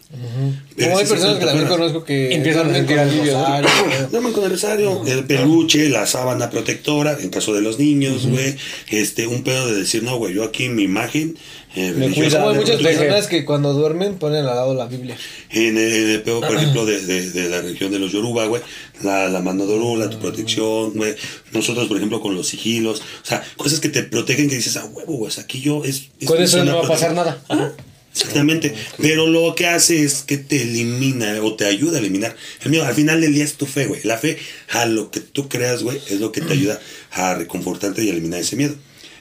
Pero 0.78 0.88
Como 0.88 1.00
hay 1.00 1.06
personas 1.06 1.38
que 1.38 1.46
también 1.46 1.68
personas. 1.68 1.70
conozco 1.92 2.04
que 2.06 2.34
Empiezan 2.34 2.70
a 2.70 2.74
sentir 2.74 2.96
con 2.96 3.08
alivio, 3.08 3.34
¿no? 3.34 3.62
rosario, 3.62 4.08
Duermen 4.10 4.32
con 4.34 4.44
el 4.46 4.50
rosario, 4.52 5.04
el 5.06 5.26
peluche, 5.26 5.90
la 5.90 6.06
sábana 6.08 6.50
protectora, 6.50 7.18
en 7.20 7.30
caso 7.30 7.54
de 7.54 7.62
los 7.62 7.78
niños, 7.78 8.26
güey. 8.26 8.56
Este, 8.90 9.28
un 9.28 9.44
pedo 9.44 9.68
de 9.68 9.80
decir, 9.80 10.02
no, 10.04 10.16
güey, 10.18 10.34
yo 10.34 10.46
aquí 10.46 10.70
mi 10.70 10.84
imagen 10.84 11.36
Me 11.76 11.92
Como 11.92 12.04
hay 12.06 12.10
de 12.30 12.60
muchas 12.60 12.76
protege. 12.78 12.84
personas 12.84 13.28
que 13.28 13.46
cuando 13.46 13.74
duermen 13.74 14.16
ponen 14.16 14.46
al 14.46 14.56
lado 14.56 14.76
la 14.76 14.86
Biblia. 14.86 15.18
En 15.50 15.78
el, 15.78 15.92
en 15.94 16.10
el 16.12 16.22
pedo, 16.22 16.42
por 16.42 16.56
ejemplo, 16.56 16.86
de, 16.86 17.02
de, 17.04 17.32
de 17.32 17.50
la 17.50 17.62
región 17.62 17.92
de 17.92 17.98
los 18.00 18.12
Yoruba, 18.12 18.46
güey, 18.46 18.62
la, 19.02 19.28
la 19.30 19.42
mano 19.42 19.66
de 19.66 19.74
Orula, 19.74 20.10
tu 20.10 20.20
protección, 20.20 20.92
güey. 20.94 21.16
Nosotros, 21.52 21.88
por 21.88 21.98
ejemplo, 21.98 22.22
con 22.22 22.36
los 22.36 22.48
sigilos, 22.48 23.02
o 23.02 23.26
sea, 23.26 23.44
cosas 23.58 23.80
que 23.80 23.90
te 23.90 24.04
protegen 24.04 24.50
que 24.50 24.56
dices, 24.58 24.78
ah, 24.78 24.86
huevo, 24.86 25.14
güey, 25.18 25.32
aquí 25.40 25.62
yo 25.62 25.84
es. 25.84 26.10
es 26.20 26.28
Con 26.28 26.42
eso 26.42 26.64
no 26.64 26.78
va 26.78 26.86
a 26.86 26.88
pasar 26.88 27.14
protegida". 27.16 27.44
nada. 27.50 27.66
Ajá. 27.68 27.76
Exactamente, 28.16 28.76
pero 29.00 29.26
lo 29.26 29.56
que 29.56 29.66
hace 29.66 30.04
es 30.04 30.22
que 30.22 30.38
te 30.38 30.62
elimina 30.62 31.42
o 31.42 31.56
te 31.56 31.66
ayuda 31.66 31.98
a 31.98 32.00
eliminar 32.00 32.36
el 32.62 32.70
miedo. 32.70 32.86
Al 32.86 32.94
final 32.94 33.20
del 33.22 33.34
día 33.34 33.44
es 33.44 33.56
tu 33.56 33.66
fe, 33.66 33.88
güey. 33.88 34.02
La 34.04 34.20
fe 34.20 34.38
a 34.70 34.86
lo 34.86 35.10
que 35.10 35.20
tú 35.20 35.50
creas, 35.50 35.82
güey, 35.82 36.00
es 36.12 36.20
lo 36.20 36.32
que 36.32 36.42
te 36.42 36.54
ayuda 36.54 36.80
a 37.10 37.34
reconfortarte 37.34 38.04
y 38.04 38.10
a 38.10 38.12
eliminar 38.12 38.40
ese 38.42 38.56
miedo. 38.56 38.76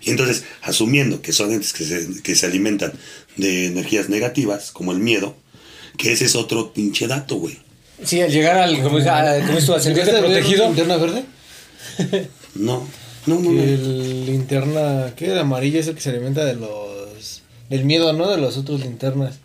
Y 0.05 0.11
entonces, 0.11 0.45
asumiendo 0.63 1.23
que 1.23 1.33
son 1.33 1.53
entes 1.53 1.73
que 1.73 1.85
se, 1.85 2.23
que 2.23 2.35
se 2.35 2.47
alimentan 2.47 2.93
de 3.37 3.67
energías 3.67 4.09
negativas, 4.09 4.71
como 4.73 4.93
el 4.93 4.99
miedo, 4.99 5.37
que 5.97 6.13
ese 6.13 6.25
es 6.25 6.35
otro 6.35 6.73
pinche 6.73 7.07
dato, 7.07 7.37
güey. 7.37 7.59
Sí, 8.05 8.21
al 8.21 8.31
llegar 8.33 8.57
al, 8.57 8.83
como, 8.83 8.99
a- 8.99 9.41
como 9.47 9.59
es 9.59 9.67
tu, 9.67 9.75
a 9.75 9.81
sentirte 9.81 10.11
¿Llegaste 10.11 10.17
a 10.19 10.21
ver 10.31 10.41
protegido. 10.43 10.67
linterna 10.67 10.97
verde? 10.97 11.25
No, 12.55 12.87
no, 13.27 13.39
no, 13.41 13.51
el 13.63 14.27
linterna, 14.27 15.13
¿qué? 15.17 15.27
El 15.33 15.39
amarillo 15.39 15.79
es 15.79 15.87
el 15.87 15.95
que 15.95 16.01
se 16.01 16.11
alimenta 16.11 16.45
de 16.45 16.55
los... 16.55 17.43
Del 17.71 17.85
miedo, 17.85 18.13
¿no? 18.13 18.29
De 18.31 18.37
los 18.39 18.57
otros 18.59 18.81
linternas. 18.81 19.37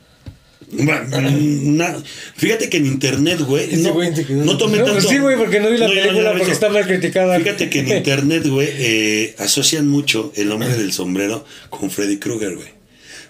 Na- 0.70 1.96
fíjate 2.36 2.70
que 2.70 2.78
en 2.78 2.86
internet, 2.88 3.40
güey, 3.42 3.74
no, 3.78 3.94
güey 3.94 4.12
no 4.30 4.58
tomé 4.58 4.80
No, 4.80 4.84
tanto. 4.84 5.00
pues 5.00 5.08
sí, 5.08 5.18
güey, 5.18 5.38
porque 5.38 5.62
no 5.62 5.70
vi 5.70 5.78
la 5.78 5.88
No, 5.88 5.94
película 5.94 6.34
porque 6.38 6.52
está 6.52 6.68
mal 6.70 6.86
criticada. 6.86 7.38
Fíjate 7.40 7.70
que 7.70 7.80
en 7.80 7.88
internet, 7.98 8.46
güey, 8.48 8.68
eh, 8.74 9.36
asocian 9.40 9.88
mucho 9.88 10.34
el 10.36 10.52
hombre 10.52 10.70
del 10.76 10.92
sombrero 10.92 11.46
con 11.70 11.90
Freddy 11.90 12.18
Krueger, 12.18 12.56
güey. 12.56 12.68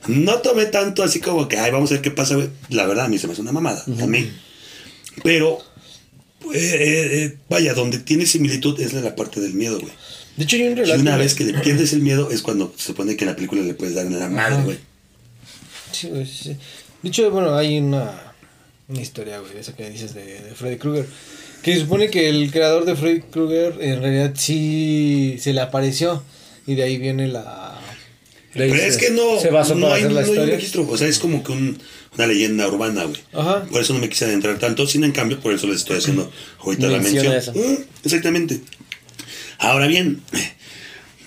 No 0.08 0.36
tomé 0.40 0.66
tanto 0.66 1.04
así 1.04 1.20
como 1.20 1.48
que, 1.48 1.58
ay, 1.58 1.70
vamos 1.72 1.92
a 1.92 1.96
ver 1.96 2.02
qué 2.02 2.12
pasa, 2.12 2.36
güey. 2.36 2.50
La 2.70 2.88
verdad, 2.88 3.06
a 3.06 3.10
mí 3.10 3.20
se 3.20 3.28
me 3.28 3.34
hace 3.34 3.42
una 3.44 3.52
mamada, 3.52 3.84
a 4.02 4.08
mí. 4.08 4.32
Pero, 5.24 5.60
eh, 6.54 7.10
eh, 7.34 7.38
vaya, 7.50 7.74
donde 7.74 8.00
tiene 8.00 8.26
similitud 8.26 8.80
es 8.80 8.94
la 8.94 9.16
parte 9.16 9.42
del 9.42 9.54
miedo, 9.54 9.80
güey. 9.80 9.94
De 10.38 10.44
hecho, 10.44 10.56
hay 10.56 10.64
un 10.64 10.72
Y 10.74 10.76
relato... 10.76 11.02
una 11.02 11.18
vez 11.18 11.34
que 11.36 11.44
le 11.44 11.54
pierdes 11.60 11.94
el 11.94 12.02
miedo 12.02 12.30
es 12.32 12.42
cuando 12.42 12.74
se 12.78 12.88
supone 12.88 13.16
que 13.16 13.26
en 13.26 13.30
la 13.32 13.36
película 13.36 13.62
le 13.62 13.74
puedes 13.74 13.96
dar 13.96 14.06
en 14.06 14.18
la 14.18 14.30
madre, 14.30 14.64
güey. 14.64 14.78
Sí, 15.92 16.08
güey, 16.10 16.26
sí, 16.26 16.44
sí. 16.44 16.58
De 17.08 17.12
hecho, 17.12 17.32
bueno, 17.32 17.55
hay 17.55 17.78
una, 17.78 18.34
una 18.89 19.01
historia, 19.01 19.39
güey, 19.39 19.53
de 19.53 19.62
esa 19.62 19.74
que 19.74 19.89
dices 19.89 20.14
de, 20.14 20.26
de 20.41 20.53
Freddy 20.55 20.76
Krueger. 20.76 21.05
Que 21.64 21.74
se 21.74 21.80
supone 21.80 22.10
que 22.10 22.28
el 22.28 22.51
creador 22.51 22.84
de 22.84 22.97
Freddy 22.97 23.22
Krueger 23.22 23.78
en 23.80 24.01
realidad 24.01 24.34
sí 24.36 25.38
se 25.39 25.53
le 25.53 25.62
apareció. 25.62 26.22
Y 26.66 26.76
de 26.76 26.84
ahí 26.84 26.97
viene 26.97 27.30
la... 27.30 27.80
Pero 28.53 28.76
se- 28.76 28.88
es 28.88 28.97
que 28.97 29.12
no, 29.12 29.39
Se 29.39 29.51
basó 29.51 29.76
no, 29.76 29.84
para 29.84 29.95
hay, 29.95 30.01
hacer 30.01 30.12
la 30.12 30.20
no 30.22 30.26
hay 30.26 30.32
un 30.32 30.36
historia. 30.38 30.55
registro, 30.55 30.86
o 30.89 30.97
sea, 30.97 31.08
es 31.08 31.18
como 31.20 31.45
que 31.45 31.53
un- 31.53 31.80
una 32.18 32.28
leyenda 32.28 32.68
urbana, 32.68 33.05
güey. 33.05 33.22
Ajá. 33.32 33.64
Por 33.72 33.82
eso 33.82 33.93
no 33.93 33.99
me 33.99 34.10
quise 34.10 34.26
adentrar 34.26 34.60
tanto, 34.60 34.86
sin 34.86 35.05
en 35.05 35.14
cambio, 35.14 35.39
por 35.39 35.53
eso 35.53 35.66
les 35.68 35.78
estoy 35.78 35.99
haciendo 35.99 36.30
ahorita 36.60 36.88
la 36.88 36.97
Menciona 36.97 37.30
mención. 37.30 37.55
eso. 37.58 37.70
Mm, 37.82 37.84
exactamente. 38.03 38.60
Ahora 39.60 39.88
bien, 39.88 40.22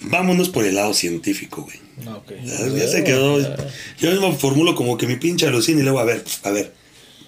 vámonos 0.03 0.49
por 0.49 0.65
el 0.65 0.75
lado 0.75 0.95
científico, 0.95 1.63
güey. 1.63 1.77
Ah, 2.07 2.17
ok. 2.17 2.33
Ya, 2.45 2.67
ya 2.69 2.89
se 2.89 3.05
quedó. 3.05 3.39
Yo 4.01 4.11
mismo 4.11 4.33
formulo 4.37 4.75
como 4.75 4.97
que 4.97 5.07
mi 5.07 5.17
pinche 5.17 5.47
alucina 5.47 5.81
y 5.81 5.83
luego, 5.83 5.99
a 6.01 6.05
ver, 6.05 6.25
a 6.43 6.51
ver. 6.51 6.73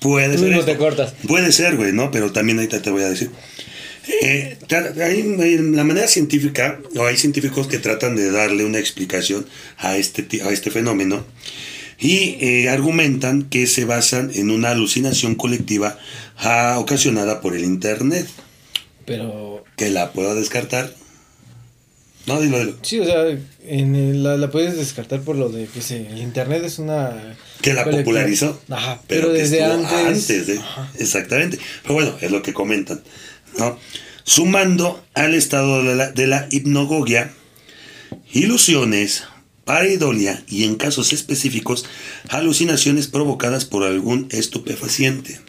Puede 0.01 0.33
Tú 0.35 0.39
ser. 0.41 0.49
mismo 0.49 0.61
esto. 0.61 0.73
te 0.73 0.79
cortas. 0.79 1.15
Puede 1.29 1.53
ser, 1.53 1.77
güey, 1.77 1.93
¿no? 1.93 2.11
Pero 2.11 2.33
también 2.33 2.59
ahorita 2.59 2.83
te 2.83 2.91
voy 2.91 3.03
a 3.03 3.09
decir. 3.11 3.31
Eh, 4.23 4.57
hay, 5.01 5.37
hay- 5.41 5.59
la 5.59 5.85
manera 5.85 6.09
científica, 6.09 6.81
o 6.97 7.05
hay 7.07 7.17
científicos 7.17 7.69
que 7.69 7.79
tratan 7.79 8.17
de 8.17 8.33
darle 8.33 8.65
una 8.65 8.79
explicación 8.81 9.47
a 9.79 9.97
este, 9.97 10.43
a 10.43 10.51
este 10.51 10.73
fenómeno 10.73 11.25
y 12.01 12.37
eh, 12.41 12.69
argumentan 12.69 13.45
que 13.45 13.69
se 13.69 13.85
basan 13.85 14.33
en 14.35 14.51
una 14.51 14.71
alucinación 14.71 15.37
colectiva 15.37 15.99
ah, 16.39 16.77
ocasionada 16.81 17.41
por 17.41 17.55
el 17.55 17.63
Internet, 17.65 18.27
Pero... 19.07 19.63
que 19.77 19.91
la 19.91 20.13
puedo 20.13 20.35
descartar. 20.35 20.93
No, 22.27 22.41
dilo, 22.41 22.59
dilo. 22.61 22.77
Sí, 22.83 23.01
o 23.01 23.05
sea, 23.05 23.27
en 23.65 23.95
el- 23.97 24.23
la, 24.23 24.37
la 24.37 24.51
puedes 24.51 24.77
descartar 24.77 25.23
por 25.23 25.35
lo 25.37 25.49
de 25.49 25.67
que 25.67 25.83
se, 25.83 26.07
el 26.07 26.19
internet 26.19 26.63
es 26.65 26.79
una... 26.79 27.37
Que 27.61 27.75
la 27.75 27.85
popularizó. 27.85 28.61
Ajá, 28.71 29.01
Pero, 29.09 29.33
desde 29.33 29.65
antes... 29.65 30.29
de- 30.47 30.61
exactamente. 30.99 31.59
Pero 31.83 31.95
bueno, 31.95 32.17
es 32.21 32.31
lo 32.31 32.43
que 32.43 32.53
comentan. 32.53 33.03
¿no? 33.59 33.79
Sumando 34.25 35.05
al 35.15 35.35
estado 35.35 35.83
de 35.83 35.95
la, 35.97 36.13
de 36.13 36.27
la 36.29 36.47
hipnogogia, 36.51 37.33
ilusiones, 38.33 39.25
pareidolia 39.65 40.43
y 40.49 40.65
en 40.65 40.77
casos 40.77 41.13
específicos, 41.13 41.85
alucinaciones 42.29 43.09
provocadas 43.09 43.65
por 43.65 43.85
algún 43.85 44.29
estupefaciente. 44.31 45.41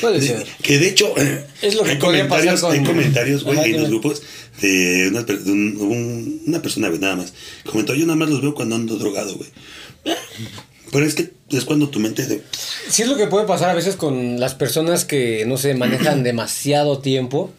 Puede 0.00 0.20
De- 0.20 0.26
ser. 0.26 0.46
que 0.62 0.78
de 0.78 0.88
hecho, 0.88 1.12
eh, 1.18 1.44
Es 1.60 1.74
lo 1.74 1.82
que 1.82 1.90
hay 1.92 1.98
comentarios, 1.98 2.60
con- 2.60 2.72
hay 2.72 2.82
comentarios, 2.84 3.44
güey, 3.44 3.58
en 3.74 3.80
los 3.80 3.88
grupos 3.90 4.22
de 4.60 5.08
una, 5.10 5.22
de 5.22 5.34
un- 5.50 5.76
un- 5.80 6.42
una 6.46 6.62
persona, 6.62 6.88
güey, 6.88 7.00
nada 7.00 7.16
más. 7.16 7.32
Comentó, 7.64 7.94
yo 7.94 8.06
nada 8.06 8.16
más 8.16 8.28
los 8.30 8.40
veo 8.42 8.54
cuando 8.54 8.76
ando 8.76 8.96
drogado, 8.96 9.34
güey. 9.36 9.50
Eh, 10.04 10.14
Pero 10.92 11.06
es 11.06 11.14
que 11.14 11.30
es 11.50 11.64
cuando 11.64 11.88
tu 11.88 12.00
mente 12.00 12.26
de... 12.26 12.42
Sí 12.90 13.00
es 13.02 13.08
lo 13.08 13.16
que 13.16 13.26
puede 13.26 13.46
pasar 13.46 13.70
a 13.70 13.74
veces 13.74 13.96
con 13.96 14.38
las 14.38 14.54
personas 14.54 15.06
que, 15.06 15.44
no 15.46 15.56
sé, 15.56 15.72
manejan 15.74 16.22
demasiado 16.24 16.98
tiempo. 16.98 17.50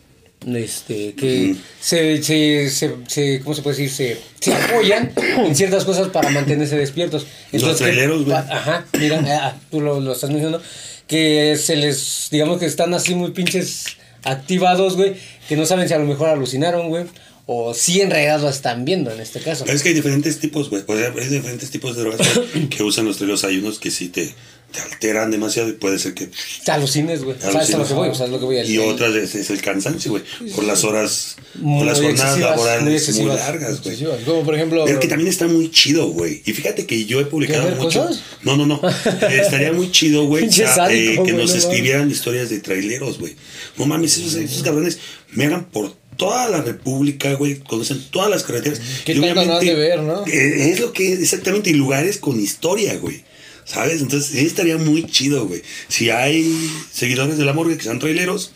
Este, 0.45 1.13
que 1.13 1.55
se, 1.79 2.21
se, 2.21 2.69
se, 2.69 2.95
se- 3.07 3.39
¿cómo 3.43 3.55
se 3.55 3.61
puede 3.61 3.77
decir? 3.77 3.89
Se, 3.89 4.17
se 4.41 4.53
apoyan 4.53 5.13
en 5.37 5.55
ciertas 5.55 5.85
cosas 5.85 6.09
para 6.09 6.29
mantenerse 6.31 6.75
despiertos. 6.77 7.25
Los 7.53 7.63
que- 7.63 7.73
traileros, 7.85 8.25
güey. 8.25 8.35
Ajá, 8.37 8.85
mira, 8.99 9.23
ah, 9.25 9.57
tú 9.71 9.79
lo, 9.81 9.99
lo 10.01 10.11
estás 10.11 10.29
mencionando. 10.29 10.61
Que 11.07 11.57
se 11.57 11.75
les, 11.75 12.29
digamos 12.31 12.59
que 12.59 12.65
están 12.65 12.93
así 12.93 13.15
muy 13.15 13.31
pinches 13.31 13.85
activados, 14.23 14.95
güey. 14.95 15.15
Que 15.47 15.55
no 15.55 15.65
saben 15.65 15.87
si 15.87 15.93
a 15.93 15.99
lo 15.99 16.05
mejor 16.05 16.29
alucinaron, 16.29 16.89
güey. 16.89 17.05
O 17.45 17.73
si 17.73 17.99
en 17.99 18.09
realidad 18.09 18.39
lo 18.39 18.49
están 18.49 18.85
viendo 18.85 19.11
en 19.11 19.19
este 19.19 19.41
caso. 19.41 19.65
Pero 19.65 19.75
es 19.75 19.83
que 19.83 19.89
hay 19.89 19.95
diferentes 19.95 20.39
tipos, 20.39 20.69
güey. 20.69 20.83
Pues 20.83 21.05
hay 21.05 21.29
diferentes 21.29 21.69
tipos 21.71 21.95
de 21.95 22.03
drogas 22.03 22.27
que 22.69 22.83
usan 22.83 23.05
los 23.05 23.17
trilos. 23.17 23.43
Hay 23.43 23.57
unos 23.57 23.79
que 23.79 23.91
sí 23.91 24.07
te, 24.07 24.33
te 24.73 24.81
alteran 24.81 25.29
demasiado 25.29 25.69
y 25.69 25.73
puede 25.73 25.99
ser 25.99 26.15
que... 26.15 26.29
Te 26.65 26.71
alucines, 26.71 27.23
güey. 27.23 27.37
A 27.43 27.51
lo 27.51 27.87
que 27.87 27.93
voy, 27.93 28.09
o 28.09 28.15
sea, 28.15 28.25
es 28.25 28.31
lo 28.31 28.39
que 28.39 28.45
voy 28.45 28.57
a 28.57 28.65
Y 28.65 28.79
otras 28.79 29.13
es, 29.15 29.35
es 29.35 29.49
el 29.51 29.61
cansancio, 29.61 30.11
güey. 30.11 30.23
Por 30.55 30.63
las 30.63 30.83
horas, 30.83 31.37
Muy 31.55 31.79
por 31.79 31.87
las 31.87 32.01
jornadas 32.01 32.37
muy 32.37 32.41
laborales 32.41 33.19
muy, 33.19 33.27
largas, 33.27 33.83
güey. 33.83 33.97
Como 34.25 34.43
por 34.43 34.55
ejemplo... 34.55 34.83
Pero 34.85 34.99
que 34.99 35.07
también 35.07 35.29
está 35.29 35.47
muy 35.47 35.69
chido, 35.69 36.07
güey. 36.07 36.41
Y 36.45 36.53
fíjate 36.53 36.87
que 36.87 37.05
yo 37.05 37.21
he 37.21 37.25
publicado 37.25 37.63
¿Qué, 37.63 37.69
ver 37.69 37.79
mucho. 37.79 38.01
cosas? 38.01 38.23
No, 38.41 38.57
no, 38.57 38.65
no. 38.65 38.81
Estaría 39.29 39.71
muy 39.71 39.91
chido, 39.91 40.25
güey. 40.25 40.45
eh, 40.45 41.19
que 41.23 41.33
nos 41.33 41.51
no 41.51 41.57
escribieran 41.57 42.09
historias 42.09 42.49
de 42.49 42.59
traileros, 42.59 43.19
güey. 43.19 43.35
No 43.77 43.85
mames, 43.85 44.17
esos, 44.17 44.33
esos 44.33 44.63
cabrones 44.63 44.97
me 45.31 45.45
hagan 45.45 45.65
por 45.65 45.95
toda 46.17 46.49
la 46.49 46.61
república, 46.61 47.33
güey. 47.33 47.59
Conocen 47.59 48.03
todas 48.09 48.31
las 48.31 48.43
carreteras. 48.43 48.81
¿Qué 49.05 49.13
Y 49.13 49.23
han 49.23 49.59
de 49.59 49.75
ver, 49.75 49.99
no? 50.01 50.25
eh, 50.25 50.71
es 50.71 50.79
lo 50.79 50.93
que 50.93 51.13
exactamente. 51.13 51.69
Y 51.69 51.73
lugares 51.73 52.17
con 52.17 52.39
historia, 52.39 52.97
güey. 52.97 53.23
¿Sabes? 53.65 54.01
Entonces, 54.01 54.31
sí 54.31 54.45
estaría 54.45 54.77
muy 54.77 55.05
chido, 55.05 55.47
güey. 55.47 55.61
Si 55.87 56.09
hay 56.09 56.53
seguidores 56.91 57.37
de 57.37 57.45
la 57.45 57.53
morgue 57.53 57.77
que 57.77 57.83
sean 57.83 57.99
traileros, 57.99 58.51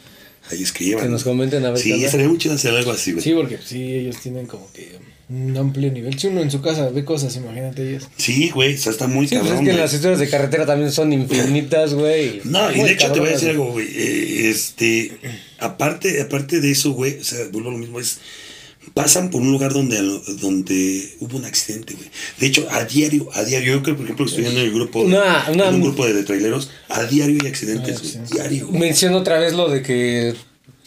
ahí 0.52 0.62
escriban. 0.64 1.04
Que 1.04 1.10
nos 1.10 1.24
comenten 1.24 1.66
a 1.66 1.72
ver 1.72 1.82
qué 1.82 1.94
Sí, 1.96 2.04
estaría 2.06 2.28
muy 2.28 2.38
chido 2.38 2.56
hacer 2.56 2.74
algo 2.74 2.92
así, 2.92 3.12
güey. 3.14 3.24
Sí, 3.24 3.34
porque 3.34 3.58
sí, 3.66 3.82
ellos 3.96 4.18
tienen 4.22 4.46
como 4.48 4.72
que 4.74 4.98
un 5.30 5.58
amplio 5.58 5.92
nivel. 5.92 6.18
Si 6.18 6.28
uno 6.28 6.42
en 6.42 6.50
su 6.52 6.62
casa 6.62 6.90
ve 6.90 7.04
cosas, 7.04 7.36
imagínate 7.36 7.90
ellos. 7.90 8.08
Sí, 8.18 8.50
güey. 8.50 8.76
O 8.76 8.78
sea, 8.78 8.92
está 8.94 9.08
muy 9.08 9.28
Sí, 9.28 9.36
pues 9.36 9.48
cabrón. 9.50 9.58
es 9.58 9.70
que 9.70 9.72
güey. 9.74 9.82
las 9.84 9.94
historias 9.94 10.20
de 10.20 10.30
carretera 10.30 10.66
también 10.66 10.92
son 10.92 11.12
infinitas, 11.14 11.94
güey. 11.94 12.42
No, 12.46 12.72
y 12.72 12.82
de 12.82 12.92
hecho 12.92 13.12
te 13.12 13.20
voy 13.20 13.30
a 13.30 13.32
decir 13.34 13.50
güey. 13.56 13.62
algo, 13.62 13.72
güey. 13.74 13.88
eh, 13.94 14.50
este, 14.50 15.12
aparte, 15.60 16.22
aparte 16.22 16.60
de 16.62 16.72
eso, 16.72 16.92
güey, 16.92 17.18
o 17.20 17.24
sea, 17.24 17.40
vuelvo 17.52 17.70
a 17.70 17.74
lo 17.74 17.78
mismo, 17.78 18.00
es. 18.00 18.20
Pasan 18.94 19.30
por 19.30 19.42
un 19.42 19.52
lugar 19.52 19.74
donde, 19.74 19.98
donde 20.42 21.16
hubo 21.20 21.38
un 21.38 21.46
accidente, 21.46 21.94
güey. 21.94 22.10
De 22.40 22.48
hecho, 22.48 22.68
a 22.72 22.84
diario, 22.86 23.28
a 23.34 23.44
diario, 23.44 23.74
yo 23.76 23.84
creo, 23.84 23.96
por 23.96 24.06
ejemplo, 24.06 24.26
estoy 24.26 24.46
en 24.46 24.58
el 24.58 24.72
grupo, 24.74 25.02
de- 25.02 25.08
Una- 25.08 25.46
una- 25.52 25.68
en 25.70 25.76
un 25.76 25.82
grupo 25.82 26.06
de, 26.06 26.14
de 26.14 26.24
traileros, 26.24 26.72
a 26.90 27.04
diario 27.04 27.38
hay 27.42 27.48
accidentes, 27.48 27.98
Ah, 27.98 28.00
güey. 28.02 28.12
sí. 28.28 28.34
Diario. 28.34 28.68
güey. 28.68 28.80
Menciono 28.80 29.18
otra 29.18 29.38
vez 29.40 29.54
lo 29.54 29.70
de 29.70 29.82
que 29.84 30.34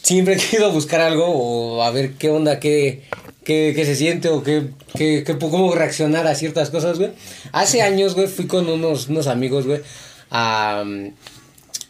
siempre 0.01 0.33
he 0.35 0.37
querido 0.37 0.71
buscar 0.71 0.99
algo 1.01 1.25
o 1.27 1.83
a 1.83 1.91
ver 1.91 2.13
qué 2.13 2.29
onda, 2.29 2.59
qué, 2.59 3.03
qué, 3.45 3.71
qué 3.75 3.85
se 3.85 3.95
siente 3.95 4.27
o 4.29 4.43
qué, 4.43 4.67
qué, 4.95 5.23
qué- 5.25 5.37
cómo 5.37 5.73
reaccionar 5.73 6.27
a 6.27 6.35
ciertas 6.35 6.69
cosas, 6.69 6.97
güey. 6.97 7.11
Hace 7.53 7.81
años, 7.81 8.15
güey, 8.15 8.27
fui 8.27 8.47
con 8.47 8.67
unos, 8.67 9.07
unos 9.09 9.27
amigos, 9.27 9.65
güey, 9.67 9.79
a, 10.31 10.83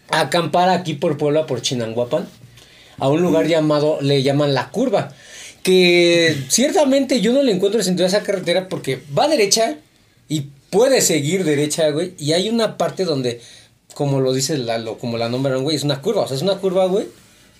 a 0.09 0.19
acampar 0.19 0.69
aquí 0.69 0.93
por 0.93 1.17
Puebla, 1.17 1.45
por 1.47 1.61
Chinanguapan, 1.61 2.27
a 2.97 3.07
un 3.09 3.21
lugar 3.21 3.47
llamado, 3.47 3.97
le 4.01 4.21
llaman 4.23 4.53
La 4.53 4.69
Curva. 4.69 5.13
Que 5.63 6.35
ciertamente 6.49 7.21
yo 7.21 7.33
no 7.33 7.43
le 7.43 7.51
encuentro 7.51 7.79
el 7.79 7.85
sentido 7.85 8.05
a 8.05 8.09
esa 8.09 8.23
carretera 8.23 8.67
porque 8.67 8.99
va 9.17 9.27
derecha 9.27 9.75
y 10.27 10.47
puede 10.69 11.01
seguir 11.01 11.43
derecha, 11.43 11.89
güey. 11.91 12.13
Y 12.17 12.33
hay 12.33 12.49
una 12.49 12.77
parte 12.77 13.05
donde, 13.05 13.41
como 13.93 14.21
lo 14.21 14.33
dice 14.33 14.57
la, 14.57 14.77
lo, 14.79 14.97
como 14.97 15.17
la 15.17 15.29
nombraron, 15.29 15.63
güey, 15.63 15.75
es 15.75 15.83
una 15.83 16.01
curva. 16.01 16.21
O 16.23 16.27
sea, 16.27 16.35
es 16.37 16.41
una 16.43 16.57
curva, 16.57 16.87
güey. 16.87 17.05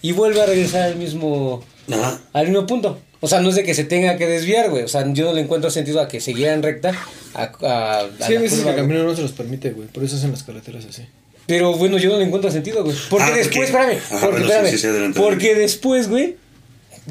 Y 0.02 0.14
vuelve 0.14 0.42
a 0.42 0.48
regresar 0.48 0.82
al 0.84 0.96
mismo, 0.96 1.64
Ajá. 1.92 2.20
al 2.34 2.48
mismo 2.48 2.66
punto. 2.66 2.98
O 3.20 3.28
sea, 3.28 3.40
no 3.40 3.50
es 3.50 3.56
de 3.56 3.64
que 3.64 3.76
se 3.76 3.84
tenga 3.84 4.18
que 4.18 4.26
desviar, 4.26 4.72
güey. 4.72 4.82
O 4.82 4.88
sea, 4.88 5.06
yo 5.14 5.26
no 5.26 5.34
le 5.34 5.42
encuentro 5.42 5.70
sentido 5.70 6.02
a 6.02 6.08
que 6.08 6.20
siguieran 6.20 6.64
recta. 6.64 6.92
A, 7.36 7.44
a- 7.62 8.00
a 8.00 8.08
Sí, 8.26 8.34
la 8.34 8.40
a 8.40 8.42
veces 8.42 8.58
curva, 8.60 8.72
el 8.72 8.78
güey. 8.78 8.88
camino 8.88 9.04
no 9.04 9.16
se 9.16 9.22
los 9.22 9.32
permite, 9.34 9.70
güey. 9.72 9.88
Por 9.90 10.04
eso 10.04 10.16
hacen 10.16 10.32
las 10.32 10.42
carreteras 10.42 10.86
así. 10.86 11.04
Pero 11.46 11.76
bueno, 11.76 12.00
yo 12.00 12.10
no 12.10 12.18
le 12.18 12.26
encuentro 12.26 12.50
sentido, 12.50 12.84
güey. 12.84 12.96
Porque 13.12 13.26
Ah, 13.32 13.36
después, 13.36 13.70
espérame, 13.70 13.98
Ajá, 14.10 14.22
porque, 14.22 14.40
bueno, 14.40 14.40
sí, 14.40 14.52
espérame, 14.54 14.72
sí, 14.72 14.78
sí, 14.80 14.88
adelante, 14.88 15.20
porque 15.20 15.54
después, 15.56 16.10
güey, 16.10 16.36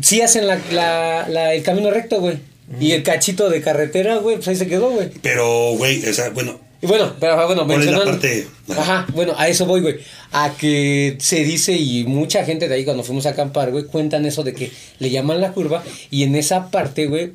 sí 0.00 0.20
hacen 0.20 0.46
la, 0.46 0.58
la, 0.72 1.26
la- 1.28 1.54
el 1.54 1.62
camino 1.62 1.90
recto, 1.90 2.20
güey. 2.20 2.38
Y 2.80 2.92
el 2.92 3.02
cachito 3.02 3.50
de 3.50 3.60
carretera, 3.60 4.16
güey, 4.18 4.36
pues 4.36 4.46
ahí 4.48 4.54
se 4.56 4.68
quedó, 4.68 4.90
güey. 4.90 5.10
Pero, 5.22 5.72
güey, 5.76 6.06
o 6.08 6.12
sea, 6.14 6.30
bueno, 6.30 6.60
Y 6.80 6.86
bueno, 6.86 7.14
pero 7.18 7.32
ah, 7.34 7.46
bueno, 7.46 7.66
¿Cuál 7.66 7.80
es 7.80 7.86
la 7.86 7.92
mencionando- 7.98 8.10
parte? 8.12 8.46
Ajá. 8.68 8.80
Ajá, 8.80 9.06
bueno, 9.12 9.34
a 9.36 9.48
eso 9.48 9.66
voy, 9.66 9.80
güey. 9.80 9.96
A 10.32 10.54
que 10.56 11.16
se 11.18 11.42
dice, 11.44 11.72
y 11.72 12.04
mucha 12.04 12.44
gente 12.44 12.68
de 12.68 12.74
ahí 12.76 12.84
cuando 12.84 13.02
fuimos 13.02 13.26
a 13.26 13.30
acampar, 13.30 13.72
güey, 13.72 13.84
cuentan 13.86 14.24
eso 14.24 14.44
de 14.44 14.54
que 14.54 14.70
le 15.00 15.10
llaman 15.10 15.40
la 15.40 15.52
curva, 15.52 15.82
y 16.12 16.22
en 16.22 16.36
esa 16.36 16.70
parte, 16.70 17.06
güey, 17.06 17.32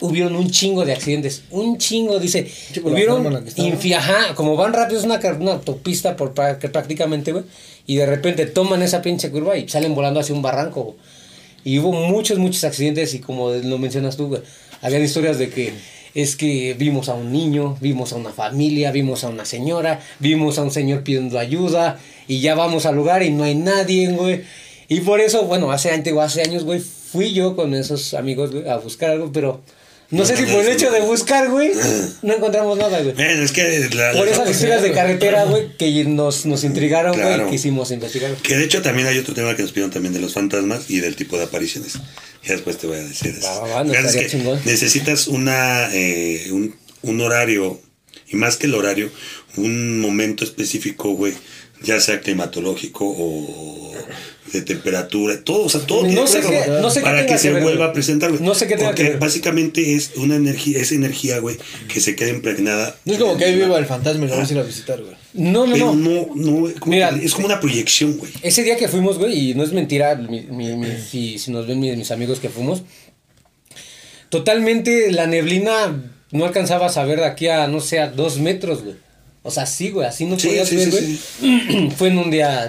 hubieron 0.00 0.34
un 0.36 0.50
chingo 0.50 0.84
de 0.84 0.92
accidentes. 0.92 1.44
Un 1.52 1.78
chingo, 1.78 2.18
dice. 2.18 2.50
La 2.74 2.90
hubieron, 2.90 3.24
ajá, 3.96 4.34
como 4.34 4.56
van 4.56 4.72
rápido, 4.72 4.98
es 4.98 5.06
una, 5.06 5.20
una 5.38 5.52
autopista 5.52 6.16
por, 6.16 6.34
prácticamente, 6.34 7.30
güey, 7.32 7.44
y 7.86 7.96
de 7.96 8.06
repente 8.06 8.46
toman 8.46 8.82
esa 8.82 9.00
pinche 9.00 9.30
curva 9.30 9.56
y 9.56 9.68
salen 9.68 9.94
volando 9.94 10.18
hacia 10.20 10.34
un 10.34 10.42
barranco, 10.42 10.82
güey. 10.82 10.96
Y 11.66 11.80
hubo 11.80 11.90
muchos, 11.90 12.38
muchos 12.38 12.62
accidentes 12.62 13.12
y 13.14 13.18
como 13.18 13.50
lo 13.50 13.76
mencionas 13.76 14.16
tú, 14.16 14.38
habían 14.82 15.02
historias 15.02 15.36
de 15.36 15.50
que 15.50 15.72
es 16.14 16.36
que 16.36 16.76
vimos 16.78 17.08
a 17.08 17.14
un 17.14 17.32
niño, 17.32 17.76
vimos 17.80 18.12
a 18.12 18.16
una 18.16 18.30
familia, 18.30 18.92
vimos 18.92 19.24
a 19.24 19.30
una 19.30 19.44
señora, 19.44 20.00
vimos 20.20 20.58
a 20.58 20.62
un 20.62 20.70
señor 20.70 21.02
pidiendo 21.02 21.40
ayuda 21.40 21.98
y 22.28 22.38
ya 22.38 22.54
vamos 22.54 22.86
al 22.86 22.94
lugar 22.94 23.24
y 23.24 23.30
no 23.30 23.42
hay 23.42 23.56
nadie, 23.56 24.12
güey. 24.12 24.44
Y 24.86 25.00
por 25.00 25.18
eso, 25.18 25.42
bueno, 25.46 25.72
hace, 25.72 25.90
hace 25.90 26.42
años, 26.42 26.62
güey, 26.62 26.78
fui 26.78 27.32
yo 27.32 27.56
con 27.56 27.74
esos 27.74 28.14
amigos, 28.14 28.52
a 28.70 28.76
buscar 28.76 29.10
algo, 29.10 29.32
pero 29.32 29.60
no, 30.10 30.18
No 30.20 30.24
sé 30.24 30.36
si 30.36 30.44
por 30.46 30.62
el 30.64 30.68
hecho 30.68 30.90
de 30.90 31.00
buscar, 31.00 31.48
güey, 31.50 31.72
no 32.22 32.34
encontramos 32.34 32.78
nada, 32.78 33.00
güey. 33.02 33.14
eh, 33.18 33.42
es 33.42 33.52
que 33.52 33.88
la, 33.94 34.12
Por 34.12 34.28
esas 34.28 34.48
historias 34.50 34.82
de 34.82 34.92
carretera, 34.92 35.44
güey, 35.44 35.76
que 35.76 36.04
nos, 36.04 36.46
nos 36.46 36.64
intrigaron, 36.64 37.12
güey, 37.12 37.26
Claro. 37.26 37.50
quisimos 37.50 37.90
investigar. 37.90 38.32
Que 38.36 38.56
de 38.56 38.64
hecho 38.64 38.82
también 38.82 39.08
hay 39.08 39.18
otro 39.18 39.34
tema 39.34 39.56
que 39.56 39.62
nos 39.62 39.72
pidieron 39.72 39.90
también 39.90 40.14
de 40.14 40.20
los 40.20 40.32
fantasmas 40.32 40.88
y 40.90 41.00
del 41.00 41.16
tipo 41.16 41.36
de 41.36 41.44
apariciones. 41.44 41.94
Ya 42.44 42.52
después 42.52 42.78
te 42.78 42.86
voy 42.86 42.98
a 42.98 43.02
decir 43.02 43.34
eso. 43.38 43.84
No 43.84 43.92
es 43.92 44.14
que 44.14 44.58
necesitas 44.64 45.26
una, 45.26 45.88
eh, 45.92 46.48
un, 46.52 46.76
un 47.02 47.20
horario, 47.20 47.80
y 48.28 48.36
más 48.36 48.56
que 48.56 48.66
el 48.66 48.74
horario, 48.74 49.10
un 49.56 50.00
momento 50.00 50.44
específico, 50.44 51.10
güey, 51.14 51.32
ya 51.82 52.00
sea 52.00 52.20
climatológico 52.20 53.04
o 53.06 53.92
de 54.52 54.62
temperatura, 54.62 55.42
todo, 55.42 55.64
o 55.64 55.68
sea, 55.68 55.80
todo 55.82 56.02
No 56.02 56.08
tiene 56.08 56.26
sé 56.26 56.40
que 56.40 56.66
no 56.80 56.90
sé 56.90 57.00
para 57.00 57.26
que 57.26 57.32
que 57.32 57.38
se 57.38 57.52
ver, 57.52 57.62
vuelva 57.62 57.78
güey. 57.86 57.90
a 57.90 57.92
presentar, 57.92 58.30
güey. 58.30 58.42
No 58.42 58.54
sé 58.54 58.66
qué 58.66 58.76
tenga 58.76 58.90
Porque 58.90 59.02
que 59.04 59.08
ver. 59.10 59.18
básicamente 59.18 59.94
es 59.94 60.12
una 60.16 60.36
energía, 60.36 60.78
es 60.78 60.92
energía, 60.92 61.38
güey, 61.40 61.56
que 61.92 62.00
se 62.00 62.14
queda 62.16 62.30
impregnada. 62.30 62.96
No 63.04 63.12
es 63.14 63.18
como 63.18 63.36
que 63.36 63.44
ahí 63.44 63.54
viva 63.56 63.78
el 63.78 63.86
fantasma 63.86 64.24
y 64.24 64.28
lo 64.28 64.36
vas 64.36 64.48
a 64.48 64.52
ir 64.52 64.58
a 64.58 64.62
visitar, 64.62 65.02
güey. 65.02 65.14
No, 65.34 65.66
no, 65.66 65.72
Pero 65.74 65.94
no. 65.94 66.26
no, 66.34 66.60
no, 66.62 66.72
como 66.80 66.92
Mira, 66.92 67.10
que 67.10 67.24
es 67.26 67.34
como 67.34 67.46
una 67.46 67.60
proyección, 67.60 68.16
güey. 68.16 68.32
Ese 68.42 68.62
día 68.62 68.76
que 68.76 68.88
fuimos, 68.88 69.18
güey, 69.18 69.50
y 69.50 69.54
no 69.54 69.64
es 69.64 69.72
mentira, 69.72 70.14
mi- 70.14 70.42
mi- 70.42 70.76
mi- 70.76 70.96
si, 71.10 71.38
si 71.38 71.50
nos 71.50 71.66
ven 71.66 71.78
mis, 71.80 71.96
mis 71.96 72.10
amigos 72.10 72.38
que 72.40 72.48
fuimos, 72.48 72.82
totalmente 74.28 75.12
la 75.12 75.26
neblina 75.26 76.02
no 76.32 76.44
alcanzabas 76.44 76.96
a 76.96 77.04
ver 77.04 77.18
de 77.20 77.26
aquí 77.26 77.48
a, 77.48 77.66
no 77.68 77.80
sé, 77.80 78.00
a 78.00 78.08
dos 78.08 78.38
metros, 78.38 78.82
güey. 78.82 78.96
O 79.42 79.50
sea, 79.50 79.64
sí, 79.66 79.90
güey, 79.90 80.06
así 80.08 80.24
no 80.24 80.38
Sí, 80.38 80.48
podías 80.48 80.68
sí, 80.68 80.76
ver, 80.76 80.90
sí, 80.92 81.20
güey. 81.40 81.90
Fue 81.96 82.08
en 82.08 82.18
un 82.18 82.30
día, 82.30 82.68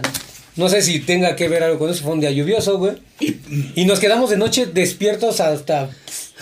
no 0.58 0.70
sé 0.70 0.82
si 0.82 1.00
tenga 1.00 1.36
que 1.36 1.48
ver 1.48 1.64
algo 1.64 1.80
con 1.80 1.90
eso, 1.90 2.04
fue 2.04 2.14
un 2.14 2.20
día 2.20 2.32
lluvioso, 2.32 2.78
güey. 2.78 2.94
Y 3.76 3.86
nos 3.86 4.00
quedamos 4.00 4.30
de 4.30 4.38
noche 4.38 4.66
despiertos 4.66 5.40
hasta... 5.40 5.90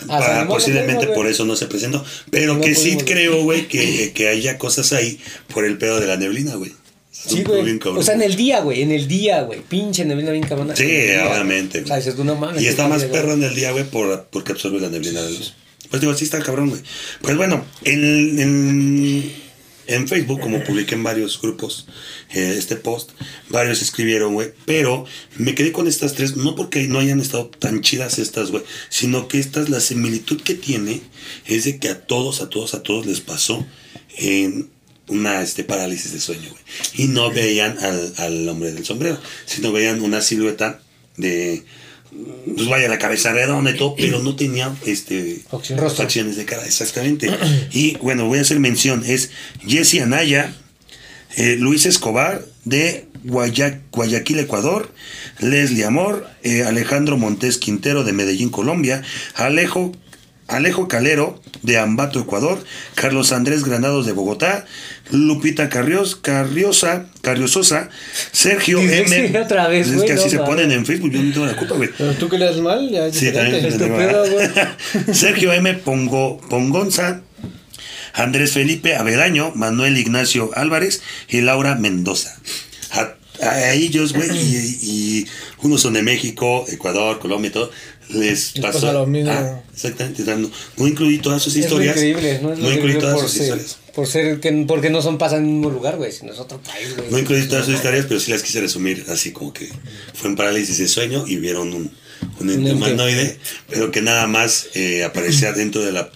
hasta 0.08 0.38
Ah, 0.38 0.42
el 0.42 0.48
posiblemente 0.48 1.06
por 1.08 1.26
eso 1.26 1.44
no 1.44 1.56
se 1.56 1.66
presentó. 1.66 2.04
Pero 2.30 2.54
No 2.54 2.60
que 2.60 2.74
sí 2.74 2.96
creo, 2.96 3.42
güey, 3.44 3.68
que, 3.68 4.12
que 4.12 4.28
haya 4.28 4.58
cosas 4.58 4.92
ahí 4.92 5.20
por 5.52 5.64
el 5.64 5.78
pedo 5.78 6.00
de 6.00 6.06
la 6.06 6.16
neblina, 6.16 6.56
güey. 6.56 6.72
Sí, 7.26 7.42
güey. 7.42 7.78
O 7.84 8.02
sea, 8.02 8.14
en 8.14 8.22
el 8.22 8.36
día, 8.36 8.60
güey. 8.60 8.82
En 8.82 8.92
el 8.92 9.08
día, 9.08 9.42
güey. 9.42 9.60
Pinche 9.60 10.04
neblina 10.04 10.30
bien 10.30 10.44
cabrona. 10.44 10.76
Sí, 10.76 10.84
el 10.84 11.06
día, 11.08 11.28
obviamente. 11.28 11.82
O 11.82 11.86
sea, 11.86 12.24
mames. 12.34 12.62
Y 12.62 12.66
está 12.66 12.88
más 12.88 13.04
perro 13.04 13.32
en 13.32 13.42
el 13.42 13.54
día, 13.54 13.72
güey, 13.72 13.84
por, 13.84 14.26
porque 14.30 14.52
absorbe 14.52 14.80
la 14.80 14.90
neblina 14.90 15.22
de 15.22 15.30
luz. 15.30 15.54
Pues 15.90 16.00
digo, 16.00 16.14
sí 16.14 16.24
está 16.24 16.40
cabrón, 16.40 16.70
güey. 16.70 16.82
Pues 17.22 17.36
bueno, 17.36 17.64
en, 17.84 18.38
en, 18.38 19.32
en 19.86 20.08
Facebook, 20.08 20.40
como 20.40 20.62
publiqué 20.64 20.94
en 20.94 21.02
varios 21.02 21.40
grupos 21.40 21.86
eh, 22.34 22.54
este 22.58 22.76
post, 22.76 23.10
varios 23.48 23.82
escribieron, 23.82 24.34
güey, 24.34 24.52
pero 24.64 25.04
me 25.36 25.54
quedé 25.54 25.72
con 25.72 25.86
estas 25.86 26.14
tres, 26.14 26.36
no 26.36 26.54
porque 26.54 26.86
no 26.88 26.98
hayan 26.98 27.20
estado 27.20 27.48
tan 27.48 27.80
chidas 27.80 28.18
estas, 28.18 28.50
güey, 28.50 28.64
sino 28.88 29.28
que 29.28 29.38
estas, 29.38 29.68
la 29.68 29.80
similitud 29.80 30.40
que 30.42 30.54
tiene 30.54 31.00
es 31.46 31.64
de 31.64 31.78
que 31.78 31.88
a 31.88 32.06
todos, 32.06 32.40
a 32.40 32.50
todos, 32.50 32.74
a 32.74 32.82
todos 32.82 33.06
les 33.06 33.20
pasó 33.20 33.64
en 34.16 34.70
una 35.08 35.42
este, 35.42 35.62
parálisis 35.64 36.12
de 36.12 36.20
sueño, 36.20 36.48
güey. 36.50 36.62
Y 36.94 37.08
no 37.08 37.30
veían 37.30 37.78
al, 37.78 38.14
al 38.16 38.48
hombre 38.48 38.72
del 38.72 38.84
sombrero, 38.84 39.20
sino 39.44 39.72
veían 39.72 40.02
una 40.02 40.20
silueta 40.20 40.80
de 41.16 41.64
pues 42.54 42.68
vaya 42.68 42.88
la 42.88 42.98
cabeza 42.98 43.32
redonda 43.32 43.70
y 43.70 43.76
todo, 43.76 43.94
pero 43.96 44.20
no 44.20 44.36
tenía 44.36 44.74
este 44.86 45.40
facciones 45.96 46.36
de 46.36 46.44
cara, 46.44 46.64
exactamente. 46.64 47.30
Y 47.72 47.96
bueno, 47.98 48.26
voy 48.26 48.38
a 48.38 48.42
hacer 48.42 48.58
mención, 48.60 49.02
es 49.06 49.30
Jesse 49.66 50.00
Anaya, 50.00 50.54
eh, 51.36 51.56
Luis 51.58 51.84
Escobar 51.86 52.44
de 52.64 53.06
Guaya- 53.24 53.80
Guayaquil, 53.92 54.38
Ecuador, 54.38 54.90
Leslie 55.40 55.84
Amor, 55.84 56.26
eh, 56.42 56.62
Alejandro 56.62 57.16
Montes 57.18 57.58
Quintero 57.58 58.04
de 58.04 58.12
Medellín, 58.12 58.48
Colombia, 58.50 59.02
Alejo 59.34 59.92
Alejo 60.48 60.86
Calero 60.86 61.40
de 61.62 61.78
Ambato, 61.78 62.20
Ecuador, 62.20 62.62
Carlos 62.94 63.32
Andrés 63.32 63.64
Granados 63.64 64.06
de 64.06 64.12
Bogotá, 64.12 64.64
Lupita 65.10 65.68
Carrios, 65.68 66.14
Carriosa, 66.14 67.06
Carriososa, 67.20 67.88
Sergio 68.30 68.80
M. 68.80 69.38
otra 69.44 69.66
vez, 69.68 69.88
es 69.88 70.04
que 70.04 70.12
así 70.12 70.24
no 70.24 70.30
se 70.30 70.38
ponen 70.38 70.70
en 70.70 70.86
Facebook, 70.86 71.10
yo 71.10 71.20
no 71.22 71.32
tengo 71.32 71.46
la 71.46 71.56
culpa, 71.56 71.74
güey. 71.74 71.90
Pero 71.98 72.12
tú 72.14 72.28
que 72.28 72.38
le 72.38 72.44
das 72.46 72.58
mal, 72.58 72.88
ya 72.88 73.06
es 73.06 73.16
Sí. 73.16 73.32
Sergio 75.12 75.52
M. 75.52 75.74
Pongo, 75.74 76.40
Pongonza, 76.48 77.22
Andrés 78.14 78.52
Felipe 78.52 78.94
Avedaño, 78.96 79.52
Manuel 79.54 79.98
Ignacio 79.98 80.50
Álvarez 80.54 81.02
y 81.28 81.40
Laura 81.40 81.74
Mendoza. 81.74 82.36
A, 82.92 83.14
a 83.44 83.72
ellos, 83.74 84.12
güey, 84.12 84.30
y, 84.30 84.78
y 84.82 85.26
unos 85.62 85.82
son 85.82 85.94
de 85.94 86.02
México, 86.02 86.64
Ecuador, 86.68 87.18
Colombia 87.18 87.48
y 87.48 87.52
todo. 87.52 87.70
Les 88.10 88.54
Les 88.54 88.62
pasó 88.62 88.80
pasa 88.80 88.92
lo 88.92 89.06
mismo. 89.06 89.30
Ah, 89.32 89.62
exactamente. 89.74 90.22
o 90.22 90.24
sea, 90.24 90.36
No, 90.36 90.50
no 90.76 90.86
incluí 90.86 91.18
todas 91.18 91.42
sus 91.42 91.54
Es 91.56 91.64
historias. 91.64 91.96
increíble, 91.96 92.40
¿no? 92.42 92.52
Es 92.52 92.58
lo 92.58 92.64
no 92.64 92.72
incluí 92.72 92.92
increíble 92.92 93.00
todas 93.00 93.14
por 93.16 93.22
sus 93.24 93.32
ser, 93.32 93.42
historias. 93.44 93.78
por 93.94 94.06
ser 94.06 94.40
que, 94.40 94.52
porque 94.68 94.90
no 94.90 95.02
son 95.02 95.18
pasan 95.18 95.40
en 95.40 95.44
el 95.46 95.52
mismo 95.54 95.70
lugar, 95.70 95.96
güey, 95.96 96.12
sino 96.12 96.32
es 96.32 96.38
otro 96.38 96.60
país, 96.62 96.96
güey. 96.96 97.10
No 97.10 97.18
incluí 97.18 97.46
todas 97.48 97.64
sus 97.66 97.74
historias, 97.74 98.06
pero 98.08 98.20
sí 98.20 98.30
las 98.30 98.42
quise 98.42 98.60
resumir 98.60 99.04
así 99.08 99.32
como 99.32 99.52
que 99.52 99.68
fue 100.14 100.30
en 100.30 100.36
parálisis 100.36 100.78
de 100.78 100.88
sueño 100.88 101.24
y 101.26 101.36
vieron 101.36 101.72
un, 101.74 101.90
un 102.40 102.66
humanoide, 102.70 103.38
pero 103.68 103.90
que 103.90 104.02
nada 104.02 104.26
más 104.26 104.68
eh, 104.74 105.02
aparecía 105.04 105.52
dentro 105.52 105.84
de 105.84 105.92
la... 105.92 106.10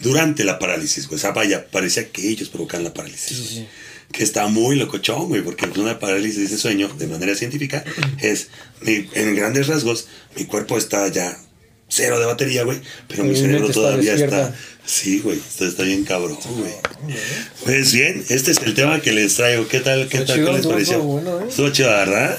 durante 0.00 0.44
la 0.44 0.58
parálisis, 0.58 1.06
güey. 1.08 1.16
O 1.16 1.20
sea, 1.20 1.30
vaya, 1.32 1.66
parecía 1.70 2.08
que 2.10 2.28
ellos 2.28 2.48
provocan 2.50 2.84
la 2.84 2.92
parálisis. 2.92 3.36
Sí, 3.36 3.46
sí. 3.48 3.66
Que 4.12 4.24
está 4.24 4.48
muy 4.48 4.76
locochón, 4.76 5.28
güey, 5.28 5.42
porque 5.42 5.66
una 5.78 5.98
parálisis 5.98 6.50
de 6.50 6.58
sueño, 6.58 6.88
de 6.98 7.06
manera 7.06 7.34
científica, 7.34 7.84
es, 8.20 8.48
mi- 8.82 9.08
en 9.14 9.34
grandes 9.36 9.68
rasgos, 9.68 10.08
mi 10.36 10.44
cuerpo 10.44 10.76
está 10.76 11.06
ya 11.08 11.38
cero 11.88 12.18
de 12.20 12.26
batería, 12.26 12.64
güey, 12.64 12.80
pero 13.08 13.24
mi 13.24 13.30
Mi 13.30 13.36
cerebro 13.36 13.66
está 13.68 13.74
todavía 13.74 14.14
está... 14.14 14.24
despierta. 14.26 14.54
Sí, 14.86 15.20
güey, 15.20 15.38
esto 15.38 15.66
está 15.66 15.84
bien 15.84 16.04
cabrón, 16.04 16.38
güey. 16.58 16.72
Pues 17.64 17.92
bien, 17.92 18.24
este 18.28 18.50
es 18.50 18.58
el 18.58 18.74
tema 18.74 19.00
que 19.00 19.12
les 19.12 19.34
traigo. 19.36 19.68
¿Qué 19.68 19.78
tal, 19.80 20.08
qué 20.08 20.18
tal, 20.20 20.36
chido, 20.36 20.46
qué 20.50 20.56
les 20.58 20.66
pareció? 20.66 21.00
bueno, 21.00 21.40
¿eh? 21.40 21.44
Estuvo 21.48 21.70
chido, 21.70 21.88
¿verdad? 21.90 22.38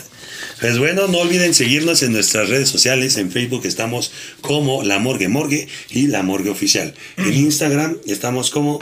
Pues 0.60 0.78
bueno, 0.78 1.08
no 1.08 1.20
olviden 1.20 1.54
seguirnos 1.54 2.04
en 2.04 2.12
nuestras 2.12 2.50
redes 2.50 2.70
sociales. 2.70 3.18
En 3.18 3.32
Facebook 3.32 3.66
estamos 3.66 4.12
como 4.42 4.84
La 4.84 5.00
Morgue 5.00 5.28
Morgue 5.28 5.68
y 5.90 6.08
La 6.08 6.24
Morgue 6.24 6.50
Oficial. 6.50 6.94
En 7.18 7.34
Instagram 7.34 7.98
estamos 8.06 8.50
como 8.52 8.80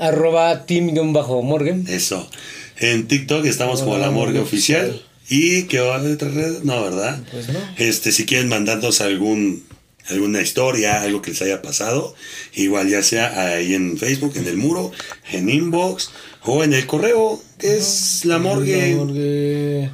Arroba 0.00 0.66
team-morgan. 0.66 1.86
eso. 1.88 2.28
En 2.78 3.06
TikTok 3.06 3.44
estamos 3.44 3.82
como 3.82 3.98
La 3.98 4.10
Morgue 4.10 4.38
Oficial. 4.40 5.02
¿Y 5.28 5.64
qué 5.64 5.80
va 5.80 6.00
de 6.02 6.14
otras 6.14 6.34
redes? 6.34 6.64
No, 6.64 6.82
¿verdad? 6.82 7.22
Pues 7.30 7.48
no. 7.50 7.58
Este, 7.76 8.10
si 8.10 8.24
quieren 8.24 8.48
mandarnos 8.48 9.00
algún 9.00 9.64
alguna 10.08 10.40
historia, 10.40 11.02
algo 11.02 11.22
que 11.22 11.30
les 11.30 11.42
haya 11.42 11.62
pasado, 11.62 12.14
igual 12.54 12.88
ya 12.88 13.02
sea 13.02 13.54
ahí 13.54 13.74
en 13.74 13.96
Facebook, 13.96 14.32
en 14.36 14.46
el 14.46 14.56
muro, 14.56 14.90
en 15.30 15.48
inbox 15.48 16.10
o 16.44 16.64
en 16.64 16.72
el 16.72 16.86
correo, 16.86 17.40
que 17.58 17.76
es 17.76 18.24
la 18.24 18.38
morgue, 18.38 18.92
La 18.92 18.96
morgue, 18.96 19.90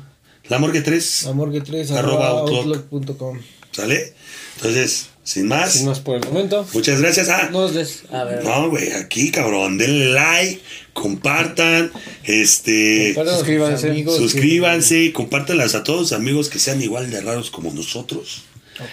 la 0.48 0.58
morgue 0.58 0.80
3, 0.80 1.22
la 1.24 1.32
morgue 1.32 1.60
3 1.60 1.90
Arroba 1.90 2.28
arroba 2.28 2.40
outlook. 2.40 2.86
outlook.com. 2.92 3.38
¿sale? 3.72 4.14
Entonces, 4.56 5.08
sin 5.26 5.48
más, 5.48 5.72
Sin 5.72 5.86
más 5.86 5.98
por 5.98 6.16
el 6.16 6.24
momento. 6.24 6.64
muchas 6.72 7.00
gracias. 7.00 7.28
Ah, 7.28 7.48
Nos 7.50 7.74
des. 7.74 8.02
A 8.12 8.22
ver. 8.22 8.44
no, 8.44 8.70
güey, 8.70 8.92
aquí, 8.92 9.32
cabrón, 9.32 9.76
denle 9.76 10.10
like, 10.12 10.60
compartan, 10.92 11.90
este, 12.24 13.12
los 13.14 13.34
Suscríbanse. 13.38 13.90
amigos 13.90 14.16
suscríbanse, 14.16 15.12
compártanlas 15.12 15.74
a 15.74 15.82
todos 15.82 16.08
sus 16.08 16.12
amigos 16.12 16.48
que 16.48 16.58
sean 16.60 16.80
igual 16.80 17.10
de 17.10 17.20
raros 17.20 17.50
como 17.50 17.72
nosotros. 17.72 18.44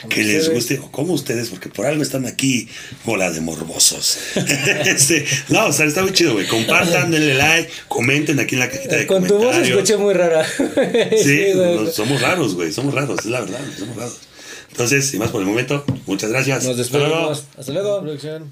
Como 0.01 0.09
que 0.09 0.23
les 0.23 0.49
guste, 0.49 0.79
o 0.79 0.89
como 0.91 1.11
ustedes, 1.13 1.49
porque 1.49 1.67
por 1.69 1.85
algo 1.85 2.01
están 2.01 2.25
aquí, 2.25 2.67
bola 3.03 3.29
de 3.31 3.41
morbosos. 3.41 4.17
este, 4.85 5.25
no, 5.49 5.67
o 5.67 5.73
sea, 5.73 5.85
está 5.85 6.01
muy 6.01 6.13
chido, 6.13 6.33
güey. 6.33 6.47
Compartan, 6.47 7.11
denle 7.11 7.33
like, 7.35 7.69
comenten 7.89 8.39
aquí 8.39 8.55
en 8.55 8.59
la 8.59 8.69
cajita 8.69 8.95
de 8.95 9.05
Con 9.07 9.27
tu 9.27 9.33
voz 9.35 9.47
comentarios. 9.47 9.77
escuché 9.77 9.97
muy 9.97 10.13
rara. 10.13 10.47
Sí, 11.21 11.51
güey. 11.53 11.75
no, 11.75 11.91
somos 11.91 12.21
raros, 12.21 12.55
güey, 12.55 12.71
somos 12.71 12.93
raros, 12.93 13.19
es 13.19 13.25
la 13.25 13.41
verdad, 13.41 13.59
somos 13.77 13.95
raros. 13.97 14.17
Entonces, 14.73 15.07
sin 15.07 15.19
más 15.19 15.29
por 15.29 15.39
el 15.39 15.47
momento, 15.47 15.85
muchas 16.07 16.31
gracias. 16.31 16.65
Nos 16.65 16.79
Hasta 16.79 16.97
luego. 16.97 17.13
despedimos. 17.29 17.45
Hasta 17.57 17.71
luego. 17.73 18.01
Producción. 18.01 18.51